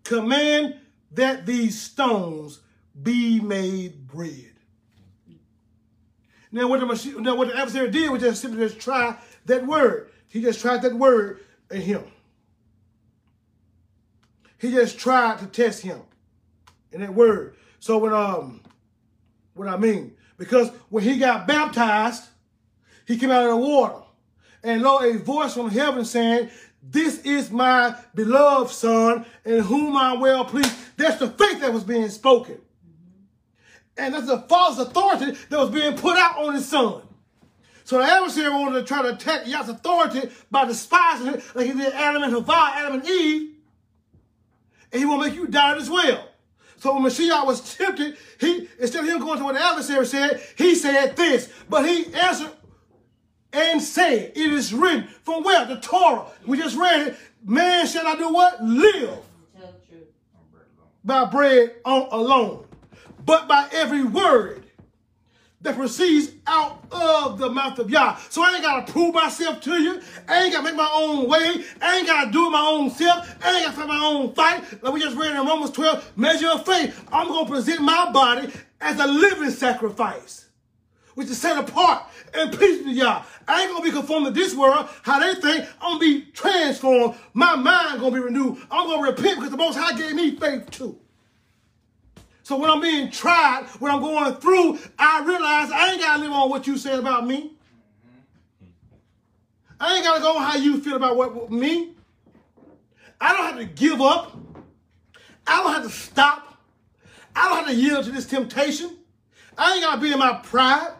command 0.05 0.77
that 1.13 1.47
these 1.47 1.81
stones 1.81 2.61
be 3.01 3.41
made 3.41 4.07
bread. 4.07 4.48
Now 6.51 6.67
what 6.69 6.81
the, 6.81 7.21
now 7.21 7.35
what 7.37 7.49
the 7.49 7.57
adversary 7.57 7.91
did 7.91 8.11
was 8.11 8.23
just 8.23 8.41
simply 8.43 8.67
just 8.67 8.81
try 8.81 9.17
that 9.47 9.67
word. 9.67 10.11
He 10.29 10.43
just 10.43 10.61
tried 10.61 10.83
that 10.83 10.95
word 10.95 11.41
in 11.71 11.81
him. 11.81 12.05
He 14.59 14.71
just 14.71 14.99
tried 14.99 15.39
to 15.39 15.47
test 15.47 15.83
him 15.83 16.01
in 16.93 17.01
that 17.01 17.15
word. 17.15 17.57
So 17.81 17.99
when 17.99 18.13
um 18.13 18.63
what 19.55 19.69
I 19.69 19.77
mean, 19.77 20.15
because 20.37 20.71
when 20.89 21.05
he 21.05 21.19
got 21.19 21.47
baptized, 21.47 22.25
he 23.07 23.19
came 23.19 23.31
out 23.31 23.45
of 23.45 23.51
the 23.51 23.57
water. 23.57 24.03
And 24.63 24.83
lo, 24.83 25.01
a 25.01 25.17
voice 25.19 25.55
from 25.55 25.71
heaven 25.71 26.05
saying, 26.05 26.51
This 26.83 27.21
is 27.23 27.51
my 27.51 27.95
beloved 28.15 28.73
son, 28.73 29.25
in 29.45 29.61
whom 29.61 29.97
I 29.97 30.15
well 30.15 30.45
pleased. 30.45 30.75
That's 30.97 31.19
the 31.19 31.29
faith 31.29 31.61
that 31.61 31.73
was 31.73 31.85
being 31.85 32.09
spoken. 32.09 32.61
And 33.99 34.15
that's 34.15 34.27
the 34.27 34.39
false 34.39 34.79
authority 34.79 35.37
that 35.51 35.59
was 35.59 35.71
being 35.71 35.97
put 35.97 36.17
out 36.17 36.39
on 36.39 36.55
his 36.55 36.67
son. 36.69 37.03
So 37.85 37.99
the 37.99 38.05
adversary 38.05 38.51
wanted 38.51 38.81
to 38.81 38.85
try 38.85 39.03
to 39.03 39.15
attack 39.15 39.47
Yah's 39.47 39.69
authority 39.69 40.31
by 40.51 40.67
despising 40.67 41.35
it, 41.35 41.43
like 41.55 41.67
he 41.67 41.73
did 41.73 41.93
Adam 41.93 42.23
and 42.23 42.49
Adam 42.49 43.01
and 43.01 43.09
Eve. 43.09 43.55
And 44.93 45.01
he 45.01 45.07
will 45.07 45.19
make 45.19 45.35
you 45.35 45.47
doubt 45.47 45.79
as 45.79 45.91
well. 45.91 46.29
So 46.77 46.95
when 46.95 47.03
Mashiach 47.03 47.45
was 47.45 47.77
tempted, 47.77 48.17
he 48.39 48.69
instead 48.79 49.05
of 49.05 49.11
him 49.11 49.19
going 49.19 49.39
to 49.39 49.45
what 49.45 49.55
the 49.55 49.63
adversary 49.63 50.07
said, 50.07 50.41
he 50.57 50.75
said 50.75 51.17
this. 51.17 51.51
But 51.69 51.89
he 51.89 52.15
answered 52.15 52.53
and 53.53 53.83
said, 53.83 54.33
It 54.37 54.53
is 54.53 54.73
written 54.73 55.09
from 55.25 55.43
where? 55.43 55.65
The 55.65 55.81
Torah. 55.81 56.27
We 56.47 56.57
just 56.59 56.77
read 56.77 57.09
it. 57.09 57.17
Man 57.45 57.87
shall 57.87 58.07
I 58.07 58.17
do 58.17 58.33
what? 58.33 58.63
Live 58.63 59.19
by 61.05 61.25
bread 61.25 61.75
on 61.85 62.09
alone, 62.11 62.67
but 63.29 63.47
by 63.47 63.69
every 63.73 64.05
word 64.05 64.65
that 65.61 65.77
proceeds 65.77 66.33
out 66.47 66.83
of 66.91 67.39
the 67.39 67.51
mouth 67.51 67.79
of 67.79 67.91
Yah. 67.91 68.17
So 68.31 68.43
I 68.43 68.55
ain't 68.55 68.63
got 68.63 68.87
to 68.87 68.91
prove 68.91 69.15
myself 69.15 69.61
to 69.61 69.83
you. 69.83 70.01
I 70.27 70.45
ain't 70.45 70.55
got 70.55 70.61
to 70.61 70.65
make 70.65 70.77
my 70.77 70.91
own 70.95 71.29
way. 71.29 71.63
I 71.83 71.99
ain't 71.99 72.07
got 72.07 72.25
to 72.25 72.31
do 72.31 72.47
it 72.47 72.51
my 72.51 72.67
own 72.67 72.89
self. 72.89 73.37
I 73.45 73.55
ain't 73.55 73.67
got 73.67 73.73
to 73.73 73.81
fight 73.81 73.89
my 73.89 74.03
own 74.03 74.33
fight. 74.33 74.83
Like 74.83 74.95
we 74.95 75.01
just 75.01 75.15
read 75.15 75.33
in 75.33 75.47
Romans 75.47 75.73
12, 75.73 76.13
measure 76.17 76.49
of 76.49 76.65
faith. 76.65 77.05
I'm 77.13 77.29
going 77.29 77.45
to 77.45 77.53
present 77.53 77.83
my 77.83 78.11
body 78.13 78.51
as 78.81 78.99
a 78.99 79.07
living 79.07 79.51
sacrifice, 79.51 80.47
which 81.15 81.29
is 81.29 81.37
set 81.37 81.59
apart 81.59 82.05
and 82.33 82.51
pleasing 82.51 82.87
to 82.87 82.93
Yah. 82.93 83.25
I 83.47 83.61
ain't 83.61 83.71
going 83.73 83.83
to 83.83 83.91
be 83.91 83.95
conformed 83.95 84.25
to 84.25 84.33
this 84.33 84.55
world, 84.55 84.89
how 85.03 85.19
they 85.19 85.39
think. 85.39 85.69
I'm 85.83 85.99
going 85.99 86.01
to 86.01 86.21
be 86.25 86.31
transformed. 86.33 87.15
My 87.35 87.57
mind 87.57 88.01
going 88.01 88.15
to 88.15 88.21
be 88.21 88.25
renewed. 88.25 88.57
I'm 88.71 88.87
going 88.87 89.05
to 89.05 89.11
repent 89.11 89.37
because 89.37 89.51
the 89.51 89.59
Most 89.59 89.77
High 89.77 89.99
gave 89.99 90.15
me 90.15 90.35
faith 90.35 90.71
too. 90.71 90.99
So 92.49 92.57
when 92.57 92.71
I'm 92.71 92.81
being 92.81 93.11
tried, 93.11 93.67
when 93.79 93.93
I'm 93.93 94.01
going 94.01 94.33
through, 94.37 94.79
I 94.99 95.23
realize 95.23 95.71
I 95.71 95.91
ain't 95.91 96.01
got 96.01 96.17
to 96.17 96.23
live 96.23 96.33
on 96.33 96.49
what 96.49 96.67
you 96.67 96.79
said 96.79 96.99
about 96.99 97.27
me. 97.27 97.53
I 99.79 99.97
ain't 99.97 100.03
got 100.03 100.15
to 100.17 100.23
go 100.23 100.35
on 100.35 100.43
how 100.43 100.57
you 100.57 100.81
feel 100.81 100.97
about 100.97 101.17
what 101.17 101.53
me. 101.53 101.93
I 103.21 103.35
don't 103.35 103.45
have 103.45 103.59
to 103.59 103.67
give 103.67 104.01
up. 104.01 104.35
I 105.47 105.63
don't 105.63 105.75
have 105.75 105.83
to 105.83 105.91
stop. 105.91 106.63
I 107.37 107.51
don't 107.51 107.59
have 107.59 107.67
to 107.67 107.75
yield 107.75 108.07
to 108.07 108.13
this 108.13 108.25
temptation. 108.25 108.97
I 109.59 109.75
ain't 109.75 109.85
got 109.85 109.97
to 109.97 110.01
be 110.01 110.11
in 110.11 110.19
my 110.19 110.41
pride. 110.43 110.95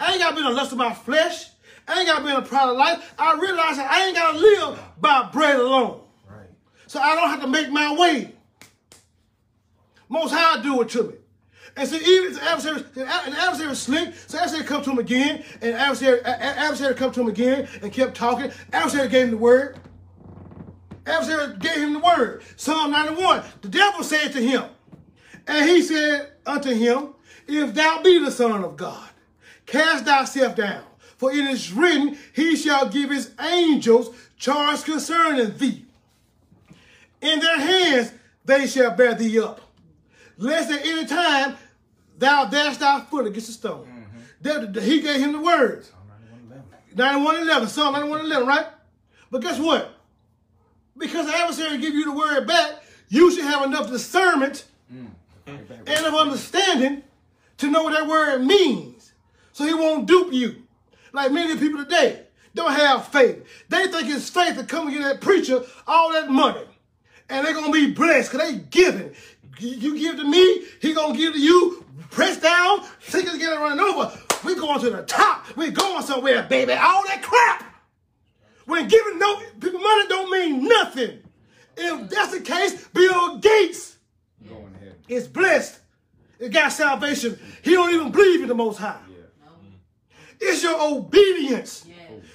I 0.00 0.12
ain't 0.12 0.20
got 0.22 0.30
to 0.30 0.36
be 0.36 0.40
in 0.40 0.46
the 0.46 0.54
lust 0.54 0.72
of 0.72 0.78
my 0.78 0.94
flesh. 0.94 1.50
I 1.86 1.98
ain't 1.98 2.08
got 2.08 2.20
to 2.20 2.24
be 2.24 2.30
in 2.30 2.36
a 2.36 2.40
pride 2.40 2.70
of 2.70 2.76
life. 2.78 3.14
I 3.18 3.34
realize 3.34 3.76
that 3.76 3.90
I 3.90 4.06
ain't 4.06 4.16
got 4.16 4.32
to 4.32 4.38
live 4.38 4.80
by 4.98 5.28
bread 5.30 5.56
alone. 5.56 6.00
Right. 6.26 6.48
So 6.86 7.00
I 7.00 7.14
don't 7.16 7.28
have 7.28 7.42
to 7.42 7.48
make 7.48 7.70
my 7.70 7.94
way. 7.94 8.35
Most 10.08 10.32
High 10.32 10.62
do 10.62 10.80
it 10.82 10.88
to 10.90 11.04
me. 11.04 11.14
And 11.76 11.88
so 11.88 11.96
even 11.96 12.32
the 12.32 12.42
adversary, 12.42 12.84
the 12.94 13.06
adversary 13.06 13.74
slick, 13.74 14.14
so 14.26 14.38
adversary 14.38 14.64
come 14.64 14.82
to 14.82 14.90
him 14.92 14.98
again, 14.98 15.44
and 15.60 15.74
adversary, 15.74 16.24
adversary 16.24 16.94
come 16.94 17.12
to 17.12 17.20
him 17.20 17.28
again 17.28 17.68
and 17.82 17.92
kept 17.92 18.16
talking. 18.16 18.50
Adversary 18.72 19.08
gave 19.08 19.24
him 19.26 19.30
the 19.32 19.36
word. 19.36 19.78
Adversary 21.06 21.56
gave 21.58 21.76
him 21.76 21.92
the 21.94 21.98
word. 21.98 22.42
Psalm 22.56 22.92
91. 22.92 23.42
The 23.60 23.68
devil 23.68 24.02
said 24.02 24.32
to 24.32 24.40
him, 24.40 24.64
and 25.46 25.68
he 25.68 25.82
said 25.82 26.32
unto 26.46 26.70
him, 26.70 27.10
If 27.46 27.74
thou 27.74 28.00
be 28.02 28.24
the 28.24 28.30
Son 28.30 28.64
of 28.64 28.76
God, 28.76 29.08
cast 29.66 30.04
thyself 30.04 30.56
down. 30.56 30.82
For 31.18 31.30
it 31.30 31.44
is 31.44 31.72
written, 31.72 32.16
He 32.34 32.56
shall 32.56 32.88
give 32.88 33.10
his 33.10 33.32
angels 33.40 34.14
charge 34.38 34.84
concerning 34.84 35.56
thee. 35.56 35.84
In 37.20 37.40
their 37.40 37.60
hands 37.60 38.12
they 38.44 38.66
shall 38.66 38.92
bear 38.92 39.14
thee 39.14 39.40
up 39.40 39.60
lest 40.38 40.70
at 40.70 40.84
any 40.84 41.06
time 41.06 41.56
thou 42.18 42.46
dash 42.46 42.76
thy 42.76 43.00
foot 43.00 43.26
against 43.26 43.48
a 43.48 43.52
stone. 43.52 43.86
Mm-hmm. 44.42 44.80
He 44.80 45.00
gave 45.00 45.20
him 45.20 45.32
the 45.32 45.40
words. 45.40 45.92
9111, 46.94 47.68
Psalm 47.68 47.92
9111, 47.92 48.48
right? 48.48 48.66
But 49.30 49.42
guess 49.42 49.58
what? 49.58 49.92
Because 50.96 51.26
the 51.26 51.34
adversary 51.34 51.78
give 51.78 51.94
you 51.94 52.06
the 52.06 52.12
word 52.12 52.46
back, 52.46 52.82
you 53.08 53.30
should 53.30 53.44
have 53.44 53.64
enough 53.64 53.90
discernment 53.90 54.64
mm. 54.92 55.08
and 55.46 55.88
enough 55.88 56.14
understanding 56.14 57.02
to 57.58 57.70
know 57.70 57.82
what 57.82 57.92
that 57.92 58.06
word 58.06 58.44
means. 58.44 59.12
So 59.52 59.64
he 59.64 59.74
won't 59.74 60.06
dupe 60.06 60.32
you. 60.32 60.62
Like 61.12 61.32
many 61.32 61.58
people 61.58 61.84
today 61.84 62.22
don't 62.54 62.72
have 62.72 63.08
faith. 63.08 63.44
They 63.68 63.88
think 63.88 64.08
it's 64.08 64.30
faith 64.30 64.56
to 64.56 64.64
come 64.64 64.88
and 64.88 64.96
get 64.96 65.02
that 65.02 65.20
preacher 65.20 65.62
all 65.86 66.12
that 66.12 66.30
money. 66.30 66.64
And 67.28 67.44
they're 67.44 67.54
going 67.54 67.66
to 67.66 67.72
be 67.72 67.92
blessed 67.92 68.32
because 68.32 68.50
they 68.50 68.58
giving. 68.58 69.14
You 69.58 69.98
give 69.98 70.16
to 70.16 70.24
me, 70.24 70.64
he 70.80 70.92
gonna 70.92 71.16
give 71.16 71.34
to 71.34 71.40
you. 71.40 71.84
Press 72.10 72.38
down, 72.40 72.84
take 73.10 73.26
it 73.26 73.38
get 73.38 73.50
running 73.54 73.80
over. 73.80 74.12
We 74.44 74.54
going 74.54 74.80
to 74.80 74.90
the 74.90 75.02
top. 75.02 75.46
We 75.56 75.70
going 75.70 76.02
somewhere, 76.02 76.42
baby. 76.44 76.72
All 76.72 77.04
that 77.06 77.22
crap. 77.22 77.64
When 78.66 78.88
giving 78.88 79.18
no 79.18 79.40
people 79.60 79.80
money 79.80 80.08
don't 80.08 80.30
mean 80.30 80.68
nothing. 80.68 81.22
If 81.76 82.10
that's 82.10 82.32
the 82.32 82.40
case, 82.40 82.86
Bill 82.88 83.38
Gates 83.38 83.96
is 85.08 85.28
blessed. 85.28 85.78
It 86.38 86.50
got 86.50 86.70
salvation. 86.72 87.38
He 87.62 87.72
don't 87.72 87.94
even 87.94 88.12
believe 88.12 88.42
in 88.42 88.48
the 88.48 88.54
Most 88.54 88.78
High. 88.78 89.00
It's 90.40 90.62
your 90.62 90.78
obedience. 90.80 91.86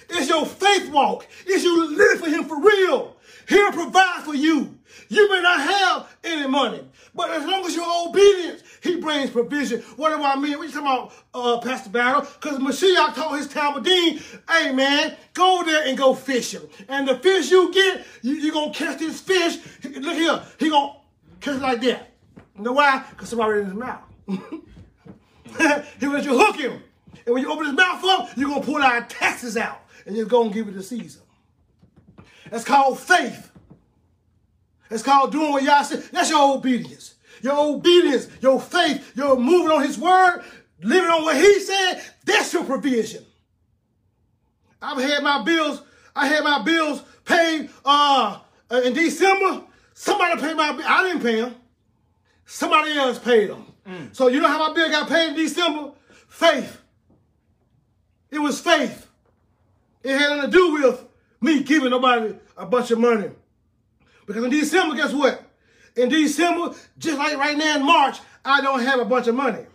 It's 0.10 0.28
your 0.28 0.46
faith 0.46 0.92
walk. 0.92 1.28
It's 1.46 1.64
you 1.64 1.96
living 1.96 2.24
for 2.24 2.30
Him 2.30 2.44
for 2.46 2.60
real. 2.60 3.16
He'll 3.52 3.74
provide 3.74 4.24
for 4.24 4.34
you. 4.34 4.80
You 5.10 5.30
may 5.30 5.42
not 5.42 5.60
have 5.60 6.18
any 6.24 6.48
money, 6.48 6.88
but 7.14 7.32
as 7.32 7.46
long 7.46 7.66
as 7.66 7.76
you're 7.76 8.08
obedient, 8.08 8.64
he 8.82 8.96
brings 8.96 9.30
provision. 9.30 9.82
What 9.98 10.16
do 10.16 10.24
I 10.24 10.38
mean? 10.38 10.58
What 10.58 10.70
you 10.70 10.74
talking 10.74 10.88
about, 10.88 11.14
uh, 11.34 11.60
Pastor 11.60 11.90
Battle? 11.90 12.22
Because 12.22 12.60
Mashiach 12.60 13.14
told 13.14 13.38
his 13.38 13.50
Talmidim, 13.50 14.22
hey 14.50 14.72
man, 14.72 15.18
go 15.34 15.64
there 15.66 15.86
and 15.86 15.98
go 15.98 16.16
fishing. 16.16 16.62
And 16.88 17.06
the 17.06 17.18
fish 17.18 17.52
you 17.52 17.74
get, 17.74 18.06
you, 18.22 18.36
you're 18.36 18.54
going 18.54 18.72
to 18.72 18.80
catch 18.80 19.00
this 19.00 19.20
fish. 19.20 19.58
Look 19.84 20.16
here, 20.16 20.42
he 20.58 20.70
going 20.70 20.94
to 20.94 21.46
catch 21.46 21.58
it 21.58 21.62
like 21.62 21.82
that. 21.82 22.10
You 22.56 22.64
know 22.64 22.72
why? 22.72 23.04
Because 23.10 23.28
somebody 23.28 23.60
in 23.60 23.66
his 23.66 23.74
mouth. 23.74 24.04
he 26.00 26.08
let 26.08 26.24
you 26.24 26.38
hook 26.38 26.56
him. 26.56 26.82
And 27.26 27.34
when 27.36 27.44
you 27.44 27.52
open 27.52 27.66
his 27.66 27.76
mouth 27.76 28.02
up, 28.06 28.30
you're 28.38 28.48
going 28.48 28.62
to 28.62 28.66
pull 28.66 28.82
out 28.82 29.10
taxes 29.10 29.58
out. 29.58 29.82
And 30.06 30.16
you're 30.16 30.26
going 30.26 30.52
to 30.52 30.56
give 30.56 30.70
it 30.70 30.72
to 30.72 30.84
Caesar. 30.84 31.20
That's 32.52 32.66
called 32.66 33.00
faith. 33.00 33.50
It's 34.92 35.02
called 35.02 35.32
doing 35.32 35.54
what 35.54 35.64
Yah 35.64 35.84
said. 35.84 36.04
That's 36.12 36.30
your 36.30 36.58
obedience. 36.58 37.16
Your 37.42 37.58
obedience, 37.58 38.28
your 38.42 38.60
faith, 38.60 39.14
your 39.16 39.38
moving 39.38 39.72
on 39.72 39.82
his 39.82 39.98
word, 39.98 40.44
living 40.84 41.10
on 41.10 41.24
what 41.24 41.38
he 41.38 41.60
said, 41.62 42.04
that's 42.26 42.54
your 42.54 42.66
provision. 42.66 43.26
I've 44.82 45.02
had 45.02 45.24
my 45.24 45.44
bills, 45.44 45.82
I 46.14 46.28
had 46.28 46.44
my 46.44 46.62
bills 46.62 47.02
paid 47.24 47.70
uh, 47.86 48.40
in 48.84 48.94
December. 48.94 49.64
Somebody 49.94 50.42
paid 50.42 50.58
my 50.58 50.74
bill. 50.74 50.86
I 50.86 51.04
didn't 51.04 51.22
pay 51.22 51.42
them. 51.42 51.56
Somebody 52.46 52.92
else 52.98 53.18
paid 53.18 53.50
them. 53.50 53.72
Mm. 53.88 54.16
So 54.16 54.28
you 54.28 54.42
know 54.42 54.48
how 54.50 54.68
my 54.68 54.74
bill 54.74 54.90
got 54.90 55.08
paid 55.08 55.30
in 55.30 55.36
December? 55.36 55.92
Faith. 56.28 56.82
It 58.30 58.40
was 58.40 58.60
faith. 58.60 59.08
It 60.04 60.18
had 60.18 60.36
nothing 60.36 60.52
to 60.52 60.58
do 60.58 60.74
with 60.74 61.06
me 61.42 61.64
giving 61.64 61.90
nobody 61.90 62.36
a 62.56 62.66
bunch 62.66 62.92
of 62.92 63.00
money. 63.00 63.32
Because 64.26 64.44
in 64.44 64.52
December, 64.52 64.96
guess 64.96 65.12
what? 65.12 65.44
In 65.96 66.08
December, 66.08 66.74
just 66.98 67.18
like 67.18 67.38
right 67.38 67.58
now 67.58 67.78
in 67.78 67.86
March, 67.86 68.20
I 68.46 68.62
don't 68.62 68.82
have 68.82 69.00
a 69.00 69.06
bunch 69.06 69.28
of 69.28 69.36
money. 69.36 69.66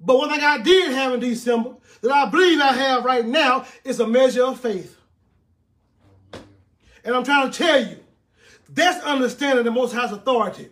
But 0.00 0.18
one 0.18 0.30
thing 0.30 0.40
I 0.40 0.58
did 0.58 0.92
have 0.92 1.14
in 1.14 1.20
December 1.20 1.76
that 2.02 2.10
I 2.10 2.28
believe 2.28 2.60
I 2.60 2.72
have 2.72 3.04
right 3.04 3.24
now 3.24 3.66
is 3.84 4.00
a 4.00 4.06
measure 4.06 4.44
of 4.44 4.60
faith. 4.60 4.98
And 7.04 7.14
I'm 7.14 7.24
trying 7.24 7.50
to 7.50 7.56
tell 7.56 7.86
you, 7.86 7.98
That's 8.68 9.04
understanding 9.04 9.64
the 9.64 9.70
Most 9.70 9.92
High's 9.92 10.12
authority. 10.12 10.70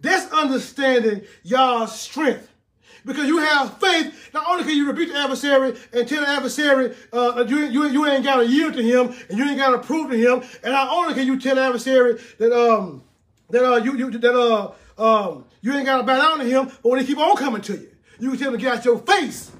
That's 0.00 0.32
understanding 0.32 1.22
Yah's 1.42 1.92
strength. 1.92 2.50
Because 3.06 3.28
you 3.28 3.38
have 3.38 3.78
faith, 3.78 4.30
not 4.34 4.44
only 4.48 4.64
can 4.64 4.76
you 4.76 4.84
rebuke 4.84 5.10
the 5.12 5.16
adversary 5.16 5.78
and 5.92 6.08
tell 6.08 6.22
the 6.22 6.28
adversary 6.28 6.92
uh, 7.12 7.44
you, 7.46 7.58
you, 7.66 7.88
you 7.88 8.04
ain't 8.04 8.24
got 8.24 8.38
to 8.38 8.46
yield 8.46 8.74
to 8.74 8.82
him 8.82 9.14
and 9.28 9.38
you 9.38 9.44
ain't 9.44 9.56
got 9.56 9.70
to 9.70 9.78
prove 9.78 10.10
to 10.10 10.16
him, 10.16 10.42
and 10.64 10.72
not 10.72 10.88
only 10.90 11.14
can 11.14 11.24
you 11.24 11.38
tell 11.38 11.54
the 11.54 11.62
adversary 11.62 12.20
that 12.38 12.52
um 12.52 13.04
that 13.50 13.64
uh 13.64 13.76
you, 13.76 13.96
you 13.96 14.10
that 14.10 14.34
uh 14.34 14.72
um 14.98 15.44
you 15.60 15.72
ain't 15.72 15.86
got 15.86 15.98
to 15.98 16.02
bow 16.02 16.18
down 16.18 16.40
to 16.40 16.44
him, 16.44 16.66
but 16.82 16.88
when 16.90 16.98
he 16.98 17.06
keep 17.06 17.18
on 17.18 17.36
coming 17.36 17.62
to 17.62 17.74
you, 17.74 17.88
you 18.18 18.30
can 18.30 18.38
tell 18.40 18.48
him 18.48 18.58
to 18.58 18.64
get 18.64 18.78
out 18.78 18.84
your 18.84 18.98
face. 18.98 19.52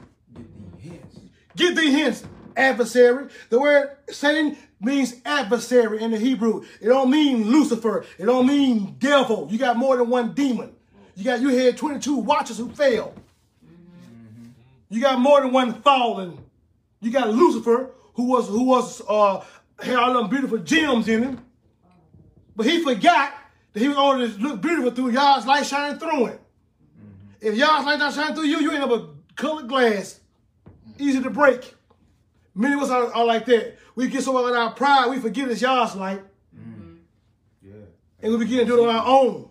Get 1.55 1.77
thee 1.77 1.93
hence, 1.93 2.25
adversary. 2.57 3.29
The 3.51 3.61
word 3.61 3.97
Satan 4.11 4.57
means 4.81 5.15
adversary 5.25 6.03
in 6.03 6.11
the 6.11 6.19
Hebrew. 6.19 6.65
It 6.81 6.89
don't 6.89 7.11
mean 7.11 7.49
Lucifer. 7.49 8.05
It 8.19 8.27
don't 8.27 8.49
mean 8.49 8.97
devil. 8.99 9.47
You 9.49 9.57
got 9.57 9.77
more 9.77 9.97
than 9.97 10.11
one 10.11 10.33
demon. 10.33 10.75
You 11.15 11.23
got 11.25 11.41
you 11.41 11.51
had 11.51 11.77
22 11.77 12.17
watchers 12.17 12.59
who 12.59 12.71
fell. 12.71 13.15
You 14.89 15.01
got 15.01 15.19
more 15.19 15.41
than 15.41 15.53
one 15.53 15.81
fallen. 15.83 16.39
You 17.01 17.11
got 17.11 17.31
Lucifer, 17.31 17.91
who 18.15 18.25
was 18.25 18.49
who 18.49 18.65
was 18.65 19.03
uh 19.09 19.45
had 19.81 19.97
all 19.97 20.15
them 20.15 20.31
beautiful 20.31 20.59
gems 20.59 21.09
in 21.09 21.23
him. 21.23 21.45
But 22.55 22.67
he 22.67 22.83
forgot 22.83 23.35
that 23.73 23.81
he 23.81 23.89
was 23.89 23.97
only 23.97 24.31
to 24.33 24.39
look 24.39 24.61
beautiful 24.63 24.91
through 24.91 25.11
Yah's 25.11 25.45
light 25.47 25.67
shining 25.67 25.99
through 25.99 26.27
him. 26.27 26.39
If 27.41 27.55
Yah's 27.55 27.85
light 27.85 27.99
not 27.99 28.15
shining 28.15 28.35
through 28.35 28.47
you, 28.47 28.61
you 28.61 28.71
end 28.73 28.85
up 28.85 28.91
a 28.91 29.09
colored 29.35 29.69
glass, 29.69 30.21
easy 30.99 31.21
to 31.23 31.29
break. 31.31 31.75
Many 32.55 32.75
of 32.75 32.81
us 32.81 32.91
are, 32.91 33.13
are 33.13 33.27
like 33.27 33.45
that. 33.47 33.77
We 33.95 34.09
get 34.09 34.23
so 34.23 34.47
in 34.49 34.55
our 34.55 34.73
pride, 34.73 35.11
we 35.11 35.19
forget 35.19 35.51
it's 35.51 35.61
Yah's 35.61 35.95
light, 35.95 36.23
Yeah. 37.63 37.73
and 38.23 38.33
we 38.33 38.39
begin 38.39 38.61
to 38.61 38.65
do 38.65 38.83
it 38.83 38.89
on 38.89 38.95
our 38.95 39.07
own. 39.07 39.51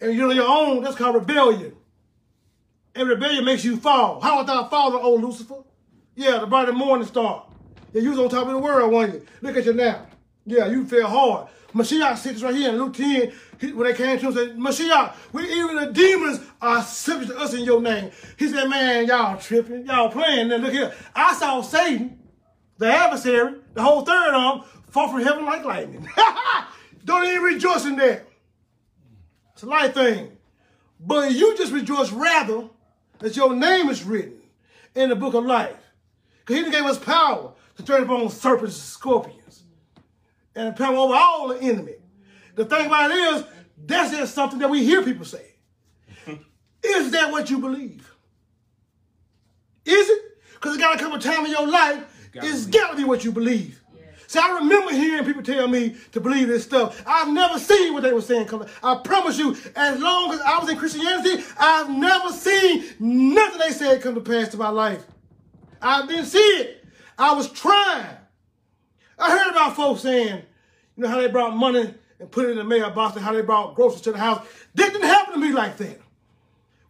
And 0.00 0.12
you 0.12 0.18
do 0.18 0.26
it 0.26 0.30
on 0.30 0.36
your 0.36 0.48
own, 0.48 0.82
that's 0.82 0.96
called 0.96 1.14
rebellion. 1.14 1.75
And 2.96 3.08
rebellion 3.08 3.44
makes 3.44 3.62
you 3.64 3.76
fall. 3.76 4.20
How 4.20 4.40
about 4.40 4.46
that 4.46 4.70
falling, 4.70 5.04
old 5.04 5.22
Lucifer? 5.22 5.62
Yeah, 6.14 6.38
the 6.38 6.46
bright 6.46 6.72
morning 6.74 7.06
star. 7.06 7.46
Yeah, 7.92 8.00
you 8.02 8.10
was 8.10 8.18
on 8.18 8.30
top 8.30 8.46
of 8.46 8.52
the 8.54 8.58
world, 8.58 8.90
weren't 8.92 9.12
you? 9.14 9.26
Look 9.42 9.56
at 9.56 9.66
you 9.66 9.74
now. 9.74 10.06
Yeah, 10.46 10.66
you 10.66 10.86
fell 10.86 11.06
hard. 11.08 11.48
Mashiach 11.74 12.16
sits 12.16 12.42
right 12.42 12.54
here 12.54 12.70
in 12.70 12.78
Luke 12.78 12.94
10, 12.94 13.32
he- 13.60 13.72
when 13.74 13.86
they 13.86 13.92
came 13.92 14.18
to 14.18 14.30
him 14.30 14.56
and 14.56 14.74
said, 14.74 14.86
Mashiach, 14.88 15.14
we 15.32 15.44
even 15.52 15.76
the 15.76 15.92
demons 15.92 16.40
are 16.62 16.82
subject 16.82 17.32
to 17.32 17.38
us 17.38 17.52
in 17.52 17.64
your 17.64 17.82
name. 17.82 18.10
He 18.38 18.48
said, 18.48 18.66
man, 18.66 19.06
y'all 19.06 19.36
tripping. 19.38 19.84
Y'all 19.84 20.08
playing. 20.08 20.48
Then 20.48 20.62
look 20.62 20.72
here. 20.72 20.94
I 21.14 21.34
saw 21.34 21.60
Satan, 21.60 22.18
the 22.78 22.86
adversary, 22.86 23.56
the 23.74 23.82
whole 23.82 24.02
third 24.02 24.32
arm, 24.34 24.62
fall 24.88 25.10
from 25.10 25.20
heaven 25.20 25.44
like 25.44 25.64
lightning. 25.66 26.08
Don't 27.04 27.26
even 27.26 27.42
rejoice 27.42 27.84
in 27.84 27.96
that. 27.96 28.26
It's 29.52 29.62
a 29.64 29.66
light 29.66 29.92
thing. 29.92 30.32
But 30.98 31.32
you 31.32 31.56
just 31.58 31.72
rejoice 31.72 32.10
rather 32.10 32.70
that 33.18 33.36
your 33.36 33.54
name 33.54 33.88
is 33.88 34.04
written 34.04 34.40
in 34.94 35.08
the 35.08 35.16
book 35.16 35.34
of 35.34 35.44
life. 35.44 35.76
Because 36.44 36.64
he 36.64 36.70
gave 36.70 36.84
us 36.84 36.98
power 36.98 37.52
to 37.76 37.82
turn 37.84 38.02
upon 38.02 38.28
serpents 38.30 38.76
and 38.76 38.84
scorpions 38.84 39.64
and 40.54 40.74
power 40.76 40.96
over 40.96 41.14
all 41.14 41.48
the 41.48 41.60
enemy. 41.60 41.94
The 42.54 42.64
thing 42.64 42.86
about 42.86 43.10
it 43.10 43.16
is, 43.16 43.44
that's 43.84 44.10
just 44.10 44.34
something 44.34 44.58
that 44.60 44.70
we 44.70 44.84
hear 44.84 45.02
people 45.02 45.24
say. 45.24 45.54
is 46.82 47.10
that 47.12 47.30
what 47.30 47.50
you 47.50 47.58
believe? 47.58 48.10
Is 49.84 50.08
it? 50.08 50.22
Because 50.54 50.76
it 50.76 50.80
got 50.80 50.98
to 50.98 50.98
come 50.98 51.12
a 51.12 51.18
time 51.18 51.44
in 51.44 51.50
your 51.50 51.66
life, 51.66 52.02
it's 52.34 52.66
got 52.66 52.90
to 52.90 52.96
be 52.96 53.04
what 53.04 53.24
you 53.24 53.32
believe. 53.32 53.80
See, 54.26 54.38
I 54.38 54.58
remember 54.58 54.92
hearing 54.92 55.24
people 55.24 55.42
tell 55.42 55.68
me 55.68 55.96
to 56.12 56.20
believe 56.20 56.48
this 56.48 56.64
stuff. 56.64 57.02
I've 57.06 57.28
never 57.28 57.58
seen 57.58 57.92
what 57.92 58.02
they 58.02 58.12
were 58.12 58.20
saying 58.20 58.46
come. 58.46 58.66
I 58.82 58.96
promise 58.96 59.38
you, 59.38 59.56
as 59.76 60.00
long 60.00 60.32
as 60.32 60.40
I 60.40 60.58
was 60.58 60.68
in 60.68 60.76
Christianity, 60.76 61.44
I've 61.58 61.90
never 61.90 62.30
seen 62.30 62.84
nothing 62.98 63.60
they 63.60 63.70
said 63.70 64.02
come 64.02 64.14
to 64.14 64.20
pass 64.20 64.52
in 64.52 64.58
my 64.58 64.68
life. 64.68 65.04
I 65.80 66.06
didn't 66.06 66.26
see 66.26 66.38
it. 66.38 66.84
I 67.18 67.34
was 67.34 67.50
trying. 67.50 68.16
I 69.18 69.30
heard 69.38 69.50
about 69.50 69.76
folks 69.76 70.02
saying, 70.02 70.42
you 70.96 71.02
know, 71.02 71.08
how 71.08 71.20
they 71.20 71.28
brought 71.28 71.56
money 71.56 71.94
and 72.18 72.30
put 72.30 72.46
it 72.46 72.50
in 72.50 72.56
the 72.56 72.64
mailbox 72.64 73.16
and 73.16 73.24
how 73.24 73.32
they 73.32 73.42
brought 73.42 73.74
groceries 73.74 74.02
to 74.02 74.12
the 74.12 74.18
house. 74.18 74.46
That 74.74 74.92
didn't 74.92 75.08
happen 75.08 75.34
to 75.34 75.40
me 75.40 75.52
like 75.52 75.76
that. 75.78 76.00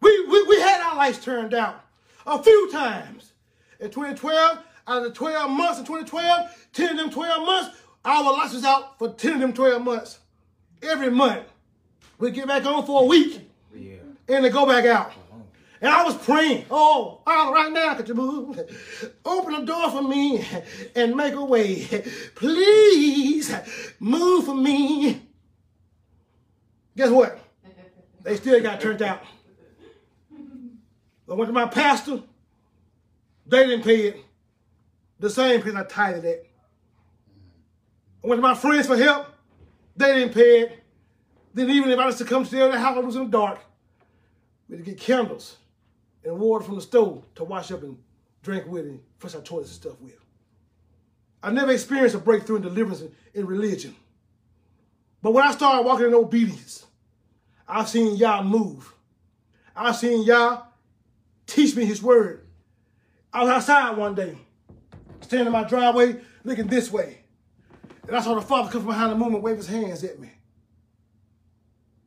We, 0.01 0.25
we, 0.25 0.43
we 0.43 0.59
had 0.59 0.81
our 0.81 0.95
lights 0.95 1.23
turned 1.23 1.53
out 1.53 1.83
a 2.25 2.41
few 2.41 2.71
times. 2.71 3.33
In 3.79 3.91
2012, 3.91 4.59
out 4.87 4.97
of 4.99 5.03
the 5.03 5.11
12 5.11 5.51
months 5.51 5.79
in 5.79 5.85
2012, 5.85 6.67
10 6.73 6.91
of 6.91 6.97
them 6.97 7.09
12 7.09 7.45
months, 7.45 7.77
our 8.05 8.23
lights 8.23 8.53
was 8.53 8.63
out 8.63 8.97
for 8.97 9.09
10 9.13 9.33
of 9.33 9.39
them 9.41 9.53
12 9.53 9.83
months. 9.83 10.19
Every 10.81 11.11
month. 11.11 11.45
We 12.19 12.31
get 12.31 12.47
back 12.47 12.65
on 12.65 12.85
for 12.85 13.03
a 13.03 13.05
week 13.05 13.41
Yeah. 13.75 13.95
and 14.29 14.45
they 14.45 14.49
go 14.49 14.65
back 14.65 14.85
out. 14.85 15.07
Uh-huh. 15.07 15.37
And 15.81 15.91
I 15.91 16.03
was 16.03 16.15
praying, 16.17 16.65
oh, 16.71 17.21
all 17.27 17.53
right 17.53 17.71
now, 17.71 17.93
could 17.95 18.07
you 18.07 18.15
move? 18.15 18.59
Open 19.25 19.53
the 19.53 19.61
door 19.65 19.91
for 19.91 20.01
me 20.01 20.43
and 20.95 21.15
make 21.15 21.33
a 21.33 21.43
way. 21.45 21.85
Please 22.35 23.53
move 23.99 24.45
for 24.45 24.55
me. 24.55 25.21
Guess 26.95 27.09
what? 27.09 27.39
They 28.23 28.37
still 28.37 28.61
got 28.61 28.81
turned 28.81 29.01
out. 29.01 29.21
I 31.29 31.33
went 31.33 31.49
to 31.49 31.53
my 31.53 31.67
pastor. 31.67 32.21
They 33.45 33.67
didn't 33.67 33.83
pay 33.83 34.07
it. 34.07 34.23
The 35.19 35.29
same 35.29 35.61
place 35.61 35.75
I 35.75 35.83
tithed 35.83 36.25
it. 36.25 36.49
I 38.23 38.27
went 38.27 38.39
to 38.39 38.47
my 38.47 38.55
friends 38.55 38.87
for 38.87 38.97
help. 38.97 39.27
They 39.95 40.13
didn't 40.13 40.33
pay 40.33 40.61
it. 40.61 40.83
Then 41.53 41.69
even 41.69 41.89
if 41.89 41.97
I 41.97 42.05
was 42.05 42.17
to 42.17 42.25
come 42.25 42.45
to 42.45 42.51
their 42.51 42.77
house, 42.77 42.97
it 42.97 43.05
was 43.05 43.15
in 43.15 43.25
the 43.25 43.29
dark. 43.29 43.59
We 44.69 44.75
had 44.75 44.85
to 44.85 44.91
get 44.91 44.99
candles 44.99 45.57
and 46.23 46.37
water 46.39 46.63
from 46.63 46.75
the 46.75 46.81
stove 46.81 47.23
to 47.35 47.43
wash 47.43 47.71
up 47.71 47.81
and 47.83 47.97
drink 48.43 48.67
with 48.67 48.85
and 48.85 48.99
flush 49.17 49.35
our 49.35 49.41
toilets 49.41 49.69
and 49.69 49.81
stuff 49.81 49.99
with. 50.01 50.17
I 51.41 51.51
never 51.51 51.71
experienced 51.71 52.15
a 52.15 52.19
breakthrough 52.19 52.57
in 52.57 52.61
deliverance 52.63 53.01
in, 53.01 53.11
in 53.33 53.45
religion. 53.45 53.95
But 55.21 55.31
when 55.31 55.45
I 55.45 55.51
started 55.51 55.85
walking 55.85 56.07
in 56.07 56.13
obedience, 56.13 56.85
I've 57.67 57.89
seen 57.89 58.17
Yah 58.17 58.43
move. 58.43 58.93
I've 59.75 59.95
seen 59.95 60.23
Yah 60.23 60.63
teach 61.45 61.75
me 61.75 61.85
his 61.85 62.01
word. 62.01 62.45
I 63.33 63.43
was 63.43 63.49
outside 63.49 63.97
one 63.97 64.15
day, 64.15 64.37
standing 65.27 65.47
in 65.47 65.53
my 65.53 65.63
driveway, 65.63 66.21
looking 66.43 66.67
this 66.67 66.91
way. 66.91 67.19
And 68.07 68.15
I 68.15 68.21
saw 68.21 68.35
the 68.35 68.41
father 68.41 68.71
come 68.71 68.81
from 68.81 68.91
behind 68.91 69.11
the 69.11 69.15
moon 69.15 69.33
and 69.33 69.43
wave 69.43 69.57
his 69.57 69.67
hands 69.67 70.03
at 70.03 70.19
me. 70.19 70.31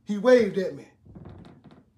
He 0.05 0.17
waved 0.17 0.57
at 0.59 0.75
me. 0.75 0.89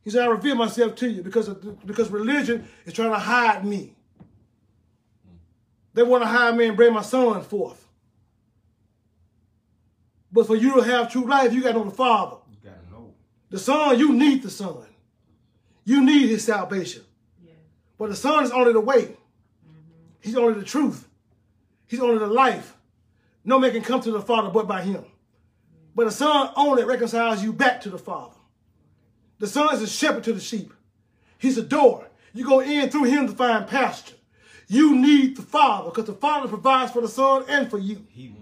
He 0.03 0.11
said, 0.11 0.25
I 0.25 0.27
reveal 0.27 0.57
myself 0.57 0.97
to 0.97 1.09
you 1.09 1.23
because, 1.23 1.47
of, 1.47 1.87
because 1.87 2.11
religion 2.11 2.69
is 2.85 2.93
trying 2.93 3.13
to 3.13 3.19
hide 3.19 3.65
me. 3.65 3.95
They 5.95 6.03
want 6.03 6.25
to 6.25 6.29
hide 6.29 6.57
me 6.57 6.67
and 6.67 6.77
bring 6.77 6.93
my 6.93 7.03
son 7.03 7.41
forth. 7.43 7.87
But 10.33 10.47
for 10.47 10.57
you 10.57 10.75
to 10.77 10.81
have 10.81 11.13
true 11.13 11.27
life, 11.27 11.53
you 11.53 11.63
got 11.63 11.73
to 11.73 11.79
know 11.79 11.85
the 11.85 11.91
Father. 11.91 12.37
You 12.51 12.57
gotta 12.65 12.91
know. 12.91 13.13
The 13.51 13.59
Son, 13.59 13.99
you 13.99 14.15
need 14.15 14.43
the 14.43 14.51
Son. 14.51 14.87
You 15.85 16.05
need 16.05 16.31
his 16.31 16.45
salvation. 16.45 17.03
But 17.99 18.09
the 18.09 18.17
Son 18.17 18.43
is 18.43 18.51
only 18.51 18.73
the 18.73 18.81
way. 18.81 19.03
Mm-hmm. 19.03 19.79
He's 20.21 20.37
only 20.37 20.55
the 20.55 20.65
truth. 20.65 21.07
He's 21.93 22.01
only 22.01 22.17
the 22.17 22.27
life. 22.27 22.75
No 23.45 23.59
man 23.59 23.71
can 23.71 23.83
come 23.83 24.01
to 24.01 24.11
the 24.11 24.23
Father 24.23 24.49
but 24.49 24.67
by 24.67 24.81
him. 24.81 25.05
But 25.95 26.07
the 26.07 26.11
Son 26.11 26.49
only 26.57 26.85
reconciles 26.85 27.45
you 27.45 27.53
back 27.53 27.83
to 27.83 27.91
the 27.91 27.99
Father. 27.99 28.35
The 29.41 29.47
Son 29.47 29.75
is 29.75 29.83
a 29.83 29.87
shepherd 29.87 30.25
to 30.25 30.33
the 30.33 30.41
sheep. 30.41 30.73
He's 31.37 31.59
a 31.59 31.63
door. 31.63 32.09
You 32.33 32.47
go 32.47 32.61
in 32.61 32.89
through 32.89 33.05
him 33.05 33.27
to 33.27 33.35
find 33.35 33.67
pasture. 33.67 34.15
You 34.69 34.97
need 34.97 35.37
the 35.37 35.43
Father 35.43 35.91
because 35.91 36.07
the 36.07 36.15
Father 36.15 36.49
provides 36.49 36.93
for 36.93 37.03
the 37.03 37.09
Son 37.09 37.45
and 37.47 37.69
for 37.69 37.77
you. 37.77 38.07
He 38.09 38.35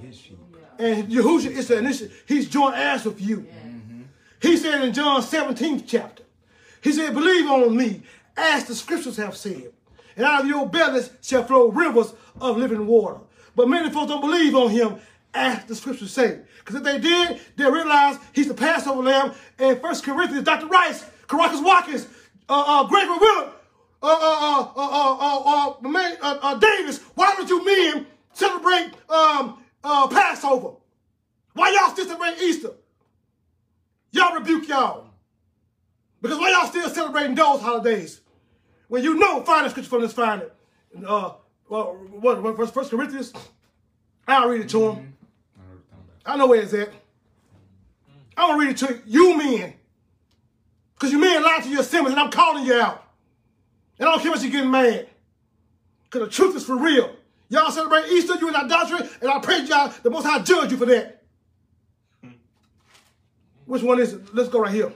we 0.00 0.06
his 0.06 0.18
sheep. 0.18 0.38
And 0.78 1.08
Yahushua 1.10 1.46
is 1.46 1.68
the 1.68 1.78
initiative. 1.78 2.22
He's 2.28 2.46
joined 2.46 2.74
ass 2.74 3.06
with 3.06 3.22
you. 3.22 3.46
He 4.42 4.58
said 4.58 4.82
in 4.84 4.92
John 4.92 5.22
17th 5.22 5.84
chapter, 5.86 6.24
he 6.82 6.92
said, 6.92 7.14
believe 7.14 7.50
on 7.50 7.74
me, 7.74 8.02
as 8.36 8.66
the 8.66 8.74
scriptures 8.74 9.16
have 9.16 9.34
said. 9.34 9.72
And 10.14 10.26
out 10.26 10.42
of 10.42 10.46
your 10.46 10.68
bellies 10.68 11.08
shall 11.22 11.44
flow 11.44 11.70
rivers 11.70 12.12
of 12.40 12.56
living 12.56 12.86
water. 12.86 13.20
But 13.54 13.68
many 13.68 13.90
folks 13.90 14.10
don't 14.10 14.20
believe 14.20 14.54
on 14.54 14.70
him 14.70 14.96
as 15.34 15.64
the 15.64 15.74
scriptures 15.74 16.12
say. 16.12 16.40
Because 16.58 16.76
if 16.76 16.82
they 16.82 16.98
did, 16.98 17.40
they 17.56 17.64
realize 17.64 18.18
he's 18.32 18.48
the 18.48 18.54
Passover 18.54 19.02
lamb. 19.02 19.32
And 19.58 19.80
First 19.80 20.04
Corinthians, 20.04 20.44
Dr. 20.44 20.66
Rice, 20.66 21.04
Caracas 21.28 21.60
Watkins, 21.60 22.06
uh, 22.48 22.64
uh, 22.66 22.84
Gregory 22.84 23.18
Willard, 23.18 23.52
Davis, 26.60 26.98
why 27.14 27.34
don't 27.36 27.48
you 27.48 27.64
men 27.64 28.06
celebrate 28.32 28.90
um, 29.08 29.62
uh, 29.84 30.08
Passover? 30.08 30.76
Why 31.54 31.70
y'all 31.70 31.90
still 31.90 32.06
celebrate 32.06 32.40
Easter? 32.42 32.70
Y'all 34.10 34.34
rebuke 34.34 34.68
y'all. 34.68 35.06
Because 36.20 36.38
why 36.38 36.50
y'all 36.50 36.68
still 36.68 36.88
celebrating 36.88 37.34
those 37.34 37.60
holidays? 37.60 38.20
When 38.88 39.02
you 39.02 39.14
know, 39.14 39.42
find 39.42 39.66
the 39.66 39.70
scripture 39.70 39.90
from 39.90 40.02
this, 40.02 40.12
find 40.12 40.42
it. 40.42 40.54
Uh, 41.04 41.32
well, 41.68 41.94
what, 42.10 42.42
what, 42.42 42.74
First 42.74 42.90
Corinthians? 42.90 43.32
I'll 44.26 44.48
read 44.48 44.62
it 44.62 44.68
to 44.70 44.90
him. 44.90 44.96
Mm-hmm. 44.96 45.06
I 45.60 45.66
know 45.66 45.66
what 45.66 45.74
you're 45.74 45.84
talking 45.90 46.04
about. 46.22 46.34
I 46.34 46.36
know 46.36 46.46
where 46.46 46.60
it's 46.60 46.74
at. 46.74 47.02
I'm 48.36 48.50
gonna 48.50 48.58
read 48.58 48.70
it 48.70 48.76
to 48.78 49.02
you 49.06 49.36
men. 49.36 49.74
Because 50.94 51.12
you 51.12 51.18
men 51.18 51.42
lie 51.42 51.60
to 51.60 51.68
your 51.68 51.80
assemblies, 51.80 52.14
and 52.14 52.20
I'm 52.20 52.30
calling 52.30 52.64
you 52.64 52.74
out. 52.74 53.04
And 53.98 54.08
I 54.08 54.12
don't 54.12 54.22
care 54.22 54.30
what 54.30 54.42
you're 54.42 54.52
getting 54.52 54.70
mad. 54.70 55.08
Because 56.04 56.28
the 56.28 56.32
truth 56.32 56.56
is 56.56 56.64
for 56.64 56.76
real. 56.76 57.14
Y'all 57.48 57.70
celebrate 57.70 58.06
Easter, 58.06 58.34
you 58.36 58.48
in 58.48 58.56
idolatry, 58.56 59.08
and 59.20 59.30
I 59.30 59.38
pray 59.40 59.60
y'all 59.64 59.92
the 60.02 60.10
most 60.10 60.24
high 60.24 60.40
judge 60.40 60.70
you 60.70 60.78
for 60.78 60.86
that. 60.86 61.22
Hmm. 62.22 62.30
Which 63.66 63.82
one 63.82 64.00
is 64.00 64.14
it? 64.14 64.34
Let's 64.34 64.48
go 64.48 64.60
right 64.60 64.72
here. 64.72 64.92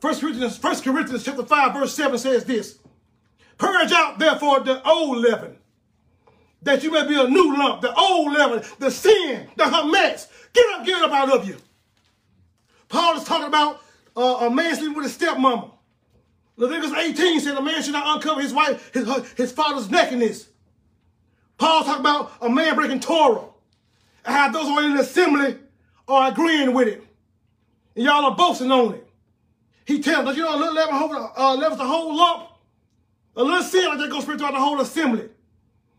First 0.00 0.20
Corinthians, 0.20 0.56
First 0.56 0.84
Corinthians 0.84 1.24
chapter 1.24 1.44
5, 1.44 1.74
verse 1.74 1.94
7 1.94 2.18
says 2.18 2.44
this. 2.44 2.78
Purge 3.58 3.92
out, 3.92 4.18
therefore, 4.18 4.60
the 4.60 4.82
old 4.88 5.18
leaven, 5.18 5.56
that 6.62 6.82
you 6.82 6.90
may 6.90 7.06
be 7.06 7.20
a 7.20 7.28
new 7.28 7.56
lump, 7.56 7.82
the 7.82 7.94
old 7.94 8.32
leaven, 8.32 8.62
the 8.78 8.90
sin, 8.90 9.48
the 9.56 9.66
mess. 9.90 10.28
Get 10.52 10.66
up, 10.74 10.86
get 10.86 11.02
up 11.02 11.10
out 11.12 11.30
of 11.30 11.46
you. 11.46 11.56
Paul 12.88 13.16
is 13.16 13.24
talking 13.24 13.48
about 13.48 13.82
uh, 14.16 14.46
a 14.46 14.50
man 14.50 14.74
sleeping 14.74 14.94
with 14.94 15.04
his 15.04 15.18
stepmama. 15.18 15.70
Leviticus 16.56 16.92
18 16.92 17.40
said 17.40 17.56
a 17.56 17.62
man 17.62 17.82
should 17.82 17.92
not 17.92 18.16
uncover 18.16 18.40
his 18.40 18.52
wife, 18.52 18.92
his, 18.92 19.08
his 19.36 19.52
father's 19.52 19.90
nakedness. 19.90 20.48
Paul 21.56 21.84
talking 21.84 22.00
about 22.00 22.32
a 22.40 22.48
man 22.48 22.74
breaking 22.74 23.00
Torah. 23.00 23.44
And 24.24 24.34
how 24.34 24.50
those 24.50 24.64
who 24.64 24.78
are 24.78 24.84
in 24.84 24.94
the 24.94 25.02
assembly 25.02 25.56
are 26.06 26.30
agreeing 26.30 26.72
with 26.74 26.88
it. 26.88 27.04
And 27.94 28.04
y'all 28.04 28.24
are 28.24 28.34
boasting 28.34 28.70
on 28.70 28.94
it. 28.94 29.08
He 29.84 30.02
tells 30.02 30.28
us, 30.28 30.36
you 30.36 30.42
know, 30.42 30.54
a 30.54 30.58
little 30.58 30.74
level 30.74 31.32
uh, 31.36 31.54
levels 31.54 31.78
the 31.78 31.86
whole 31.86 32.16
lump. 32.16 32.50
A 33.38 33.44
little 33.44 33.62
sin 33.62 33.86
like 33.86 33.98
that 33.98 34.10
goes 34.10 34.22
spread 34.22 34.38
throughout 34.38 34.52
the 34.52 34.58
whole 34.58 34.80
assembly. 34.80 35.28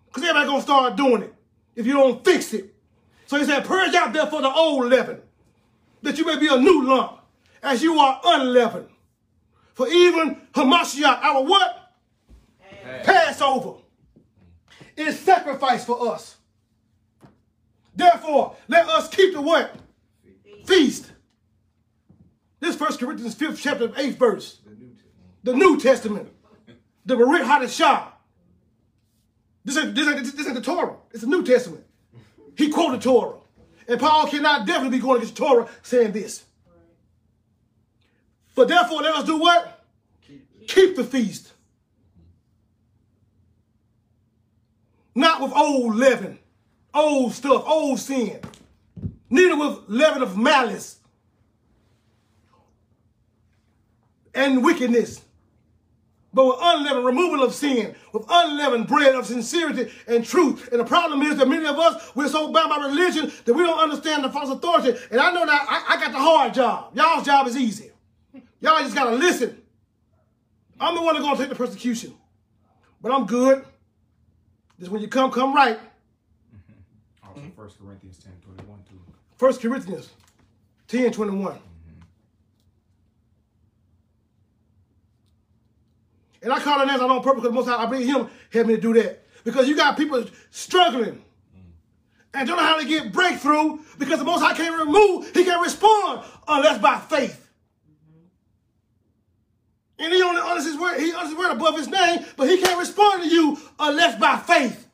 Because 0.08 0.24
everybody 0.24 0.46
going 0.46 0.60
to 0.60 0.64
start 0.64 0.96
doing 0.98 1.24
it 1.24 1.34
if 1.74 1.86
you 1.86 1.94
don't 1.94 2.24
fix 2.24 2.54
it. 2.54 2.76
So 3.28 3.38
he 3.38 3.46
said, 3.46 3.64
purge 3.64 3.96
out 3.96 4.12
therefore 4.12 4.42
the 4.42 4.52
old 4.52 4.88
leaven, 4.88 5.22
that 6.02 6.18
you 6.18 6.26
may 6.26 6.38
be 6.38 6.48
a 6.48 6.58
new 6.58 6.84
lump, 6.86 7.20
as 7.64 7.82
you 7.82 7.98
are 7.98 8.20
unleavened. 8.26 8.90
For 9.74 9.88
even 9.88 10.42
Hamashiach, 10.52 11.22
our 11.22 11.44
what? 11.44 11.94
Hey. 12.60 13.02
Passover, 13.06 13.76
is 14.98 15.18
sacrifice 15.18 15.86
for 15.86 16.12
us. 16.12 16.36
Therefore, 17.96 18.58
let 18.68 18.86
us 18.90 19.08
keep 19.08 19.34
the 19.34 19.42
what? 19.42 19.76
Feast. 20.66 20.68
Feast. 20.68 21.12
This 22.60 22.76
First 22.76 23.00
Corinthians 23.00 23.36
5th 23.36 23.62
chapter, 23.62 23.88
8th 23.88 24.18
verse. 24.18 24.60
The 25.44 25.54
New 25.54 25.80
Testament. 25.80 26.28
The 26.28 26.39
Barit 27.16 27.44
Hadashah. 27.44 28.08
This 29.66 29.78
ain't, 29.78 29.94
this, 29.94 30.08
ain't, 30.08 30.38
this 30.38 30.46
ain't 30.48 30.56
the 30.56 30.62
Torah. 30.62 30.96
It's 31.12 31.22
the 31.22 31.28
New 31.28 31.44
Testament. 31.44 31.86
He 32.58 32.70
quoted 32.70 33.02
Torah. 33.02 33.38
And 33.88 34.00
Paul 34.00 34.28
cannot 34.28 34.66
definitely 34.68 34.98
be 34.98 35.02
going 35.02 35.18
against 35.18 35.36
the 35.36 35.46
Torah 35.46 35.70
saying 35.82 36.12
this. 36.12 36.44
But 38.56 38.68
therefore, 38.68 39.02
let 39.02 39.16
us 39.16 39.24
do 39.26 39.38
what? 39.38 39.86
Keep 40.68 40.96
the 40.96 41.04
feast. 41.04 41.54
Not 45.16 45.42
with 45.42 45.52
old 45.54 45.96
leaven, 45.96 46.40
old 46.94 47.34
stuff, 47.34 47.64
old 47.66 48.00
sin. 48.00 48.40
Neither 49.30 49.58
with 49.58 49.80
leaven 49.88 50.22
of 50.22 50.38
malice 50.38 51.00
and 54.34 54.64
wickedness 54.64 55.22
but 56.34 56.46
with 56.46 56.58
unleavened 56.62 57.06
removal 57.06 57.44
of 57.44 57.54
sin, 57.54 57.96
with 58.14 58.24
unleavened 58.30 58.88
bread 58.88 59.16
of 59.16 59.26
sincerity 59.26 59.92
and 60.08 60.24
truth. 60.24 60.70
And 60.72 60.80
the 60.80 60.86
problem 60.86 61.22
is 61.24 61.38
that 61.38 61.48
many 61.48 61.66
of 61.66 61.80
us, 61.80 62.16
we're 62.16 62.28
so 62.28 62.52
bound 62.52 62.70
by 62.70 62.86
religion 62.86 63.32
that 63.46 63.54
we 63.54 63.64
don't 63.64 63.80
understand 63.80 64.24
the 64.24 64.30
false 64.30 64.50
authority. 64.50 65.00
And 65.12 65.20
I 65.20 65.32
know 65.34 65.46
that 65.46 65.66
I, 65.68 65.96
I 65.96 66.00
got 66.00 66.12
the 66.12 66.20
hard 66.20 66.54
job. 66.54 66.96
Y'all's 66.96 67.26
job 67.26 67.48
is 67.48 67.58
easy. 67.58 67.92
Y'all 68.60 68.80
just 68.80 68.96
got 68.96 69.06
to 69.06 69.16
listen. 69.16 69.60
I'm 70.80 70.96
the 70.96 71.02
one 71.02 71.16
that's 71.16 71.26
going 71.26 71.36
to 71.36 71.42
take 71.42 71.50
the 71.50 71.56
persecution. 71.56 72.14
But 73.02 73.12
I'm 73.12 73.26
good. 73.26 73.66
Just 74.80 74.92
when 74.92 75.02
you 75.02 75.08
come, 75.08 75.32
come 75.32 75.54
right. 75.54 75.80
Also, 77.28 77.42
1 77.56 77.70
Corinthians 77.82 78.18
10, 78.20 78.34
21 78.56 78.80
too. 78.90 79.00
1 79.38 79.54
Corinthians 79.58 80.10
10, 80.88 81.12
21. 81.12 81.60
And 86.42 86.54
I 86.54 86.60
call 86.60 86.82
it 86.82 86.90
as 86.90 87.02
I 87.02 87.06
on 87.06 87.22
purpose 87.22 87.42
because 87.42 87.54
most 87.54 87.66
times 87.66 87.86
I 87.86 87.86
believe 87.86 88.08
him 88.08 88.30
help 88.52 88.68
me 88.68 88.76
to 88.76 88.82
do 88.82 88.94
that. 88.94 89.26
Because 89.44 89.68
you 89.68 89.76
got 89.76 89.98
people 89.98 90.24
struggling 90.52 91.22
and 92.34 92.48
don't 92.48 92.58
know 92.58 92.64
how 92.64 92.80
to 92.80 92.86
get 92.86 93.12
breakthrough 93.12 93.80
because 93.98 94.20
the 94.20 94.26
Most 94.26 94.42
High 94.42 94.54
can't 94.56 94.78
remove, 94.78 95.32
he 95.34 95.44
can't 95.44 95.64
respond 95.64 96.24
unless 96.48 96.80
by 96.80 97.00
faith. 97.00 97.48
And 99.98 100.14
he 100.14 100.22
only 100.22 100.40
honors 100.40 100.66
his 100.66 100.78
word, 100.78 101.00
he 101.00 101.12
utters 101.12 101.30
his 101.30 101.38
word 101.38 101.52
above 101.52 101.76
his 101.76 101.90
name, 101.90 102.26
but 102.38 102.48
he 102.48 102.62
can't 102.62 102.80
respond 102.80 103.24
to 103.24 103.30
you 103.30 103.58
unless 103.80 104.18
by 104.18 104.38
faith. 104.38 104.88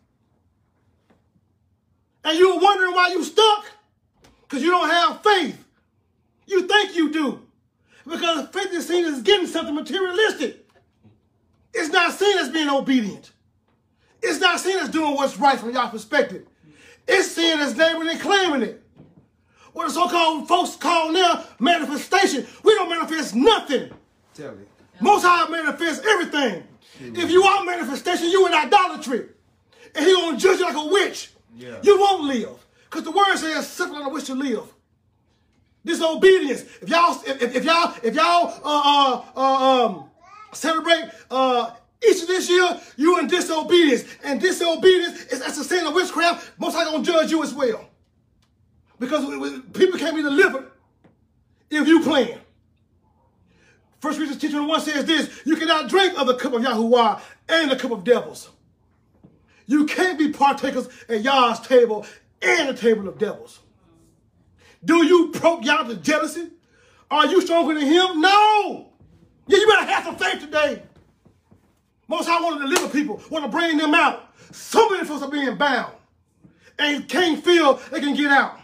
And 2.24 2.39
you're 2.39 2.60
wondering 2.60 2.93
why 2.93 3.10
you 3.10 3.24
stuck? 3.24 3.66
Because 4.41 4.64
you 4.64 4.72
don't 4.72 4.89
have 4.89 5.22
faith. 5.22 5.64
You 6.48 6.68
think 6.68 6.96
you 6.96 7.12
do. 7.12 7.41
Because 8.08 8.50
faith 8.50 8.74
is 8.74 8.88
seen 8.88 9.06
as 9.06 9.22
getting 9.22 9.46
something 9.46 9.76
materialistic. 9.76 10.64
It's 11.76 11.92
not 11.92 12.14
seen 12.14 12.38
as 12.38 12.50
being 12.50 12.70
obedient. 12.70 13.32
It's 14.24 14.40
not 14.40 14.60
seen 14.60 14.78
as 14.80 14.90
doing 14.90 15.14
what's 15.14 15.38
right 15.38 15.60
from 15.60 15.72
y'all 15.72 15.90
perspective. 15.90 16.48
It's 17.08 17.30
seen 17.32 17.60
as 17.60 17.76
naming 17.76 18.08
and 18.08 18.20
claiming 18.20 18.62
it. 18.64 18.82
What 19.74 19.88
the 19.88 19.94
so-called 19.94 20.48
folks 20.48 20.78
call 20.78 21.12
now 21.12 21.44
manifestation. 21.60 22.48
We 22.64 22.74
don't 22.76 22.90
manifest 22.90 23.36
nothing. 23.36 23.92
Tell 24.34 24.54
me. 24.54 24.64
Most 25.02 25.24
High 25.24 25.50
manifests 25.50 26.06
everything. 26.06 26.64
If 27.02 27.30
you 27.30 27.44
are 27.44 27.66
manifestation, 27.66 28.30
you 28.30 28.48
in 28.48 28.54
idolatry. 28.54 29.28
And 29.94 30.06
he 30.06 30.14
gonna 30.14 30.38
judge 30.38 30.60
you 30.60 30.66
like 30.66 30.78
a 30.78 30.88
witch. 30.88 31.32
Yeah. 31.58 31.78
You 31.84 32.00
won't 32.00 32.24
live. 32.24 32.66
Because 32.86 33.04
the 33.04 33.12
word 33.12 33.36
says, 33.36 33.68
suffer 33.68 33.96
on 33.96 34.04
a 34.04 34.10
witch 34.10 34.26
to 34.26 34.36
live. 34.36 34.64
Disobedience. 35.84 36.62
If 36.82 36.88
y'all, 36.88 37.22
if, 37.26 37.56
if 37.56 37.64
y'all, 37.66 37.94
if 38.02 38.16
y'all, 38.16 38.48
uh, 38.64 38.82
uh, 38.86 39.24
uh, 39.36 39.86
um, 39.86 40.10
celebrate 40.56 41.10
uh, 41.30 41.72
Easter 42.08 42.28
this 42.28 42.49
year, 42.49 42.80
you 42.97 43.20
in 43.20 43.28
disobedience. 43.28 44.06
And 44.24 44.39
disobedience 44.39 45.26
is 45.26 45.41
as 45.41 45.58
a 45.58 45.64
sin 45.64 45.86
of 45.86 45.93
witchcraft. 45.93 46.51
Most 46.60 46.76
High 46.76 46.86
gonna 46.86 47.03
judge 47.03 47.32
you 47.32 47.43
as 47.43 47.53
well. 47.53 47.88
Because 48.99 49.24
people 49.74 49.99
can't 49.99 50.16
be 50.16 50.22
delivered 50.22 50.72
if 51.70 51.88
you 51.88 52.01
playing. 52.01 52.39
First 53.99 54.18
Corinthians 54.18 54.53
10 54.53 54.68
1 54.68 54.82
says 54.82 55.06
this, 55.06 55.41
you 55.45 55.56
cannot 55.56 55.89
drink 55.89 56.18
of 56.20 56.28
the 56.28 56.36
cup 56.36 56.53
of 56.53 56.62
Yahuwah 56.62 57.22
and 57.49 57.72
the 57.72 57.76
cup 57.76 57.91
of 57.91 58.03
devils. 58.03 58.49
You 59.66 59.86
can't 59.86 60.18
be 60.18 60.32
partakers 60.32 60.88
at 61.10 61.22
Yah's 61.22 61.60
table 61.62 62.06
and 62.41 62.70
the 62.70 62.74
table 62.74 63.08
of 63.10 63.18
devils. 63.18 63.60
Do 64.84 65.03
you 65.03 65.32
probe 65.32 65.64
Yah 65.64 65.84
to 65.84 65.95
jealousy? 65.95 66.49
Are 67.10 67.26
you 67.26 67.41
stronger 67.41 67.74
than 67.74 67.86
him? 67.86 68.22
No. 68.22 68.91
Yeah, 69.48 69.58
you 69.60 69.68
better 69.68 69.86
have 69.86 70.04
some 70.04 70.16
faith 70.18 70.41
today. 70.41 70.84
Most 72.08 72.28
High 72.28 72.41
want 72.41 72.62
to 72.62 72.68
deliver 72.68 72.89
people, 72.89 73.22
want 73.30 73.46
to 73.46 73.52
bring 73.52 73.78
them 73.78 73.93
out. 73.93 74.34
So 74.52 74.89
many 74.89 75.06
folks 75.06 75.24
are 75.24 75.32
being 75.32 75.56
bound 75.58 75.93
and 76.78 77.08
can't 77.08 77.43
feel 77.43 77.76
they 77.91 78.00
can 78.00 78.16
get 78.16 78.32
out. 78.32 78.60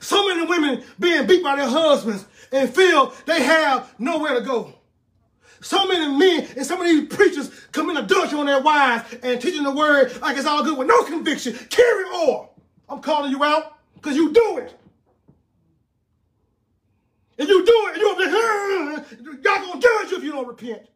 So 0.00 0.28
many 0.28 0.46
women 0.46 0.84
being 0.98 1.26
beat 1.26 1.42
by 1.42 1.56
their 1.56 1.68
husbands 1.68 2.26
and 2.52 2.72
feel 2.72 3.12
they 3.26 3.42
have 3.42 3.92
nowhere 3.98 4.34
to 4.34 4.40
go. 4.40 4.74
So 5.60 5.86
many 5.86 6.16
men 6.16 6.48
and 6.56 6.64
some 6.64 6.80
of 6.80 6.86
these 6.86 7.08
preachers 7.08 7.50
coming 7.72 7.96
adultery 7.96 8.38
on 8.38 8.46
their 8.46 8.62
wives 8.62 9.12
and 9.22 9.40
teaching 9.40 9.64
the 9.64 9.72
word 9.72 10.16
like 10.20 10.36
it's 10.36 10.46
all 10.46 10.62
good 10.62 10.78
with 10.78 10.86
no 10.86 11.02
conviction. 11.04 11.54
Carry 11.68 12.04
on. 12.04 12.48
I'm 12.88 13.00
calling 13.00 13.32
you 13.32 13.42
out 13.42 13.76
because 13.96 14.16
you 14.16 14.32
do 14.32 14.58
it. 14.58 14.77
And 17.38 17.48
you 17.48 17.64
do 17.64 17.72
it, 17.86 17.92
and 17.94 18.00
you'll 18.02 18.16
be, 18.16 19.42
God 19.42 19.60
gonna 19.60 19.80
judge 19.80 20.10
you 20.10 20.18
if 20.18 20.24
you 20.24 20.32
don't 20.32 20.48
repent. 20.48 20.88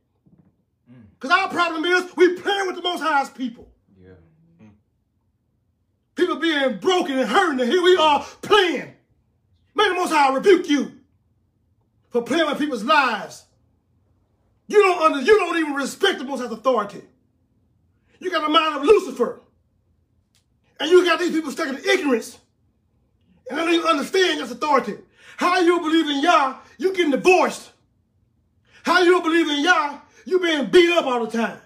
Because 1.19 1.39
our 1.39 1.49
problem 1.49 1.85
is 1.85 2.17
we 2.17 2.35
playing 2.35 2.67
with 2.67 2.75
the 2.75 2.83
most 2.83 3.01
high's 3.01 3.31
people. 3.31 3.71
Yeah. 3.97 4.15
Mm. 4.61 4.71
People 6.17 6.37
being 6.37 6.79
broken 6.79 7.17
and 7.17 7.29
hurting, 7.29 7.61
and 7.61 7.71
here 7.71 7.83
we 7.83 7.97
are 7.97 8.27
playing. 8.43 8.93
May 9.75 9.89
the 9.89 9.95
most 9.95 10.11
high 10.11 10.35
rebuke 10.35 10.69
you 10.69 10.93
for 12.11 12.23
playing 12.23 12.47
with 12.47 12.59
people's 12.59 12.83
lives. 12.83 13.45
You 14.67 14.83
don't 14.83 15.01
under, 15.01 15.21
you 15.21 15.39
don't 15.39 15.57
even 15.59 15.75
respect 15.75 16.19
the 16.19 16.25
most 16.25 16.41
high's 16.41 16.51
authority. 16.51 17.03
You 18.19 18.31
got 18.31 18.43
the 18.43 18.49
mind 18.49 18.77
of 18.77 18.83
Lucifer. 18.83 19.41
And 20.81 20.91
you 20.91 21.05
got 21.05 21.21
these 21.21 21.31
people 21.31 21.53
stuck 21.53 21.69
in 21.69 21.77
ignorance. 21.77 22.39
And 23.49 23.59
they 23.59 23.65
don't 23.65 23.75
even 23.75 23.87
understand 23.87 24.39
your 24.39 24.47
authority. 24.47 24.97
How 25.43 25.59
you 25.59 25.81
believe 25.81 26.09
in 26.09 26.23
Yah, 26.23 26.55
you 26.79 26.95
getting 26.95 27.11
divorced. 27.11 27.73
How 28.85 29.03
you 29.03 29.21
believe 29.21 29.49
in 29.49 29.65
Yah, 29.65 29.99
you 30.25 30.39
being 30.39 30.67
beat 30.67 30.89
up 30.97 31.05
all 31.05 31.27
the 31.27 31.37
time. 31.37 31.59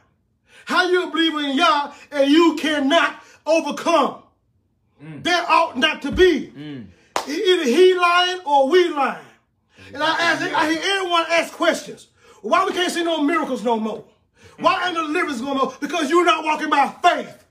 How 0.65 0.89
you 0.89 1.11
believe 1.11 1.35
in 1.35 1.59
Yah 1.59 1.93
and 2.11 2.31
you 2.31 2.57
cannot 2.59 3.23
overcome. 3.45 4.23
Mm. 5.05 5.23
That 5.25 5.47
ought 5.51 5.77
not 5.77 6.01
to 6.03 6.11
be. 6.11 6.53
Mm. 6.57 6.87
Either 7.29 7.65
he 7.65 7.95
lying 7.95 8.41
or 8.47 8.71
we 8.71 8.89
lying. 8.89 9.27
And 9.93 10.03
I 10.03 10.21
ask, 10.21 10.43
I 10.43 10.73
hear 10.73 10.81
everyone 10.83 11.27
ask 11.29 11.53
questions. 11.53 12.07
Why 12.41 12.65
we 12.65 12.73
can't 12.73 12.91
see 12.91 13.05
no 13.05 13.23
miracles 13.23 13.63
no 13.63 13.79
more? 13.79 14.05
Why 14.59 14.87
ain't 14.87 14.97
the 14.97 15.03
deliverance 15.03 15.43
going 15.43 15.59
on? 15.59 15.75
Because 15.83 16.09
you're 16.09 16.25
not 16.25 16.43
walking 16.43 16.71
by 16.71 16.95
faith. 17.03 17.45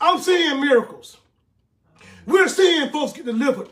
I'm 0.00 0.20
seeing 0.20 0.60
miracles. 0.60 1.16
We're 2.26 2.48
seeing 2.48 2.90
folks 2.90 3.12
get 3.12 3.26
delivered. 3.26 3.68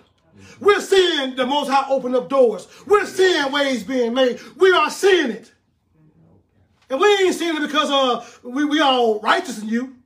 We're 0.61 0.81
seeing 0.81 1.37
the 1.37 1.47
Most 1.47 1.69
High 1.69 1.89
open 1.91 2.15
up 2.15 2.29
doors. 2.29 2.69
We're 2.87 3.07
seeing 3.07 3.51
ways 3.53 3.85
being 3.85 4.15
made. 4.15 4.41
We 4.57 4.73
are 4.73 4.91
seeing 4.91 5.31
it. 5.31 5.53
And 6.89 7.01
we 7.01 7.07
ain't 7.19 7.35
seeing 7.35 7.57
it 7.57 7.61
because 7.61 7.91
uh, 7.91 8.25
we, 8.43 8.65
we 8.65 8.81
all 8.81 9.21
righteous 9.21 9.63
in 9.63 9.69
you. 9.69 9.97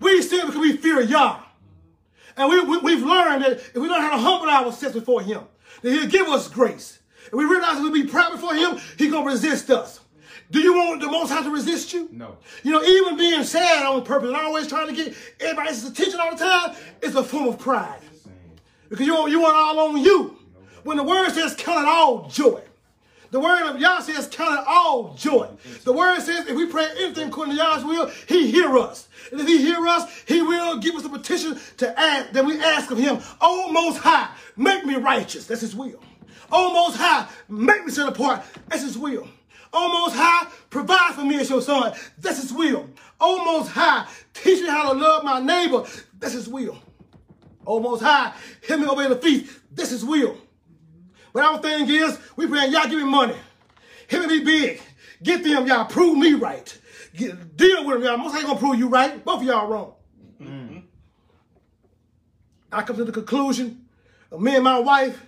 We 0.00 0.12
ain't 0.12 0.24
seeing 0.24 0.42
it 0.42 0.46
because 0.46 0.60
we 0.60 0.76
fear 0.76 1.00
Yah. 1.00 1.40
And 2.36 2.48
we, 2.48 2.60
we, 2.64 2.78
we've 2.78 3.02
learned 3.02 3.44
that 3.44 3.52
if 3.52 3.74
we 3.76 3.88
learn 3.88 4.00
how 4.00 4.10
to 4.10 4.18
humble 4.18 4.48
ourselves 4.48 4.94
before 4.94 5.22
him, 5.22 5.42
that 5.82 5.90
he'll 5.90 6.06
give 6.06 6.28
us 6.28 6.48
grace. 6.48 7.00
And 7.30 7.38
we 7.38 7.44
realize 7.44 7.78
if 7.78 7.82
we 7.82 8.02
be 8.02 8.08
proud 8.08 8.32
before 8.32 8.54
him, 8.54 8.78
he's 8.96 9.10
going 9.10 9.24
to 9.24 9.30
resist 9.30 9.70
us. 9.70 10.00
Do 10.50 10.58
you 10.58 10.74
want 10.74 11.00
the 11.00 11.06
Most 11.06 11.30
High 11.30 11.42
to 11.42 11.50
resist 11.50 11.92
you? 11.92 12.08
No. 12.10 12.38
You 12.64 12.72
know, 12.72 12.82
even 12.82 13.16
being 13.16 13.44
sad 13.44 13.84
on 13.84 14.02
purpose 14.04 14.28
and 14.28 14.36
always 14.36 14.66
trying 14.66 14.88
to 14.88 14.94
get 14.94 15.14
everybody's 15.38 15.84
attention 15.84 16.18
all 16.18 16.32
the 16.32 16.44
time 16.44 16.76
is 17.02 17.14
a 17.14 17.22
form 17.22 17.48
of 17.48 17.58
pride. 17.58 18.00
Because 18.90 19.06
you 19.06 19.14
want, 19.14 19.30
you 19.30 19.40
want 19.40 19.56
all 19.56 19.88
on 19.88 19.96
you. 19.98 20.36
When 20.82 20.96
the 20.96 21.04
word 21.04 21.30
says 21.30 21.54
count 21.54 21.84
it 21.84 21.88
all 21.88 22.28
joy. 22.28 22.60
The 23.30 23.38
word 23.38 23.70
of 23.70 23.80
Yah 23.80 24.00
says 24.00 24.26
count 24.26 24.60
it 24.60 24.66
all 24.66 25.14
joy. 25.14 25.48
The 25.84 25.92
word 25.92 26.20
says 26.20 26.48
if 26.48 26.56
we 26.56 26.66
pray 26.66 26.88
anything 26.98 27.28
according 27.28 27.54
to 27.54 27.62
Yah's 27.62 27.84
will, 27.84 28.10
he 28.26 28.50
hear 28.50 28.76
us. 28.76 29.08
And 29.30 29.40
if 29.40 29.46
he 29.46 29.58
hear 29.58 29.86
us, 29.86 30.22
he 30.26 30.42
will 30.42 30.78
give 30.78 30.96
us 30.96 31.04
the 31.04 31.08
petition 31.08 31.58
to 31.76 31.98
ask 31.98 32.32
that 32.32 32.44
we 32.44 32.60
ask 32.60 32.90
of 32.90 32.98
him, 32.98 33.20
Oh 33.40 33.70
most 33.70 33.98
high, 33.98 34.30
make 34.56 34.84
me 34.84 34.96
righteous. 34.96 35.46
That's 35.46 35.60
his 35.60 35.76
will. 35.76 36.02
Oh 36.50 36.72
most 36.72 36.96
high, 36.96 37.28
make 37.48 37.84
me 37.84 37.92
set 37.92 38.08
apart. 38.08 38.42
That's 38.68 38.82
his 38.82 38.98
will. 38.98 39.28
Oh 39.72 39.92
most 39.92 40.16
high, 40.16 40.50
provide 40.68 41.14
for 41.14 41.24
me 41.24 41.38
as 41.38 41.48
your 41.48 41.62
son. 41.62 41.92
That's 42.18 42.42
his 42.42 42.52
will. 42.52 42.88
Oh 43.20 43.44
most 43.44 43.68
high, 43.68 44.08
teach 44.34 44.60
me 44.60 44.68
how 44.68 44.92
to 44.92 44.98
love 44.98 45.22
my 45.22 45.38
neighbor. 45.38 45.84
That's 46.18 46.34
his 46.34 46.48
will. 46.48 46.76
Oh 47.66 47.80
most 47.80 48.02
high, 48.02 48.32
Hit 48.62 48.78
me 48.80 48.86
obey 48.86 49.08
the 49.08 49.16
feast. 49.16 49.58
That's 49.72 49.90
his 49.90 50.04
will. 50.04 50.36
But 51.32 51.44
our 51.44 51.58
thing 51.58 51.88
is, 51.88 52.18
we 52.36 52.46
praying, 52.46 52.72
y'all 52.72 52.88
give 52.88 52.98
me 52.98 53.04
money. 53.04 53.36
Hit 54.08 54.28
me 54.28 54.40
big. 54.40 54.80
Get 55.22 55.44
them, 55.44 55.66
y'all. 55.66 55.84
Prove 55.84 56.16
me 56.18 56.34
right. 56.34 56.76
Get, 57.14 57.56
deal 57.56 57.84
with 57.84 57.96
them, 57.96 58.04
y'all. 58.04 58.16
Most 58.16 58.34
ain't 58.34 58.46
gonna 58.46 58.58
prove 58.58 58.78
you 58.78 58.88
right. 58.88 59.24
Both 59.24 59.40
of 59.40 59.46
y'all 59.46 59.68
wrong. 59.68 59.94
Mm-hmm. 60.42 60.78
I 62.72 62.82
come 62.82 62.96
to 62.96 63.04
the 63.04 63.12
conclusion 63.12 63.86
of 64.30 64.40
me 64.40 64.54
and 64.54 64.64
my 64.64 64.78
wife 64.78 65.26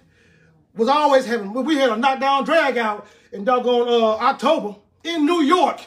was 0.74 0.88
always 0.88 1.26
having, 1.26 1.52
we 1.52 1.76
had 1.76 1.90
a 1.90 1.96
knockdown 1.96 2.44
drag 2.44 2.78
out 2.78 3.06
in 3.32 3.44
doggone 3.44 3.88
uh, 3.88 4.16
October 4.16 4.76
in 5.04 5.26
New 5.26 5.42
York. 5.42 5.80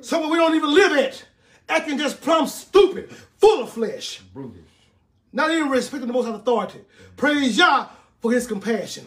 Somewhere 0.00 0.30
we 0.30 0.36
don't 0.36 0.54
even 0.54 0.72
live 0.72 0.92
at. 0.92 1.24
Acting 1.68 1.98
just 1.98 2.20
plumb 2.20 2.46
stupid, 2.46 3.10
full 3.38 3.62
of 3.62 3.70
flesh. 3.70 4.20
Brutish. 4.32 4.59
Not 5.32 5.50
even 5.50 5.68
respecting 5.68 6.06
the 6.06 6.12
most 6.12 6.26
authority. 6.26 6.80
Praise 7.16 7.56
Yah 7.56 7.86
for 8.20 8.32
his 8.32 8.46
compassion. 8.46 9.06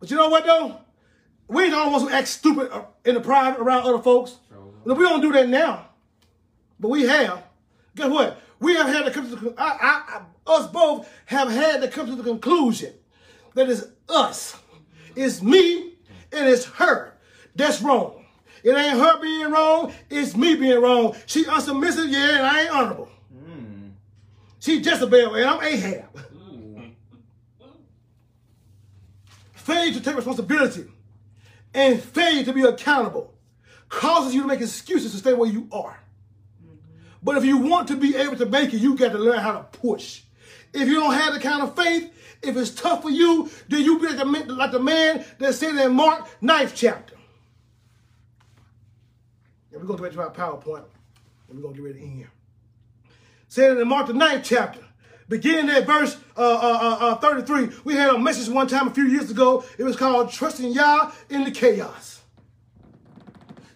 But 0.00 0.10
you 0.10 0.16
know 0.16 0.28
what 0.28 0.44
though? 0.44 0.80
We 1.48 1.64
ain't 1.64 1.72
the 1.72 1.78
only 1.78 1.92
ones 1.92 2.04
who 2.04 2.10
act 2.10 2.28
stupid 2.28 2.70
uh, 2.70 2.84
in 3.04 3.14
the 3.14 3.20
private 3.20 3.60
around 3.60 3.86
other 3.86 4.02
folks. 4.02 4.38
We 4.84 4.94
don't 4.94 5.20
do 5.20 5.32
that 5.32 5.48
now. 5.48 5.88
But 6.78 6.88
we 6.88 7.02
have. 7.04 7.42
Guess 7.96 8.10
what? 8.10 8.40
We 8.60 8.74
have 8.74 8.86
had 8.86 9.04
to 9.04 9.10
come 9.10 9.28
to 9.30 9.36
the, 9.36 9.54
I, 9.58 9.64
I, 9.64 10.02
I, 10.46 10.52
us 10.54 10.66
both 10.70 11.08
have 11.26 11.50
had 11.50 11.80
to 11.82 11.88
come 11.88 12.06
to 12.06 12.16
the 12.16 12.22
conclusion 12.22 12.92
that 13.54 13.68
it's 13.68 13.84
us, 14.08 14.58
it's 15.16 15.42
me, 15.42 15.94
and 16.32 16.48
it's 16.48 16.64
her. 16.64 17.14
That's 17.54 17.80
wrong. 17.82 18.24
It 18.62 18.70
ain't 18.70 18.98
her 18.98 19.20
being 19.20 19.50
wrong, 19.50 19.92
it's 20.10 20.36
me 20.36 20.56
being 20.56 20.80
wrong. 20.80 21.14
She 21.26 21.44
unsubmissive, 21.44 22.10
yeah, 22.10 22.38
and 22.38 22.46
I 22.46 22.62
ain't 22.62 22.70
honorable. 22.70 23.08
Mm. 24.64 24.64
She 24.64 24.78
Jezebel, 24.78 25.34
and 25.34 25.44
I'm 25.44 25.62
Ahab. 25.62 26.04
failure 29.54 29.94
to 29.94 30.00
take 30.00 30.14
responsibility 30.14 30.84
and 31.72 32.00
failure 32.00 32.44
to 32.44 32.52
be 32.52 32.62
accountable 32.62 33.32
causes 33.88 34.34
you 34.34 34.42
to 34.42 34.46
make 34.46 34.60
excuses 34.60 35.12
to 35.12 35.18
stay 35.18 35.32
where 35.32 35.48
you 35.48 35.68
are. 35.72 35.98
But 37.22 37.38
if 37.38 37.44
you 37.46 37.56
want 37.56 37.88
to 37.88 37.96
be 37.96 38.14
able 38.16 38.36
to 38.36 38.46
make 38.46 38.74
it, 38.74 38.78
you 38.78 38.94
got 38.94 39.12
to 39.12 39.18
learn 39.18 39.38
how 39.38 39.52
to 39.52 39.78
push. 39.78 40.22
If 40.74 40.88
you 40.88 40.94
don't 40.94 41.14
have 41.14 41.32
the 41.32 41.40
kind 41.40 41.62
of 41.62 41.74
faith, 41.74 42.12
if 42.42 42.54
it's 42.56 42.70
tough 42.70 43.02
for 43.02 43.10
you, 43.10 43.48
then 43.68 43.82
you 43.82 43.98
be 43.98 44.08
like 44.08 44.18
the, 44.18 44.52
like 44.52 44.72
the 44.72 44.80
man 44.80 45.24
that 45.38 45.54
said 45.54 45.76
in 45.76 45.94
Mark 45.94 46.28
9th 46.42 46.72
chapter. 46.74 47.14
And 49.72 49.80
we're 49.80 49.86
going 49.86 49.98
to 49.98 50.10
get 50.10 50.16
back 50.16 50.34
to 50.34 50.42
our 50.42 50.52
PowerPoint, 50.52 50.84
and 51.48 51.56
we're 51.56 51.62
going 51.62 51.74
to 51.74 51.80
get 51.80 51.86
ready 51.86 52.00
end 52.00 52.16
here. 52.18 52.30
Said 53.54 53.78
in 53.78 53.86
Mark 53.86 54.08
the 54.08 54.12
9th 54.12 54.42
chapter, 54.42 54.80
Beginning 55.28 55.70
at 55.70 55.86
verse 55.86 56.16
uh, 56.36 56.40
uh, 56.40 56.98
uh, 57.00 57.06
uh, 57.12 57.14
33, 57.18 57.68
we 57.84 57.94
had 57.94 58.10
a 58.10 58.18
message 58.18 58.52
one 58.52 58.66
time 58.66 58.88
a 58.88 58.90
few 58.90 59.06
years 59.06 59.30
ago. 59.30 59.64
It 59.78 59.84
was 59.84 59.94
called 59.94 60.32
Trusting 60.32 60.72
Yah 60.72 61.12
in 61.30 61.44
the 61.44 61.52
Chaos. 61.52 62.20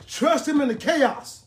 Trust 0.08 0.48
Him 0.48 0.60
in 0.60 0.66
the 0.66 0.74
chaos 0.74 1.44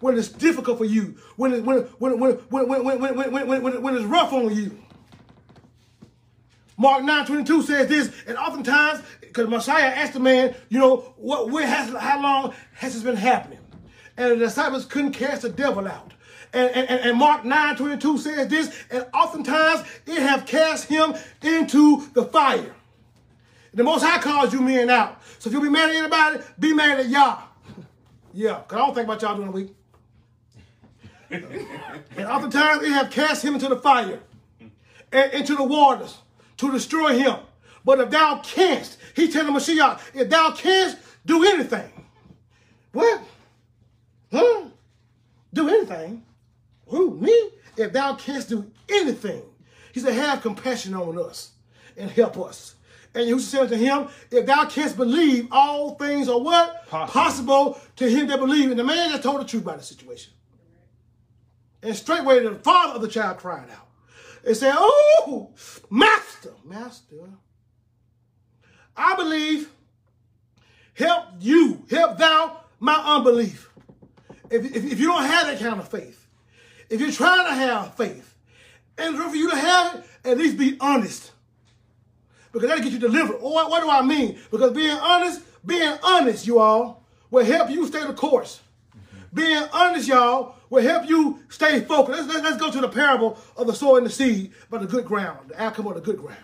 when 0.00 0.16
it's 0.16 0.28
difficult 0.28 0.78
for 0.78 0.86
you, 0.86 1.16
when, 1.36 1.52
it, 1.52 1.62
when, 1.62 1.80
when, 1.98 2.18
when, 2.18 2.38
when, 2.48 2.68
when, 2.68 2.84
when, 2.84 3.00
when, 3.00 3.32
when, 3.32 3.46
when, 3.48 3.62
when, 3.62 3.82
when 3.82 3.96
it's 3.96 4.06
rough 4.06 4.32
on 4.32 4.56
you. 4.56 4.78
Mark 6.78 7.04
9 7.04 7.26
22 7.26 7.62
says 7.64 7.88
this, 7.88 8.10
and 8.26 8.38
oftentimes, 8.38 9.04
because 9.20 9.46
Messiah 9.46 9.88
asked 9.88 10.14
the 10.14 10.20
man, 10.20 10.54
you 10.70 10.78
know, 10.78 11.12
what, 11.18 11.50
where 11.50 11.66
has, 11.66 11.94
how 11.94 12.22
long 12.22 12.54
has 12.76 12.94
this 12.94 13.02
been 13.02 13.14
happening? 13.14 13.58
And 14.16 14.30
the 14.30 14.36
disciples 14.36 14.86
couldn't 14.86 15.12
cast 15.12 15.42
the 15.42 15.50
devil 15.50 15.86
out. 15.86 16.13
And, 16.54 16.70
and, 16.70 17.00
and 17.00 17.18
Mark 17.18 17.44
9 17.44 17.76
22 17.76 18.18
says 18.18 18.48
this, 18.48 18.84
and 18.88 19.04
oftentimes 19.12 19.82
it 20.06 20.20
have 20.20 20.46
cast 20.46 20.86
him 20.86 21.14
into 21.42 22.06
the 22.12 22.24
fire. 22.24 22.72
The 23.74 23.82
Most 23.82 24.04
High 24.04 24.20
calls 24.20 24.52
you 24.52 24.60
men 24.60 24.88
out. 24.88 25.20
So 25.40 25.48
if 25.48 25.52
you'll 25.52 25.62
be 25.62 25.68
mad 25.68 25.90
at 25.90 25.96
anybody, 25.96 26.44
be 26.60 26.72
mad 26.72 27.00
at 27.00 27.08
Yah. 27.08 27.42
yeah, 28.32 28.60
because 28.60 28.76
I 28.76 28.86
don't 28.86 28.94
think 28.94 29.06
about 29.06 29.20
y'all 29.22 29.34
during 29.34 29.50
the 29.50 29.56
week. 29.56 29.74
and 32.16 32.26
oftentimes 32.26 32.84
it 32.84 32.92
have 32.92 33.10
cast 33.10 33.44
him 33.44 33.54
into 33.54 33.68
the 33.68 33.76
fire, 33.76 34.20
and 35.10 35.32
into 35.32 35.56
the 35.56 35.64
waters 35.64 36.18
to 36.58 36.70
destroy 36.70 37.18
him. 37.18 37.34
But 37.84 37.98
if 37.98 38.10
thou 38.10 38.38
canst, 38.44 38.98
he 39.16 39.26
telling 39.28 39.52
Mashiach, 39.52 40.00
if 40.14 40.30
thou 40.30 40.52
canst 40.52 40.98
do 41.26 41.42
anything, 41.42 41.90
what? 42.92 43.22
Huh? 44.30 44.66
Do 45.52 45.68
anything? 45.68 46.24
Who, 46.94 47.16
me? 47.16 47.50
If 47.76 47.92
thou 47.92 48.14
canst 48.14 48.50
do 48.50 48.70
anything, 48.88 49.42
he 49.92 50.00
said, 50.00 50.14
have 50.14 50.42
compassion 50.42 50.94
on 50.94 51.18
us 51.18 51.50
and 51.96 52.08
help 52.10 52.38
us. 52.38 52.76
And 53.14 53.28
Yahushua 53.28 53.40
said 53.40 53.68
to 53.70 53.76
him, 53.76 54.08
if 54.30 54.46
thou 54.46 54.66
canst 54.66 54.96
believe, 54.96 55.48
all 55.50 55.94
things 55.94 56.28
are 56.28 56.38
what? 56.38 56.88
Possible. 56.88 57.12
Possible 57.12 57.80
to 57.96 58.08
him 58.08 58.28
that 58.28 58.38
believe. 58.38 58.70
And 58.70 58.78
the 58.78 58.84
man 58.84 59.10
just 59.10 59.22
told 59.22 59.40
the 59.40 59.44
truth 59.44 59.62
about 59.62 59.78
the 59.78 59.84
situation. 59.84 60.32
And 61.82 61.94
straightway 61.94 62.42
the 62.42 62.54
father 62.56 62.94
of 62.94 63.02
the 63.02 63.08
child 63.08 63.38
cried 63.38 63.70
out 63.70 63.88
and 64.46 64.56
said, 64.56 64.74
oh, 64.76 65.50
master, 65.90 66.52
master, 66.64 67.28
I 68.96 69.16
believe, 69.16 69.70
help 70.94 71.26
you, 71.40 71.84
help 71.90 72.18
thou 72.18 72.60
my 72.78 72.94
unbelief. 72.94 73.70
If, 74.50 74.64
if, 74.64 74.92
if 74.92 75.00
you 75.00 75.06
don't 75.08 75.24
have 75.24 75.46
that 75.46 75.58
kind 75.58 75.80
of 75.80 75.88
faith, 75.88 76.23
if 76.90 77.00
you're 77.00 77.12
trying 77.12 77.46
to 77.46 77.54
have 77.54 77.94
faith, 77.94 78.34
and 78.96 79.16
for 79.16 79.34
you 79.34 79.50
to 79.50 79.56
have 79.56 79.96
it, 79.96 80.04
at 80.24 80.38
least 80.38 80.56
be 80.56 80.76
honest. 80.80 81.32
Because 82.52 82.68
that'll 82.68 82.84
get 82.84 82.92
you 82.92 83.00
delivered. 83.00 83.40
What, 83.40 83.68
what 83.68 83.82
do 83.82 83.90
I 83.90 84.02
mean? 84.02 84.38
Because 84.50 84.72
being 84.72 84.96
honest, 84.96 85.42
being 85.66 85.98
honest, 86.02 86.46
you 86.46 86.60
all, 86.60 87.04
will 87.30 87.44
help 87.44 87.70
you 87.70 87.86
stay 87.86 88.06
the 88.06 88.14
course. 88.14 88.60
Mm-hmm. 88.96 89.18
Being 89.34 89.64
honest, 89.72 90.06
y'all, 90.06 90.54
will 90.70 90.82
help 90.82 91.08
you 91.08 91.40
stay 91.48 91.80
focused. 91.80 92.18
Let's, 92.18 92.32
let's, 92.32 92.44
let's 92.44 92.56
go 92.58 92.70
to 92.70 92.80
the 92.80 92.88
parable 92.88 93.38
of 93.56 93.66
the 93.66 93.74
soil 93.74 93.96
and 93.96 94.06
the 94.06 94.10
seed, 94.10 94.52
but 94.70 94.80
the 94.80 94.86
good 94.86 95.04
ground, 95.04 95.48
the 95.48 95.60
outcome 95.60 95.88
of 95.88 95.94
the 95.94 96.00
good 96.00 96.18
ground. 96.18 96.38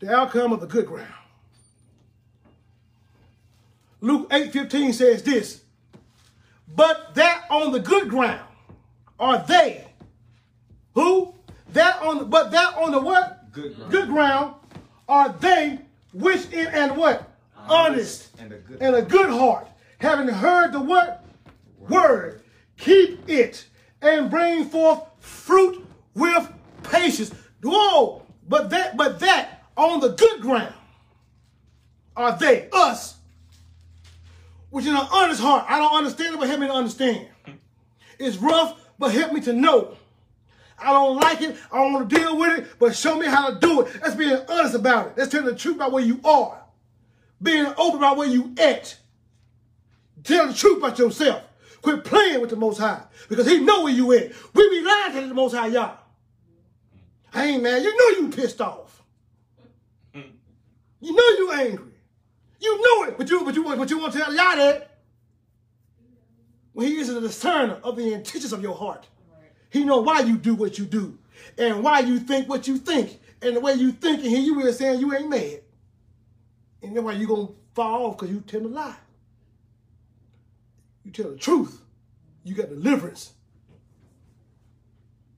The 0.00 0.14
outcome 0.14 0.52
of 0.52 0.60
the 0.60 0.66
good 0.66 0.86
ground. 0.86 1.12
Luke 4.00 4.28
8 4.30 4.52
15 4.52 4.92
says 4.92 5.22
this 5.24 5.62
but 6.74 7.14
that 7.14 7.44
on 7.50 7.72
the 7.72 7.80
good 7.80 8.08
ground 8.08 8.40
are 9.18 9.44
they. 9.46 9.84
Who? 10.94 11.34
That 11.72 12.02
on 12.02 12.18
the, 12.18 12.24
but 12.24 12.50
that 12.50 12.76
on 12.76 12.92
the 12.92 13.00
what? 13.00 13.52
Good 13.52 13.76
ground. 13.76 13.92
Good 13.92 14.08
ground 14.08 14.54
are 15.08 15.32
they 15.40 15.80
which 16.12 16.50
in 16.52 16.66
and 16.68 16.96
what? 16.96 17.30
Honest, 17.68 18.30
and, 18.38 18.52
a 18.52 18.56
good, 18.56 18.78
and 18.80 18.96
a 18.96 19.02
good 19.02 19.28
heart, 19.28 19.68
having 19.98 20.28
heard 20.28 20.72
the 20.72 20.80
what? 20.80 21.24
Word. 21.78 21.90
Word. 21.90 22.42
Keep 22.78 23.28
it 23.28 23.66
and 24.00 24.30
bring 24.30 24.64
forth 24.64 25.02
fruit 25.18 25.86
with 26.14 26.50
patience. 26.82 27.32
Whoa, 27.62 28.22
but 28.48 28.70
that, 28.70 28.96
but 28.96 29.20
that 29.20 29.64
on 29.76 30.00
the 30.00 30.10
good 30.10 30.40
ground 30.40 30.74
are 32.16 32.36
they, 32.38 32.68
us, 32.72 33.17
which 34.70 34.86
in 34.86 34.94
an 34.94 35.06
honest 35.12 35.40
heart, 35.40 35.64
I 35.68 35.78
don't 35.78 35.92
understand 35.92 36.34
it, 36.34 36.40
but 36.40 36.48
help 36.48 36.60
me 36.60 36.66
to 36.66 36.72
understand. 36.72 37.28
It's 38.18 38.36
rough, 38.36 38.80
but 38.98 39.12
help 39.12 39.32
me 39.32 39.40
to 39.42 39.52
know. 39.52 39.96
I 40.78 40.92
don't 40.92 41.16
like 41.16 41.42
it. 41.42 41.56
I 41.72 41.78
don't 41.78 41.92
want 41.92 42.10
to 42.10 42.16
deal 42.16 42.38
with 42.38 42.58
it, 42.58 42.78
but 42.78 42.94
show 42.94 43.16
me 43.16 43.26
how 43.26 43.50
to 43.50 43.58
do 43.58 43.82
it. 43.82 44.00
That's 44.00 44.14
being 44.14 44.38
honest 44.48 44.74
about 44.74 45.08
it. 45.08 45.16
That's 45.16 45.30
telling 45.30 45.46
the 45.46 45.56
truth 45.56 45.76
about 45.76 45.92
where 45.92 46.04
you 46.04 46.20
are. 46.24 46.62
Being 47.42 47.66
open 47.76 47.98
about 47.98 48.16
where 48.16 48.28
you 48.28 48.54
at. 48.58 48.96
Tell 50.22 50.46
the 50.46 50.54
truth 50.54 50.78
about 50.78 50.98
yourself. 50.98 51.42
Quit 51.82 52.04
playing 52.04 52.40
with 52.40 52.50
the 52.50 52.56
Most 52.56 52.78
High 52.78 53.02
because 53.28 53.46
He 53.46 53.60
know 53.60 53.84
where 53.84 53.92
you 53.92 54.12
at. 54.12 54.32
We 54.54 54.68
be 54.70 54.84
lying 54.84 55.12
to 55.14 55.28
the 55.28 55.34
Most 55.34 55.54
High, 55.54 55.68
y'all. 55.68 55.98
Ain't 57.34 57.62
mad. 57.62 57.82
You 57.82 57.96
know 57.96 58.20
you 58.20 58.28
pissed 58.30 58.60
off. 58.60 59.02
You 60.12 61.14
know 61.14 61.28
you 61.38 61.52
angry. 61.52 61.92
You 62.60 62.76
knew 62.76 63.08
it, 63.08 63.18
but 63.18 63.30
you 63.30 63.44
but 63.44 63.54
you 63.54 63.64
but 63.64 63.90
you 63.90 63.98
want 63.98 64.12
to 64.12 64.18
tell 64.18 64.34
y'all 64.34 64.56
that. 64.56 64.98
When 66.72 66.86
He 66.86 66.98
is 66.98 67.08
a 67.08 67.20
discerner 67.20 67.78
of 67.82 67.96
the 67.96 68.12
intentions 68.12 68.52
of 68.52 68.62
your 68.62 68.74
heart. 68.74 69.06
He 69.70 69.84
know 69.84 70.00
why 70.00 70.20
you 70.20 70.38
do 70.38 70.54
what 70.54 70.78
you 70.78 70.86
do 70.86 71.18
and 71.58 71.82
why 71.82 72.00
you 72.00 72.18
think 72.18 72.48
what 72.48 72.66
you 72.66 72.78
think. 72.78 73.20
And 73.42 73.56
the 73.56 73.60
way 73.60 73.74
you 73.74 73.92
think, 73.92 74.20
and 74.20 74.28
here 74.28 74.40
you 74.40 74.58
is 74.60 74.78
saying 74.78 75.00
you 75.00 75.14
ain't 75.14 75.28
mad. 75.28 75.60
And 76.82 76.96
then 76.96 77.04
why 77.04 77.12
you 77.12 77.26
to 77.26 77.54
fall 77.74 78.06
off 78.06 78.16
because 78.16 78.34
you 78.34 78.40
tell 78.40 78.60
a 78.60 78.68
lie. 78.68 78.96
You 81.04 81.12
tell 81.12 81.30
the 81.30 81.36
truth. 81.36 81.80
You 82.44 82.54
got 82.54 82.68
deliverance. 82.68 83.32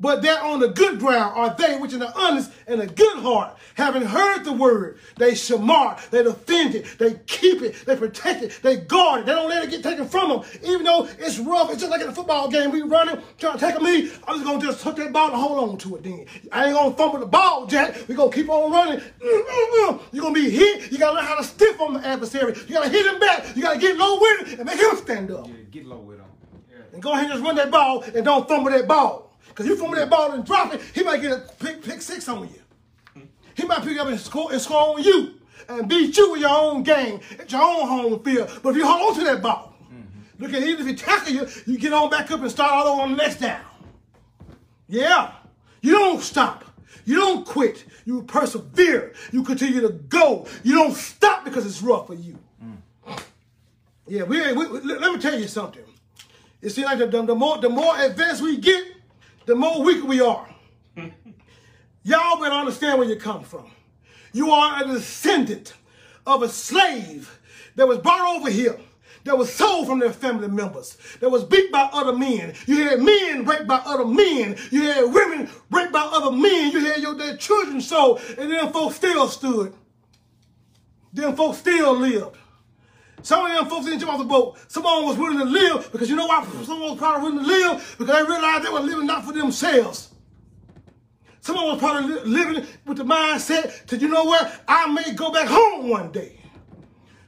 But 0.01 0.23
they're 0.23 0.43
on 0.43 0.61
the 0.61 0.69
good 0.69 0.99
ground 0.99 1.35
are 1.37 1.55
they 1.55 1.77
which 1.77 1.93
in 1.93 1.99
the 1.99 2.19
honest 2.19 2.51
and 2.67 2.81
a 2.81 2.87
good 2.87 3.19
heart, 3.19 3.57
having 3.75 4.03
heard 4.03 4.45
the 4.45 4.53
word, 4.53 4.99
they 5.19 5.33
shamar, 5.33 6.09
they 6.09 6.23
defend 6.23 6.75
it, 6.75 6.99
they 6.99 7.15
keep 7.27 7.61
it, 7.61 7.85
they 7.85 7.97
protect 7.97 8.43
it, 8.43 8.59
they 8.63 8.79
guard 8.79 9.21
it, 9.21 9.27
they 9.27 9.33
don't 9.33 9.51
let 9.51 9.63
it 9.63 9.71
get 9.71 9.83
taken 9.83 10.09
from 10.09 10.31
them. 10.31 10.43
Even 10.65 10.85
though 10.85 11.07
it's 11.19 11.39
rough, 11.39 11.71
it's 11.71 11.81
just 11.81 11.91
like 11.91 12.01
in 12.01 12.09
a 12.09 12.13
football 12.13 12.49
game, 12.49 12.71
we 12.71 12.81
running, 12.81 13.21
trying 13.37 13.59
to 13.59 13.67
take 13.67 13.77
a 13.77 13.81
me, 13.81 14.11
I'm 14.27 14.37
just 14.37 14.45
gonna 14.45 14.61
just 14.61 14.83
hook 14.83 14.97
that 14.97 15.13
ball 15.13 15.33
and 15.33 15.37
hold 15.37 15.71
on 15.71 15.77
to 15.79 15.97
it 15.97 16.03
then. 16.03 16.25
I 16.51 16.67
ain't 16.67 16.75
gonna 16.75 16.95
fumble 16.95 17.19
the 17.19 17.27
ball, 17.27 17.67
Jack. 17.67 18.09
We 18.09 18.15
gonna 18.15 18.33
keep 18.33 18.49
on 18.49 18.73
running. 18.73 19.03
You're 19.21 20.23
gonna 20.23 20.35
be 20.35 20.49
hit, 20.49 20.91
you 20.91 20.97
gotta 20.97 21.17
learn 21.17 21.27
how 21.27 21.37
to 21.37 21.45
stiff 21.45 21.79
on 21.79 21.93
the 21.95 22.07
adversary. 22.07 22.55
You 22.69 22.75
gotta 22.75 22.89
hit 22.89 23.05
him 23.05 23.21
back, 23.21 23.55
you 23.55 23.63
gotta 23.63 23.79
get 23.79 23.99
low 23.99 24.19
with 24.19 24.53
it 24.53 24.59
and 24.61 24.67
make 24.67 24.81
him 24.81 24.97
stand 24.97 25.31
up. 25.31 25.47
Yeah, 25.47 25.53
get 25.71 25.87
low 25.87 25.99
with 25.99 26.19
him. 26.19 26.27
Yeah. 26.71 26.79
And 26.95 27.03
go 27.03 27.13
ahead 27.13 27.25
and 27.25 27.33
just 27.35 27.45
run 27.45 27.57
that 27.57 27.71
ball 27.71 28.03
and 28.03 28.25
don't 28.25 28.49
fumble 28.49 28.71
that 28.71 28.89
ball. 28.89 29.30
Because 29.51 29.67
you 29.67 29.77
fumble 29.77 29.97
that 29.97 30.09
ball 30.09 30.33
and 30.33 30.45
drop 30.45 30.73
it, 30.75 30.81
he 30.95 31.03
might 31.03 31.21
get 31.21 31.33
a 31.33 31.39
pick, 31.59 31.83
pick 31.83 32.01
six 32.01 32.29
on 32.29 32.49
you. 32.49 33.25
He 33.55 33.67
might 33.67 33.83
pick 33.83 33.99
up 33.99 34.09
and 34.09 34.19
score, 34.19 34.51
and 34.51 34.61
score 34.61 34.97
on 34.97 35.03
you 35.03 35.35
and 35.69 35.89
beat 35.89 36.17
you 36.17 36.35
in 36.35 36.41
your 36.41 36.51
own 36.51 36.83
game 36.83 37.21
at 37.39 37.51
your 37.53 37.63
own 37.63 37.87
home 37.87 38.23
field. 38.23 38.51
But 38.63 38.71
if 38.71 38.77
you 38.77 38.87
hold 38.87 39.17
to 39.17 39.25
that 39.25 39.43
ball, 39.43 39.75
mm-hmm. 39.85 40.43
look 40.43 40.55
at 40.55 40.63
even 40.63 40.81
if 40.81 40.87
he 40.87 40.95
tackle 40.95 41.33
you, 41.33 41.47
you 41.67 41.79
get 41.79 41.93
on 41.93 42.11
back 42.11 42.31
up 42.31 42.41
and 42.41 42.51
start 42.51 42.73
all 42.73 42.95
over 42.95 43.03
on 43.03 43.11
the 43.11 43.17
next 43.17 43.41
down. 43.41 43.61
Yeah. 44.89 45.33
You 45.83 45.93
don't 45.93 46.21
stop. 46.21 46.65
You 47.05 47.17
don't 47.17 47.47
quit. 47.47 47.85
You 48.05 48.23
persevere. 48.23 49.15
You 49.33 49.43
continue 49.43 49.81
to 49.81 49.91
go. 49.91 50.47
You 50.63 50.75
don't 50.75 50.95
stop 50.95 51.45
because 51.45 51.67
it's 51.67 51.83
rough 51.83 52.07
for 52.07 52.15
you. 52.15 52.39
Mm. 52.63 53.23
Yeah, 54.07 54.25
we, 54.25 54.41
we, 54.53 54.67
we, 54.67 54.81
let 54.81 55.13
me 55.13 55.19
tell 55.19 55.39
you 55.39 55.49
something. 55.49 55.85
It 56.61 56.71
seems 56.71 56.87
like 56.87 56.99
the, 56.99 57.07
the, 57.07 57.35
more, 57.35 57.59
the 57.59 57.69
more 57.69 57.99
advanced 57.99 58.43
we 58.43 58.59
get, 58.59 58.85
the 59.51 59.57
more 59.57 59.83
weak 59.83 60.05
we 60.05 60.21
are. 60.21 60.47
Y'all 62.05 62.41
better 62.41 62.55
understand 62.55 63.01
where 63.01 63.09
you 63.09 63.17
come 63.17 63.43
from. 63.43 63.69
You 64.33 64.53
are 64.53 64.85
a 64.85 64.87
descendant 64.87 65.75
of 66.25 66.45
a 66.45 66.49
slave 66.49 67.37
that 67.75 67.89
was 67.89 67.99
brought 67.99 68.37
over 68.37 68.49
here, 68.49 68.79
that 69.25 69.37
was 69.37 69.53
sold 69.53 69.89
from 69.89 69.99
their 69.99 70.13
family 70.13 70.47
members, 70.47 70.97
that 71.19 71.29
was 71.29 71.43
beat 71.43 71.73
by 71.73 71.91
other 71.93 72.17
men. 72.17 72.55
You 72.67 72.85
had 72.85 73.01
men 73.01 73.45
raped 73.45 73.67
by 73.67 73.83
other 73.85 74.05
men. 74.05 74.57
You 74.71 74.83
had 74.83 75.13
women 75.13 75.51
raped 75.69 75.93
by 75.93 76.09
other 76.13 76.31
men. 76.31 76.71
You 76.71 76.85
had 76.85 77.03
your 77.03 77.17
their 77.17 77.37
children 77.37 77.81
sold, 77.81 78.21
and 78.39 78.53
then 78.53 78.73
folks 78.73 78.95
still 78.95 79.27
stood. 79.27 79.75
Then 81.13 81.35
folks 81.35 81.59
still 81.59 81.97
lived. 81.97 82.37
Some 83.23 83.45
of 83.45 83.53
them 83.53 83.67
folks 83.67 83.87
didn't 83.87 84.01
jump 84.01 84.13
off 84.13 84.19
the 84.19 84.25
boat. 84.25 84.59
Some 84.69 84.87
of 84.87 84.99
them 84.99 85.07
was 85.07 85.19
willing 85.19 85.39
to 85.39 85.45
live 85.45 85.91
because 85.93 86.09
you 86.09 86.17
know 86.17 86.27
why 86.27 86.45
mm. 86.45 86.65
some 86.65 86.77
of 86.77 86.81
them 86.81 86.91
was 86.91 86.99
probably 86.99 87.31
willing 87.31 87.45
to 87.45 87.51
live? 87.51 87.97
Because 87.99 88.15
they 88.15 88.23
realized 88.31 88.65
they 88.65 88.71
were 88.71 88.81
living 88.81 89.07
not 89.07 89.25
for 89.25 89.33
themselves. 89.33 90.11
Some 91.41 91.57
of 91.57 91.63
them 91.63 91.71
was 91.73 91.79
probably 91.79 92.31
living 92.31 92.67
with 92.87 92.99
the 92.99 93.05
mindset 93.05 93.87
to, 93.87 93.97
you 93.97 94.09
know 94.09 94.25
what, 94.25 94.63
I 94.69 94.91
may 94.93 95.13
go 95.15 95.33
back 95.33 95.49
home 95.49 95.89
one 95.89 96.13
day. 96.13 96.41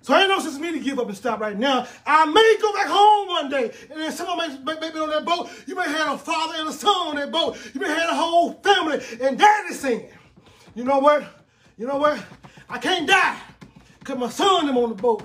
So 0.03 0.17
ain't 0.17 0.29
no 0.29 0.41
sense 0.41 0.57
for 0.57 0.63
me 0.63 0.73
to 0.73 0.81
give 0.81 0.99
up 0.99 1.07
and 1.07 1.17
stop 1.17 1.39
right 1.39 1.57
now. 1.57 1.87
I 2.05 2.27
may 2.27 2.57
go 2.61 2.73
back 2.73 2.89
home 2.89 3.29
one 3.29 3.49
day. 3.49 3.73
And 3.89 4.01
then 4.01 4.11
someone 4.11 4.65
may, 4.65 4.75
may 4.81 4.91
be 4.91 4.99
on 4.99 5.11
that 5.11 5.25
boat. 5.25 5.49
You 5.67 5.77
may 5.77 5.85
have 5.85 6.17
a 6.17 6.19
father 6.19 6.55
and 6.59 6.69
a 6.69 6.73
son 6.73 6.91
on 6.91 7.17
that 7.17 7.31
boat. 7.31 7.57
You 7.73 7.81
may 7.81 7.89
have 7.89 8.11
a 8.11 8.15
whole 8.15 8.55
family 8.55 9.01
and 9.21 9.39
daddy 9.39 9.75
saying, 9.75 10.09
you 10.75 10.83
know 10.83 10.99
what? 10.99 11.25
You 11.79 11.87
know 11.87 11.99
what? 11.99 12.23
I 12.69 12.79
can't 12.79 13.09
die 13.09 13.39
because 14.01 14.19
my 14.19 14.29
son 14.29 14.69
is 14.69 14.77
on 14.77 14.89
the 14.89 14.97
boat. 14.97 15.23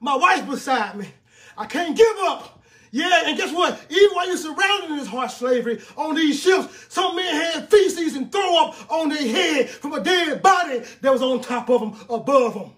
My 0.00 0.16
wife 0.16 0.48
beside 0.48 0.96
me. 0.96 1.08
I 1.56 1.66
can't 1.66 1.96
give 1.96 2.16
up. 2.24 2.62
Yeah, 2.92 3.24
and 3.26 3.36
guess 3.36 3.52
what? 3.52 3.78
Even 3.90 4.14
while 4.14 4.26
you're 4.26 4.36
surrounded 4.36 4.90
in 4.90 4.96
this 4.96 5.08
harsh 5.08 5.34
slavery 5.34 5.82
on 5.96 6.14
these 6.14 6.40
ships, 6.40 6.86
some 6.88 7.16
men 7.16 7.34
had 7.34 7.68
feces 7.68 8.16
and 8.16 8.30
throw 8.30 8.64
up 8.64 8.90
on 8.90 9.08
their 9.08 9.28
head 9.28 9.68
from 9.68 9.92
a 9.92 10.00
dead 10.00 10.40
body 10.40 10.82
that 11.00 11.12
was 11.12 11.22
on 11.22 11.40
top 11.40 11.68
of 11.68 11.80
them, 11.80 11.94
above 12.08 12.54
them. 12.54 12.72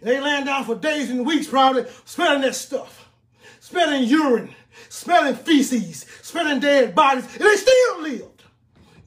And 0.00 0.10
they 0.10 0.20
laying 0.20 0.44
down 0.44 0.64
for 0.64 0.74
days 0.74 1.10
and 1.10 1.26
weeks 1.26 1.46
probably, 1.46 1.86
smelling 2.04 2.42
that 2.42 2.54
stuff, 2.54 3.08
smelling 3.60 4.04
urine, 4.04 4.54
smelling 4.88 5.36
feces, 5.36 6.04
smelling 6.22 6.60
dead 6.60 6.94
bodies, 6.94 7.24
and 7.34 7.44
they 7.44 7.56
still 7.56 8.02
lived. 8.02 8.37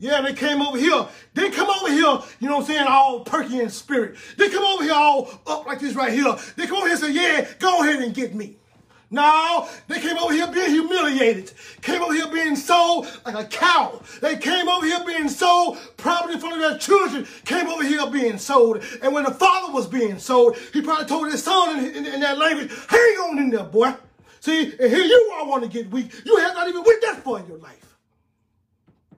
Yeah, 0.02 0.22
they 0.22 0.34
came 0.34 0.64
over 0.64 0.80
here. 0.80 1.06
They 1.36 1.52
come 1.52 1.70
over 1.70 1.92
here, 1.92 2.20
you 2.40 2.50
know 2.50 2.58
what 2.58 2.62
I'm 2.62 2.66
saying, 2.66 2.88
all 2.88 3.20
perky 3.20 3.60
in 3.60 3.70
spirit. 3.70 4.16
They 4.36 4.50
come 4.50 4.64
over 4.64 4.84
here 4.84 4.96
all 4.96 5.30
up 5.46 5.68
like 5.68 5.80
this 5.80 5.94
right 5.94 6.12
here. 6.12 6.36
They 6.58 6.66
come 6.66 6.78
over 6.78 6.88
here 6.88 6.96
and 6.96 7.00
say, 7.00 7.12
yeah, 7.12 7.48
go 7.60 7.82
ahead 7.84 8.02
and 8.02 8.12
get 8.12 8.34
me. 8.34 8.58
No, 9.12 9.70
they 9.88 10.00
came 10.00 10.18
over 10.18 10.34
here 10.34 10.48
being 10.48 10.72
humiliated. 10.72 11.52
Came 11.84 12.02
over 12.02 12.14
here 12.14 12.30
being 12.32 12.56
sold 12.56 13.06
like 13.28 13.36
a 13.36 13.46
cow. 13.46 14.02
They 14.22 14.38
came 14.38 14.68
over 14.68 14.88
here 14.88 15.06
being 15.06 15.30
sold 15.30 15.78
probably 15.98 16.34
in 16.34 16.40
front 16.40 16.56
of 16.56 16.62
their 16.62 16.80
children. 16.80 17.28
Came 17.46 17.68
over 17.68 17.84
here 17.84 18.10
being 18.10 18.40
sold. 18.40 18.84
And 19.04 19.14
when 19.14 19.26
the 19.26 19.32
father 19.32 19.72
was 19.72 19.86
being 19.86 20.18
sold, 20.18 20.58
he 20.74 20.82
probably 20.82 21.06
told 21.06 21.32
his 21.32 21.44
son 21.44 21.78
in, 21.78 21.94
in, 21.94 22.06
in 22.08 22.22
that 22.22 22.40
language, 22.40 22.72
hang 22.90 23.00
on 23.00 23.38
in 23.38 23.52
there, 23.52 23.66
boy. 23.66 23.94
See, 24.40 24.64
and 24.64 24.92
here 24.92 25.04
you 25.04 25.32
are 25.36 25.46
want 25.46 25.62
to 25.64 25.70
get 25.70 25.92
weak. 25.92 26.12
You 26.26 26.38
have 26.38 26.56
not 26.56 26.68
even 26.68 26.82
went 26.84 27.02
that 27.04 27.18
far 27.24 27.40
in 27.40 27.48
your 27.48 27.60
life. 27.60 27.91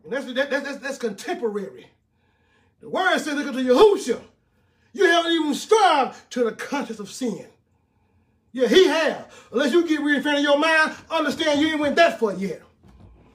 And 0.03 0.11
that's, 0.11 0.25
that, 0.25 0.49
that, 0.49 0.63
that's, 0.63 0.77
that's 0.77 0.97
contemporary. 0.97 1.87
The 2.81 2.89
word 2.89 3.17
says, 3.19 3.35
look 3.35 3.47
at 3.47 3.53
the 3.53 3.61
Yahusha. 3.61 4.19
You 4.93 5.05
haven't 5.05 5.31
even 5.31 5.53
strived 5.53 6.29
to 6.31 6.43
the 6.43 6.51
conscience 6.51 6.99
of 6.99 7.09
sin. 7.09 7.45
Yeah, 8.51 8.67
he 8.67 8.87
have. 8.87 9.33
Unless 9.51 9.71
you 9.73 9.87
get 9.87 10.01
front 10.21 10.37
of 10.37 10.43
your 10.43 10.59
mind, 10.59 10.93
understand 11.09 11.59
you 11.59 11.69
ain't 11.69 11.79
went 11.79 11.95
that 11.95 12.19
far 12.19 12.33
yet. 12.33 12.61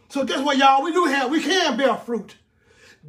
So 0.09 0.25
guess 0.25 0.41
what, 0.41 0.57
y'all? 0.57 0.83
We 0.83 0.93
do 0.93 1.05
have, 1.07 1.31
we 1.31 1.43
can 1.43 1.77
bear 1.77 1.97
fruit. 1.97 2.37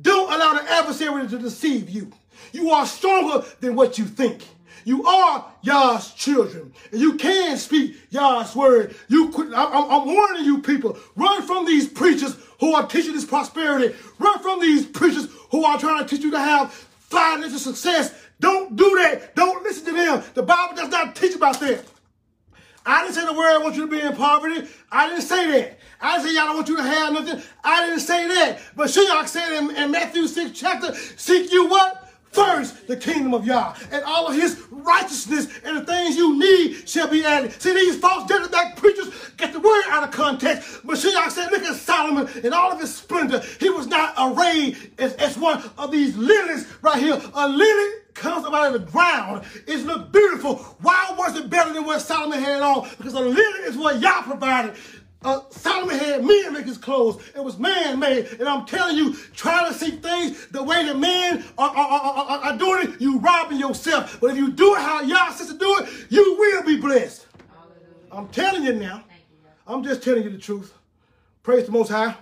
Don't 0.01 0.31
allow 0.31 0.53
the 0.53 0.71
adversary 0.71 1.27
to 1.27 1.37
deceive 1.37 1.89
you. 1.89 2.11
You 2.51 2.71
are 2.71 2.85
stronger 2.85 3.45
than 3.59 3.75
what 3.75 3.97
you 3.97 4.05
think. 4.05 4.43
You 4.85 5.05
are 5.05 5.45
Yah's 5.61 6.13
children. 6.13 6.73
And 6.91 7.01
you 7.01 7.15
can 7.15 7.57
speak 7.57 7.97
Yah's 8.09 8.55
word. 8.55 8.95
You 9.07 9.29
could, 9.29 9.53
I, 9.53 9.65
I'm 9.65 10.07
warning 10.07 10.45
you 10.45 10.61
people, 10.61 10.97
run 11.15 11.41
from 11.43 11.65
these 11.65 11.87
preachers 11.87 12.35
who 12.59 12.73
are 12.73 12.87
teaching 12.87 13.13
this 13.13 13.25
prosperity. 13.25 13.95
Run 14.19 14.39
from 14.39 14.59
these 14.59 14.85
preachers 14.85 15.27
who 15.51 15.63
are 15.63 15.79
trying 15.79 16.03
to 16.03 16.09
teach 16.09 16.23
you 16.23 16.31
to 16.31 16.39
have 16.39 16.71
financial 16.73 17.59
success. 17.59 18.13
Don't 18.39 18.75
do 18.75 18.97
that. 19.01 19.35
Don't 19.35 19.63
listen 19.63 19.85
to 19.85 19.91
them. 19.91 20.23
The 20.33 20.43
Bible 20.43 20.75
does 20.75 20.89
not 20.89 21.15
teach 21.15 21.35
about 21.35 21.59
that. 21.59 21.83
I 22.85 23.03
didn't 23.03 23.15
say 23.15 23.25
the 23.25 23.33
word 23.33 23.53
I 23.53 23.57
want 23.57 23.75
you 23.75 23.85
to 23.85 23.91
be 23.91 24.01
in 24.01 24.15
poverty. 24.15 24.67
I 24.91 25.09
didn't 25.09 25.23
say 25.23 25.45
that. 25.51 25.79
I 26.01 26.13
didn't 26.13 26.27
say 26.27 26.35
y'all 26.35 26.45
don't 26.45 26.55
want 26.55 26.69
you 26.69 26.77
to 26.77 26.83
have 26.83 27.13
nothing. 27.13 27.41
I 27.63 27.85
didn't 27.85 27.99
say 27.99 28.27
that. 28.27 28.59
But 28.75 28.87
Shiach 28.87 29.27
said 29.27 29.57
in, 29.57 29.75
in 29.75 29.91
Matthew 29.91 30.27
6 30.27 30.57
chapter, 30.57 30.95
seek 30.95 31.51
you 31.51 31.67
what? 31.67 32.08
First, 32.31 32.87
the 32.87 32.95
kingdom 32.95 33.33
of 33.33 33.45
Yah 33.45 33.75
and 33.91 34.03
all 34.03 34.27
of 34.27 34.35
his 34.35 34.61
righteousness 34.69 35.47
and 35.63 35.77
the 35.77 35.85
things 35.85 36.15
you 36.15 36.37
need 36.37 36.87
shall 36.87 37.07
be 37.07 37.25
added. 37.25 37.59
See, 37.61 37.73
these 37.73 37.97
false 37.97 38.29
back 38.49 38.77
preachers 38.77 39.09
get 39.37 39.53
the 39.53 39.59
word 39.59 39.83
out 39.87 40.03
of 40.03 40.11
context. 40.11 40.81
But 40.83 40.97
Shiach 40.97 41.31
said, 41.31 41.51
look 41.51 41.63
at 41.63 41.75
Solomon 41.75 42.27
in 42.43 42.53
all 42.53 42.71
of 42.71 42.79
his 42.79 42.95
splendor. 42.95 43.41
He 43.59 43.69
was 43.69 43.87
not 43.87 44.13
arrayed 44.17 44.77
as, 44.97 45.13
as 45.15 45.37
one 45.37 45.63
of 45.77 45.91
these 45.91 46.15
lilies 46.17 46.67
right 46.81 46.99
here. 47.01 47.19
A 47.33 47.47
lily 47.47 47.93
comes 48.13 48.45
up 48.45 48.53
out 48.53 48.75
of 48.75 48.85
the 48.85 48.91
ground. 48.91 49.45
It 49.67 49.85
looked 49.85 50.11
beautiful. 50.11 50.57
Why 50.81 51.13
was 51.17 51.35
it 51.37 51.49
better 51.49 51.73
than 51.73 51.85
what 51.85 52.01
Solomon 52.01 52.39
had 52.39 52.61
on? 52.61 52.89
Because 52.97 53.13
a 53.13 53.19
lily 53.19 53.59
is 53.61 53.77
what 53.77 53.99
Yah 53.99 54.21
provided. 54.23 54.75
Uh, 55.21 55.41
Solomon 55.49 55.97
had 55.97 56.23
men 56.23 56.53
make 56.53 56.65
his 56.65 56.77
clothes. 56.77 57.21
It 57.35 57.43
was 57.43 57.59
man 57.59 57.99
made. 57.99 58.25
And 58.39 58.47
I'm 58.47 58.65
telling 58.65 58.95
you, 58.95 59.13
trying 59.33 59.71
to 59.71 59.77
see 59.77 59.91
things 59.91 60.47
the 60.47 60.63
way 60.63 60.85
that 60.85 60.97
men 60.97 61.43
are, 61.57 61.69
are, 61.69 62.01
are, 62.01 62.39
are, 62.45 62.57
doing 62.57 62.87
it, 62.87 63.01
you 63.01 63.19
robbing 63.19 63.59
yourself. 63.59 64.19
But 64.21 64.31
if 64.31 64.37
you 64.37 64.51
do 64.51 64.75
it 64.75 64.79
how 64.79 65.01
y'all 65.01 65.31
sister 65.33 65.57
do 65.57 65.79
it, 65.79 65.89
you 66.09 66.37
will 66.39 66.63
be 66.63 66.77
blessed. 66.79 67.27
Hallelujah. 67.53 67.77
I'm 68.13 68.27
telling 68.29 68.63
you 68.63 68.73
now. 68.73 69.03
You, 69.09 69.49
I'm 69.67 69.83
just 69.83 70.03
telling 70.03 70.23
you 70.23 70.29
the 70.29 70.37
truth. 70.37 70.73
Praise 71.43 71.65
the 71.65 71.73
Most 71.73 71.89
High. 71.89 72.15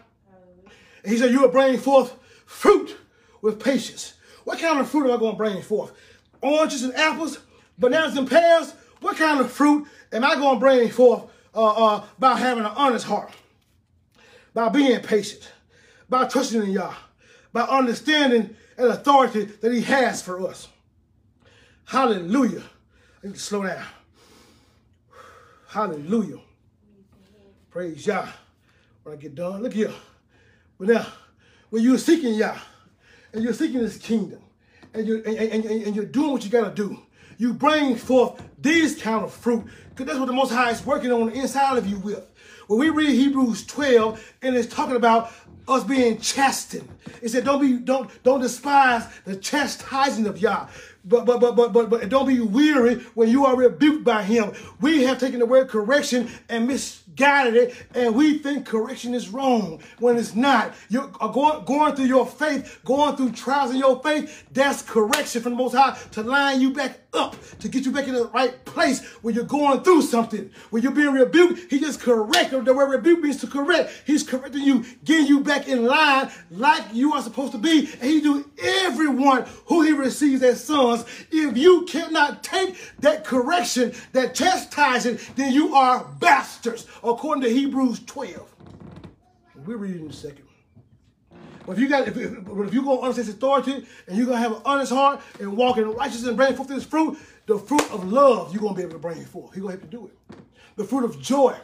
And 1.03 1.11
he 1.11 1.19
said, 1.19 1.31
you 1.31 1.41
will 1.41 1.49
bring 1.49 1.77
forth 1.77 2.17
fruit 2.47 2.97
with 3.43 3.63
patience. 3.63 4.15
What 4.43 4.57
kind 4.57 4.79
of 4.79 4.89
fruit 4.89 5.05
am 5.05 5.15
I 5.15 5.17
going 5.17 5.33
to 5.33 5.37
bring 5.37 5.61
forth? 5.61 5.91
Oranges 6.41 6.81
and 6.81 6.95
apples, 6.95 7.39
bananas 7.77 8.17
and 8.17 8.27
pears? 8.27 8.73
What 9.01 9.17
kind 9.17 9.39
of 9.39 9.51
fruit 9.51 9.87
am 10.11 10.23
I 10.23 10.33
going 10.33 10.55
to 10.55 10.59
bring 10.59 10.89
forth 10.89 11.29
uh, 11.57 11.85
uh, 11.85 12.05
by 12.19 12.37
having 12.37 12.63
an 12.63 12.71
honest 12.75 13.07
heart, 13.07 13.31
by 14.53 14.69
being 14.69 14.99
patient, 15.01 15.51
by 16.07 16.25
trusting 16.27 16.61
in 16.61 16.69
Yah, 16.69 16.93
by 17.51 17.61
understanding 17.61 18.55
and 18.77 18.87
authority 18.89 19.45
that 19.45 19.73
He 19.73 19.81
has 19.81 20.21
for 20.21 20.47
us. 20.47 20.67
Hallelujah. 21.85 22.61
I 23.23 23.27
need 23.27 23.33
to 23.33 23.39
slow 23.39 23.63
down. 23.63 23.83
Hallelujah. 25.67 26.39
Praise 27.71 28.05
Yah. 28.05 28.27
When 29.01 29.17
I 29.17 29.17
get 29.19 29.33
done, 29.33 29.63
look 29.63 29.73
here. 29.73 29.93
But 30.77 30.89
now, 30.89 31.07
when 31.71 31.81
you're 31.81 31.97
seeking 31.97 32.35
Yah, 32.35 32.57
and 33.33 33.43
you're 33.43 33.53
seeking 33.53 33.79
His 33.79 33.97
kingdom, 33.97 34.41
and 34.93 35.07
you're, 35.07 35.17
and, 35.17 35.37
and, 35.37 35.65
and, 35.65 35.95
you're 35.95 36.05
doing 36.05 36.31
what 36.31 36.43
you 36.43 36.51
got 36.51 36.75
to 36.75 36.75
do, 36.75 36.99
you 37.37 37.53
bring 37.53 37.95
forth 37.95 38.41
these 38.59 39.01
kind 39.01 39.23
of 39.23 39.33
fruit 39.33 39.65
because 39.97 40.11
that's 40.11 40.19
what 40.19 40.27
the 40.27 40.33
Most 40.33 40.51
High 40.51 40.69
is 40.69 40.85
working 40.85 41.11
on 41.11 41.27
the 41.27 41.33
inside 41.33 41.75
of 41.75 41.87
you 41.87 41.97
with. 41.97 42.23
When 42.67 42.79
we 42.79 42.89
read 42.89 43.09
Hebrews 43.09 43.65
12 43.65 44.33
and 44.43 44.55
it's 44.55 44.71
talking 44.71 44.95
about 44.95 45.31
us 45.67 45.83
being 45.83 46.19
chastened, 46.19 46.87
it 47.19 47.29
said 47.29 47.45
don't 47.45 47.59
be 47.59 47.79
don't 47.79 48.11
don't 48.23 48.39
despise 48.39 49.07
the 49.25 49.35
chastising 49.35 50.27
of 50.27 50.37
Yah. 50.37 50.67
But 51.03 51.25
but 51.25 51.39
but 51.39 51.55
but 51.55 51.73
but 51.73 51.89
but 51.89 52.07
don't 52.09 52.27
be 52.27 52.41
weary 52.41 52.95
when 53.15 53.29
you 53.29 53.47
are 53.47 53.55
rebuked 53.55 54.03
by 54.03 54.21
him. 54.21 54.53
We 54.81 55.01
have 55.03 55.19
taken 55.19 55.39
the 55.39 55.47
word 55.47 55.67
correction 55.67 56.29
and 56.47 56.67
misguided 57.18 57.55
it, 57.55 57.76
and 57.95 58.15
we 58.15 58.38
think 58.38 58.65
correction 58.65 59.13
is 59.13 59.30
wrong 59.30 59.82
when 59.99 60.18
it's 60.18 60.36
not. 60.36 60.74
You're 60.89 61.11
uh, 61.20 61.28
going 61.28 61.65
going 61.65 61.95
through 61.95 62.05
your 62.05 62.26
faith, 62.26 62.80
going 62.86 63.15
through 63.15 63.32
trials 63.32 63.72
in 63.72 63.78
your 63.78 64.01
faith. 64.03 64.45
That's 64.51 64.82
correction 64.82 65.41
from 65.41 65.53
the 65.53 65.57
Most 65.57 65.76
High 65.76 65.97
to 66.11 66.24
line 66.24 66.61
you 66.61 66.74
back 66.74 66.99
up, 67.13 67.36
to 67.59 67.68
get 67.68 67.86
you 67.86 67.91
back 67.91 68.07
in 68.07 68.13
the 68.13 68.28
right 68.28 68.63
place 68.65 69.03
when 69.22 69.34
you're 69.34 69.43
going 69.43 69.82
through 69.82 70.03
something. 70.03 70.51
When 70.70 70.84
you're 70.84 70.91
being 70.91 71.13
rebuked, 71.13 71.72
He 71.72 71.80
just 71.80 71.99
correct. 72.01 72.51
The 72.51 72.74
word 72.74 72.91
rebuke 72.91 73.22
means 73.22 73.41
to 73.41 73.47
correct. 73.47 74.03
He's 74.05 74.24
correcting 74.24 74.61
you, 74.61 74.86
getting 75.03 75.28
you 75.28 75.41
back 75.41 75.68
in 75.68 75.86
line 75.86 76.30
like 76.51 76.84
you 76.93 77.13
are 77.13 77.22
supposed 77.22 77.53
to 77.53 77.57
be, 77.57 77.89
and 77.99 78.09
He 78.09 78.22
do 78.22 78.49
everyone 78.61 79.45
who 79.65 79.82
He 79.82 79.91
receives 79.91 80.43
as 80.43 80.63
sons 80.63 81.05
if 81.32 81.57
you 81.57 81.86
cannot 81.86 82.43
take 82.43 82.76
that 82.99 83.24
correction, 83.24 83.93
that 84.13 84.36
chastising, 84.36 85.20
then 85.36 85.51
you 85.51 85.76
are 85.76 86.03
bastards, 86.20 86.86
according 87.07 87.43
to 87.43 87.49
Hebrews 87.49 88.01
12. 88.05 88.55
We'll 89.65 89.77
read 89.77 89.97
in 89.97 90.09
a 90.09 90.13
second. 90.13 90.45
But 91.65 91.73
if 91.73 91.79
you 91.79 91.89
got, 91.89 92.07
if, 92.07 92.15
if, 92.15 92.31
if 92.31 92.73
you're 92.73 92.83
going 92.83 92.99
to 92.99 93.03
understand 93.03 93.29
authority 93.29 93.85
and 94.07 94.17
you're 94.17 94.25
going 94.25 94.37
to 94.37 94.41
have 94.41 94.53
an 94.53 94.61
honest 94.63 94.91
heart 94.91 95.21
and 95.39 95.57
walk 95.57 95.77
in 95.77 95.91
righteousness 95.91 96.29
and 96.29 96.37
bring 96.37 96.55
forth 96.55 96.69
this 96.69 96.85
fruit, 96.85 97.17
the 97.45 97.57
fruit 97.57 97.91
of 97.91 98.09
love 98.11 98.53
you're 98.53 98.61
going 98.61 98.73
to 98.73 98.77
be 98.77 98.83
able 98.83 98.93
to 98.93 98.99
bring 98.99 99.23
forth. 99.25 99.53
He's 99.53 99.61
going 99.61 99.75
to 99.75 99.81
have 99.81 99.89
to 99.89 99.97
do 99.97 100.07
it. 100.07 100.37
The 100.77 100.85
fruit 100.85 101.03
of 101.03 101.21
joy, 101.21 101.57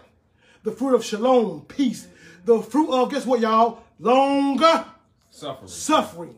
the 0.63 0.71
fruit 0.71 0.95
of 0.95 1.05
shalom, 1.05 1.61
peace, 1.67 2.07
the 2.43 2.61
fruit 2.61 2.89
of, 2.89 3.11
guess 3.11 3.25
what, 3.25 3.39
y'all? 3.39 3.83
Longer 3.99 4.85
suffering. 5.29 5.67
Suffering. 5.67 6.35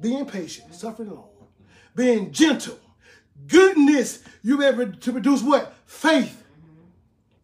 Being 0.00 0.26
patient, 0.26 0.74
suffering 0.74 1.10
long 1.10 1.30
being 1.96 2.30
gentle, 2.30 2.78
goodness, 3.48 4.22
be 4.44 4.52
able 4.62 4.92
to 4.92 5.12
produce 5.12 5.42
what? 5.42 5.74
Faith. 5.86 6.44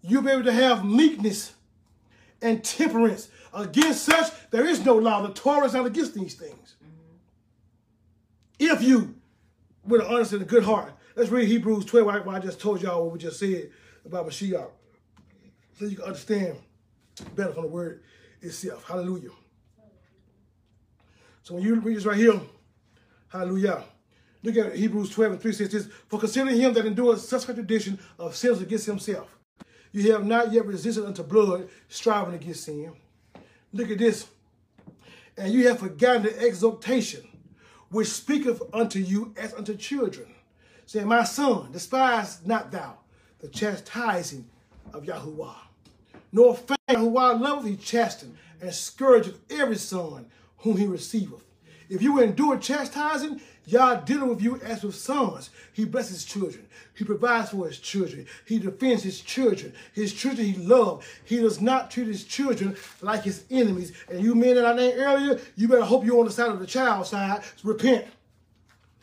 You'll 0.03 0.23
be 0.23 0.31
able 0.31 0.45
to 0.45 0.53
have 0.53 0.85
meekness 0.85 1.55
and 2.41 2.63
temperance. 2.63 3.29
Against 3.55 4.05
such, 4.05 4.33
there 4.51 4.67
is 4.67 4.85
no 4.85 4.97
law. 4.97 5.23
The 5.23 5.33
Torah 5.33 5.67
is 5.67 5.75
not 5.75 5.87
against 5.87 6.15
these 6.15 6.35
things. 6.35 6.75
If 8.59 8.83
you, 8.83 9.15
with 9.87 10.01
an 10.01 10.07
honest 10.07 10.33
and 10.33 10.43
a 10.43 10.45
good 10.45 10.65
heart, 10.65 10.93
let's 11.17 11.31
read 11.31 11.49
Hebrews 11.49 11.85
12, 11.85 12.07
where 12.07 12.37
I 12.37 12.39
just 12.39 12.61
told 12.61 12.83
y'all 12.83 13.05
what 13.05 13.13
we 13.13 13.19
just 13.19 13.39
said 13.39 13.71
about 14.05 14.27
Mashiach. 14.27 14.69
So 15.79 15.85
you 15.85 15.97
can 15.97 16.05
understand 16.05 16.57
better 17.35 17.53
from 17.53 17.65
the 17.65 17.69
word 17.69 18.03
itself. 18.41 18.85
Hallelujah. 18.87 19.31
So 21.43 21.55
when 21.55 21.63
you 21.63 21.75
read 21.77 21.97
this 21.97 22.07
right 22.07 22.17
here, 22.17 22.41
hallelujah. 23.29 23.85
Look 24.43 24.57
at 24.57 24.75
Hebrews 24.75 25.11
12 25.11 25.33
and 25.33 25.41
3 25.41 25.53
says 25.53 25.71
this, 25.71 25.89
For 26.09 26.19
considering 26.19 26.57
him 26.57 26.73
that 26.75 26.87
endures 26.87 27.27
such 27.29 27.47
contradiction 27.47 27.99
of 28.19 28.35
sins 28.35 28.61
against 28.61 28.87
himself, 28.87 29.37
you 29.93 30.13
have 30.13 30.25
not 30.25 30.53
yet 30.53 30.67
resisted 30.67 31.05
unto 31.05 31.23
blood, 31.23 31.69
striving 31.89 32.35
against 32.35 32.65
sin. 32.65 32.93
Look 33.73 33.91
at 33.91 33.99
this. 33.99 34.27
And 35.37 35.53
you 35.53 35.69
have 35.69 35.79
forgotten 35.79 36.25
the 36.25 36.39
exhortation 36.39 37.27
which 37.91 38.09
speaketh 38.09 38.63
unto 38.73 38.99
you 38.99 39.35
as 39.37 39.55
unto 39.55 39.77
children, 39.77 40.27
saying, 40.87 41.07
My 41.07 41.25
son, 41.25 41.73
despise 41.73 42.45
not 42.45 42.73
thou 42.73 42.99
the 43.41 43.49
chastising 43.49 44.49
of 44.95 45.05
Yahuwah. 45.05 45.57
Nor 46.33 46.57
faint 46.57 46.81
Yahuwah 46.89 47.41
loveth 47.41 47.67
he 47.67 47.77
chasten 47.77 48.37
and 48.61 48.73
scourgeth 48.73 49.39
every 49.51 49.77
son 49.77 50.27
whom 50.59 50.77
he 50.77 50.87
receiveth. 50.87 51.45
If 51.89 52.01
you 52.01 52.21
endure 52.21 52.57
chastising, 52.57 53.41
Yah 53.67 53.97
dealing 54.01 54.29
with 54.29 54.43
you 54.43 54.61
as 54.63 54.83
with 54.83 54.95
sons. 54.95 55.51
He 55.73 55.85
blesses 55.85 56.25
children. 56.25 56.67
He 56.95 57.05
provides 57.05 57.51
for 57.51 57.67
his 57.67 57.79
children. 57.79 58.27
He 58.47 58.59
defends 58.59 59.03
his 59.03 59.21
children. 59.21 59.73
His 59.93 60.13
children 60.13 60.47
he 60.47 60.59
loves. 60.59 61.07
He 61.25 61.39
does 61.39 61.61
not 61.61 61.91
treat 61.91 62.09
his 62.09 62.25
children 62.25 62.77
like 63.01 63.23
his 63.23 63.45
enemies. 63.51 63.93
And 64.11 64.21
you 64.21 64.35
men 64.35 64.57
that 64.57 64.67
I 64.67 64.75
named 64.75 64.99
earlier, 64.99 65.41
you 65.57 65.69
better 65.69 65.85
hope 65.85 66.05
you're 66.05 66.19
on 66.19 66.27
the 66.27 66.33
side 66.33 66.51
of 66.51 66.61
the 66.61 66.67
child 66.67 67.07
side. 67.07 67.43
Repent. 67.63 68.07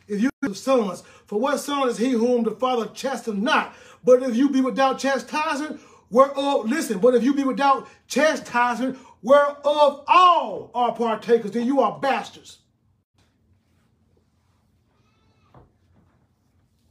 If 0.08 0.22
you 0.22 0.30
have 0.44 0.58
sons, 0.58 1.04
for 1.26 1.40
what 1.40 1.60
son 1.60 1.88
is 1.88 1.98
he 1.98 2.12
whom 2.12 2.44
the 2.44 2.52
father 2.52 2.88
chastens 2.94 3.42
not? 3.42 3.76
But 4.04 4.24
if 4.24 4.36
you 4.36 4.50
be 4.50 4.62
without 4.62 5.00
chastising, 5.00 5.80
whereof, 6.10 6.70
listen, 6.70 7.00
but 7.00 7.16
if 7.16 7.24
you 7.24 7.34
be 7.34 7.44
without 7.44 7.88
chastising, 8.08 8.98
whereof 9.22 10.04
all 10.08 10.72
are 10.74 10.96
partakers, 10.96 11.52
then 11.52 11.68
you 11.68 11.82
are 11.82 12.00
bastards. 12.00 12.59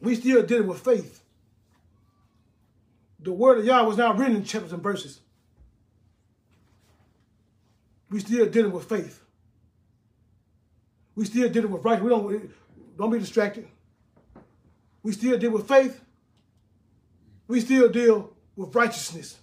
We 0.01 0.15
still 0.15 0.43
dealing 0.45 0.69
with 0.69 0.81
faith. 0.81 1.23
The 3.21 3.33
word 3.33 3.59
of 3.59 3.65
Yah 3.65 3.85
was 3.85 3.97
not 3.97 4.17
written 4.19 4.37
in 4.37 4.45
chapters 4.45 4.73
and 4.73 4.83
verses. 4.83 5.21
We 8.11 8.21
still 8.21 8.47
dealing 8.47 8.73
with 8.73 8.89
faith. 8.89 9.23
We 11.15 11.25
still 11.25 11.49
dealing 11.49 11.73
with 11.73 11.85
right. 11.85 12.01
We 12.01 12.09
don't 12.09 12.51
don't 12.97 13.11
be 13.11 13.19
distracted. 13.19 13.67
We 15.03 15.13
still 15.13 15.39
deal 15.39 15.51
with 15.51 15.67
faith. 15.67 16.01
We 17.49 17.61
still 17.61 17.89
deal 17.89 18.33
with 18.57 18.75
righteousness. 18.75 19.39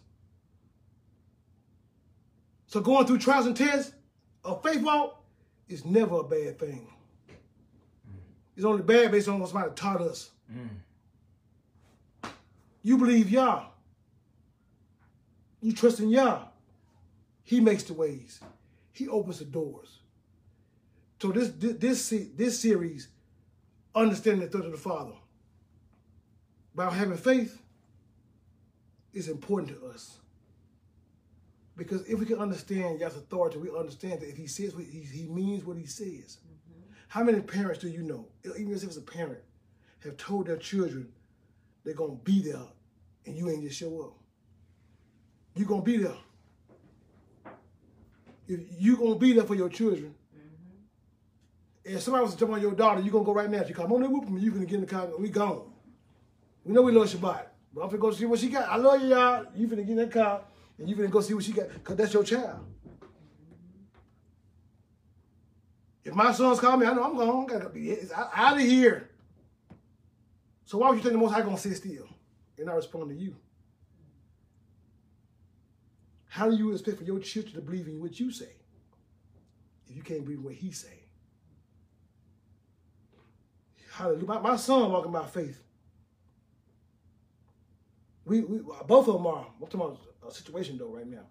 So 2.68 2.82
going 2.82 3.08
through 3.08 3.20
trials 3.20 3.46
and 3.46 3.56
tests, 3.56 3.94
a 4.44 4.60
faith 4.60 4.82
walk 4.82 5.24
is 5.68 5.86
never 5.86 6.20
a 6.20 6.24
bad 6.24 6.60
thing. 6.60 6.88
It's 8.56 8.66
only 8.66 8.84
bad 8.84 9.12
based 9.12 9.28
on 9.28 9.40
what 9.40 9.50
somebody 9.50 9.74
taught 9.76 10.02
us. 10.02 10.32
Mm. 10.52 10.70
You 12.84 12.98
believe 12.98 13.30
Yah. 13.30 13.66
You 15.62 15.74
trust 15.74 16.00
in 16.00 16.10
Yah. 16.10 16.44
He 17.44 17.60
makes 17.60 17.84
the 17.84 17.94
ways. 17.94 18.40
He 18.92 19.08
opens 19.08 19.40
the 19.40 19.46
doors. 19.46 20.00
So 21.20 21.32
this 21.32 21.50
this 21.58 22.14
this 22.36 22.60
series, 22.60 23.08
understanding 23.96 24.42
the 24.42 24.48
third 24.48 24.66
of 24.66 24.72
the 24.72 24.78
Father, 24.78 25.16
about 26.74 26.94
having 26.94 27.18
faith, 27.18 27.60
is 29.14 29.30
important 29.30 29.70
to 29.70 29.88
us. 29.88 30.20
Because 31.78 32.08
if 32.08 32.20
we 32.20 32.26
can 32.26 32.38
understand 32.38 33.00
Yah's 33.00 33.16
authority, 33.16 33.58
we 33.58 33.70
understand 33.70 34.22
that 34.22 34.30
if 34.30 34.38
he 34.38 34.48
says 34.48 34.76
what 34.76 34.86
he, 34.86 35.02
he 35.02 35.28
means 35.28 35.66
what 35.66 35.78
he 35.78 35.86
says. 35.86 36.38
Mm 36.38 36.54
-hmm. 36.54 36.94
How 37.08 37.24
many 37.24 37.42
parents 37.42 37.80
do 37.82 37.88
you 37.88 38.04
know, 38.04 38.28
even 38.44 38.74
if 38.74 38.84
it's 38.84 38.98
a 38.98 39.02
parent, 39.02 39.44
have 40.06 40.18
told 40.18 40.48
their 40.48 40.58
children 40.58 41.10
they're 41.84 41.94
going 41.94 42.18
to 42.18 42.24
be 42.24 42.42
there 42.42 42.68
and 43.26 43.38
you 43.38 43.50
ain't 43.50 43.64
just 43.64 43.80
show 43.80 44.02
up. 44.02 44.14
You're 45.56 45.68
going 45.68 45.82
to 45.82 45.86
be 45.86 45.98
there. 45.98 46.18
If 48.48 48.60
you're 48.78 48.98
going 48.98 49.14
to 49.14 49.20
be 49.20 49.34
there 49.34 49.44
for 49.44 49.56
your 49.56 49.70
children, 49.70 50.14
mm-hmm. 50.36 51.94
and 51.94 52.02
somebody 52.02 52.26
was 52.26 52.34
talking 52.34 52.50
about 52.50 52.62
your 52.62 52.74
daughter, 52.74 53.02
you're 53.02 53.12
going 53.12 53.24
to 53.24 53.28
go 53.28 53.34
right 53.34 53.50
now. 53.50 53.64
She 53.64 53.74
come 53.74 53.92
on 53.92 54.02
there 54.02 54.10
with 54.10 54.30
me, 54.30 54.42
you 54.42 54.52
can 54.52 54.66
get 54.66 54.76
in 54.76 54.82
the 54.82 54.88
car, 54.88 55.08
we 55.18 55.30
gone. 55.30 55.72
We 56.64 56.74
know 56.74 56.82
we 56.84 56.92
love 56.92 57.08
Shabbat. 57.08 57.46
But 57.74 57.82
I'm 57.82 57.90
going 57.90 57.92
to 57.92 57.98
go 57.98 58.12
see 58.12 58.26
what 58.26 58.40
she 58.40 58.50
got. 58.50 58.70
I 58.70 58.78
love 58.78 59.02
you, 59.02 59.10
y'all. 59.10 59.46
You 59.56 59.68
finna 59.68 59.78
get 59.78 59.90
in 59.90 59.96
that 59.98 60.12
car. 60.12 60.42
And 60.78 60.90
you 60.90 60.96
gonna 60.96 61.08
go 61.08 61.22
see 61.22 61.34
what 61.34 61.44
she 61.44 61.54
got, 61.54 61.70
because 61.70 61.96
that's 61.96 62.14
your 62.14 62.24
child. 62.24 62.60
If 66.04 66.14
my 66.14 66.32
sons 66.34 66.60
call 66.60 66.78
me, 66.78 66.86
I 66.86 66.94
know 66.94 67.04
I'm 67.04 67.16
going, 67.16 67.50
i 67.50 67.54
gotta 67.54 67.70
be 67.70 67.98
out 68.14 68.58
of 68.58 68.64
here. 68.64 69.10
So 70.66 70.80
why 70.80 70.90
would 70.90 70.98
you 70.98 71.04
think 71.04 71.14
the 71.14 71.20
most 71.20 71.32
high 71.32 71.42
gonna 71.42 71.58
sit 71.58 71.78
still 71.78 72.08
and 72.58 72.66
not 72.66 72.76
respond 72.76 73.10
to 73.10 73.16
you? 73.16 73.36
How 76.28 76.50
do 76.50 76.58
you 76.58 76.74
expect 76.74 76.98
for 76.98 77.04
your 77.04 77.20
children 77.20 77.56
to 77.56 77.62
believe 77.62 77.88
in 77.88 78.02
what 78.02 78.20
you 78.20 78.32
say 78.32 78.52
if 79.88 79.96
you 79.96 80.02
can't 80.02 80.26
believe 80.26 80.42
what 80.42 80.56
he 80.56 80.72
say? 80.72 81.06
Hallelujah. 83.94 84.42
My, 84.42 84.56
son 84.58 84.92
walking 84.92 85.14
by 85.14 85.26
faith. 85.26 85.62
We, 88.26 88.42
we 88.42 88.60
both 88.86 89.08
of 89.08 89.14
them 89.14 89.28
are. 89.28 89.48
I'm 89.62 89.68
talking 89.68 89.80
about 89.80 90.00
a 90.28 90.32
situation 90.34 90.78
though 90.78 90.90
right 90.90 91.08
now. 91.08 91.28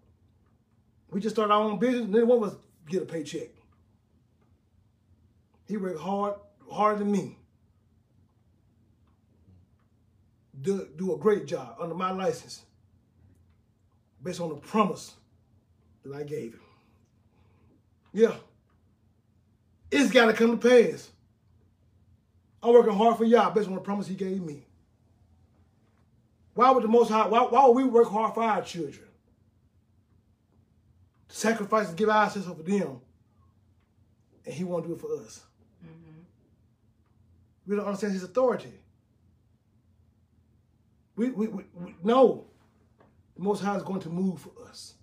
We 1.11 1.21
just 1.21 1.35
started 1.35 1.53
our 1.53 1.63
own 1.63 1.79
business, 1.79 2.07
and 2.07 2.15
then 2.15 2.27
one 2.27 2.39
of 2.39 2.45
us 2.45 2.57
get 2.89 3.03
a 3.03 3.07
paycheck. 3.07 3.49
He 5.67 5.77
worked 5.77 6.01
hard, 6.01 6.35
harder 6.71 7.01
than 7.01 7.13
me. 7.13 7.39
Do, 10.65 10.89
do 10.97 11.15
a 11.15 11.19
great 11.19 11.45
job 11.47 11.77
under 11.79 11.95
my 11.95 12.11
license 12.11 12.63
based 14.23 14.41
on 14.41 14.49
the 14.49 14.55
promise 14.55 15.13
that 16.03 16.17
I 16.17 16.23
gave 16.23 16.55
him. 16.55 16.61
Yeah. 18.15 18.35
It's 19.91 20.11
got 20.11 20.27
to 20.27 20.33
come 20.33 20.59
to 20.59 20.69
pass. 20.69 21.11
I'm 22.63 22.73
working 22.73 22.95
hard 22.95 23.19
for 23.19 23.25
y'all 23.25 23.53
based 23.53 23.69
on 23.69 23.75
the 23.75 23.81
promise 23.83 24.07
he 24.07 24.15
gave 24.15 24.41
me. 24.41 24.65
Why 26.55 26.71
would 26.71 26.83
the 26.83 26.89
Most 26.89 27.11
High, 27.11 27.27
why, 27.27 27.43
why 27.43 27.67
would 27.67 27.77
we 27.77 27.85
work 27.85 28.09
hard 28.09 28.33
for 28.33 28.43
our 28.43 28.63
children? 28.63 29.07
Sacrifice 31.29 31.89
and 31.89 31.97
give 31.97 32.09
ourselves 32.09 32.49
for 32.49 32.55
them, 32.55 33.01
and 34.47 34.55
he 34.55 34.65
won't 34.65 34.87
do 34.87 34.95
it 34.95 35.01
for 35.01 35.15
us. 35.17 35.43
Mm-hmm. 35.85 36.21
We 37.67 37.77
don't 37.77 37.85
understand 37.85 38.15
his 38.15 38.23
authority. 38.23 38.73
We, 41.17 41.31
we, 41.31 41.49
we, 41.49 41.65
we 41.75 41.95
know 42.03 42.47
the 43.37 43.43
Most 43.43 43.61
High 43.61 43.77
is 43.77 43.83
going 43.83 44.01
to 44.01 44.09
move 44.09 44.41
for 44.41 44.53
us. 44.69 44.95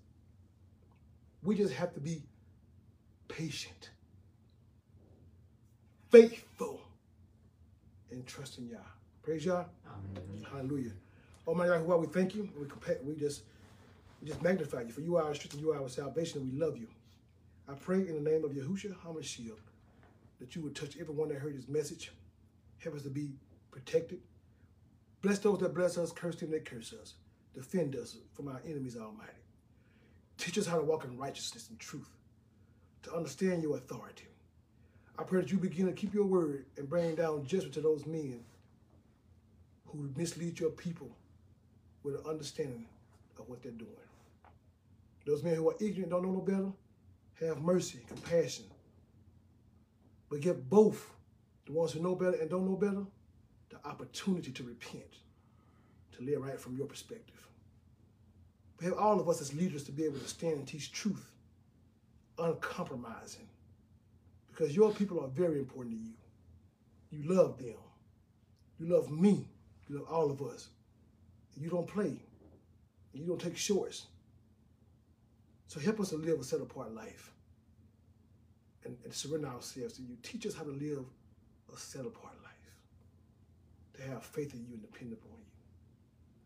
We 1.43 1.55
just 1.55 1.73
have 1.73 1.93
to 1.93 1.99
be 1.99 2.23
patient, 3.27 3.89
faithful, 6.09 6.81
and 8.11 8.25
trust 8.27 8.57
in 8.57 8.67
Yah. 8.67 8.77
Praise 9.23 9.45
Yah. 9.45 9.63
Amen. 9.87 10.45
Hallelujah. 10.51 10.91
Oh 11.47 11.55
my 11.55 11.67
God, 11.67 11.83
we 11.85 12.07
thank 12.07 12.35
you. 12.35 12.49
We, 12.59 12.67
we 13.03 13.15
just 13.15 13.43
we 14.21 14.27
just 14.27 14.41
magnify 14.41 14.81
you. 14.81 14.91
For 14.91 15.01
you 15.01 15.17
are 15.17 15.23
our 15.23 15.33
strength 15.33 15.53
and 15.53 15.61
you 15.63 15.71
are 15.71 15.81
our 15.81 15.89
salvation, 15.89 16.41
and 16.41 16.51
we 16.51 16.59
love 16.59 16.77
you. 16.77 16.87
I 17.67 17.73
pray 17.73 17.99
in 18.07 18.23
the 18.23 18.29
name 18.29 18.43
of 18.43 18.51
Yahushua 18.51 18.95
HaMashiach 19.05 19.57
that 20.39 20.55
you 20.55 20.61
would 20.61 20.75
touch 20.75 20.97
everyone 20.99 21.29
that 21.29 21.39
heard 21.39 21.57
this 21.57 21.67
message. 21.67 22.11
Help 22.79 22.95
us 22.95 23.03
to 23.03 23.09
be 23.09 23.31
protected. 23.71 24.19
Bless 25.21 25.39
those 25.39 25.59
that 25.59 25.75
bless 25.75 25.97
us, 25.97 26.11
curse 26.11 26.35
them 26.37 26.51
that 26.51 26.65
curse 26.65 26.93
us. 26.99 27.13
Defend 27.53 27.95
us 27.95 28.17
from 28.33 28.47
our 28.47 28.61
enemies, 28.65 28.97
Almighty. 28.97 29.31
Teach 30.37 30.57
us 30.57 30.65
how 30.65 30.77
to 30.77 30.83
walk 30.83 31.05
in 31.05 31.17
righteousness 31.17 31.69
and 31.69 31.79
truth, 31.79 32.09
to 33.03 33.13
understand 33.13 33.61
your 33.61 33.77
authority. 33.77 34.25
I 35.19 35.23
pray 35.23 35.41
that 35.41 35.51
you 35.51 35.59
begin 35.59 35.85
to 35.85 35.91
keep 35.91 36.13
your 36.13 36.25
word 36.25 36.65
and 36.77 36.89
bring 36.89 37.15
down 37.15 37.45
judgment 37.45 37.73
to 37.75 37.81
those 37.81 38.07
men 38.07 38.39
who 39.85 40.09
mislead 40.15 40.59
your 40.59 40.71
people 40.71 41.09
with 42.03 42.15
an 42.15 42.21
understanding 42.27 42.87
of 43.37 43.47
what 43.47 43.61
they're 43.61 43.71
doing. 43.73 43.91
Those 45.27 45.43
men 45.43 45.55
who 45.55 45.69
are 45.69 45.75
ignorant 45.79 46.09
don't 46.09 46.23
know 46.23 46.31
no 46.31 46.41
better, 46.41 46.71
have 47.45 47.61
mercy, 47.61 47.99
compassion. 48.07 48.65
But 50.29 50.41
give 50.41 50.67
both 50.69 51.07
the 51.67 51.73
ones 51.73 51.91
who 51.91 51.99
know 51.99 52.15
better 52.15 52.37
and 52.37 52.49
don't 52.49 52.65
know 52.65 52.77
better 52.77 53.05
the 53.71 53.87
opportunity 53.87 54.51
to 54.51 54.63
repent, 54.63 55.13
to 56.17 56.23
live 56.23 56.41
right 56.41 56.59
from 56.59 56.75
your 56.75 56.87
perspective. 56.87 57.47
We 58.79 58.87
have 58.87 58.97
all 58.97 59.19
of 59.19 59.29
us 59.29 59.41
as 59.41 59.53
leaders 59.53 59.83
to 59.85 59.91
be 59.91 60.03
able 60.03 60.19
to 60.19 60.27
stand 60.27 60.57
and 60.57 60.67
teach 60.67 60.91
truth, 60.91 61.31
uncompromising. 62.37 63.47
Because 64.49 64.75
your 64.75 64.91
people 64.91 65.23
are 65.23 65.27
very 65.27 65.59
important 65.59 65.95
to 65.95 66.03
you. 66.03 66.13
You 67.11 67.33
love 67.33 67.57
them. 67.57 67.75
You 68.79 68.87
love 68.87 69.09
me. 69.11 69.47
You 69.87 69.99
love 69.99 70.07
all 70.09 70.31
of 70.31 70.41
us. 70.41 70.67
You 71.55 71.69
don't 71.69 71.87
play. 71.87 72.17
You 73.13 73.25
don't 73.25 73.39
take 73.39 73.57
shorts. 73.57 74.07
So 75.67 75.79
help 75.79 75.99
us 75.99 76.09
to 76.09 76.17
live 76.17 76.39
a 76.39 76.43
set 76.43 76.59
apart 76.61 76.93
life 76.93 77.31
and, 78.83 78.97
and 79.03 79.13
surrender 79.13 79.47
ourselves 79.47 79.93
to 79.93 80.01
you. 80.01 80.17
Teach 80.23 80.45
us 80.45 80.55
how 80.55 80.63
to 80.63 80.71
live 80.71 81.05
a 81.73 81.77
set 81.77 82.05
apart 82.05 82.30
to 84.01 84.09
have 84.09 84.23
faith 84.23 84.53
in 84.53 84.65
you 84.67 84.73
and 84.73 84.81
depend 84.81 85.13
upon 85.13 85.31
you. 85.31 85.45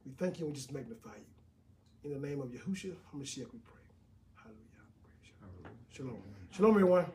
We 0.05 0.11
thank 0.17 0.39
you 0.39 0.45
and 0.45 0.53
we 0.53 0.57
just 0.57 0.71
magnify 0.71 1.15
you. 1.15 2.11
In 2.11 2.21
the 2.21 2.27
name 2.27 2.41
of 2.41 2.49
Yahushua 2.49 2.93
HaMashiach 3.13 3.51
we 3.51 3.59
pray. 3.59 3.85
Hallelujah. 4.35 4.85
Shalom. 5.91 6.21
Shalom, 6.51 6.71
everyone. 6.71 7.05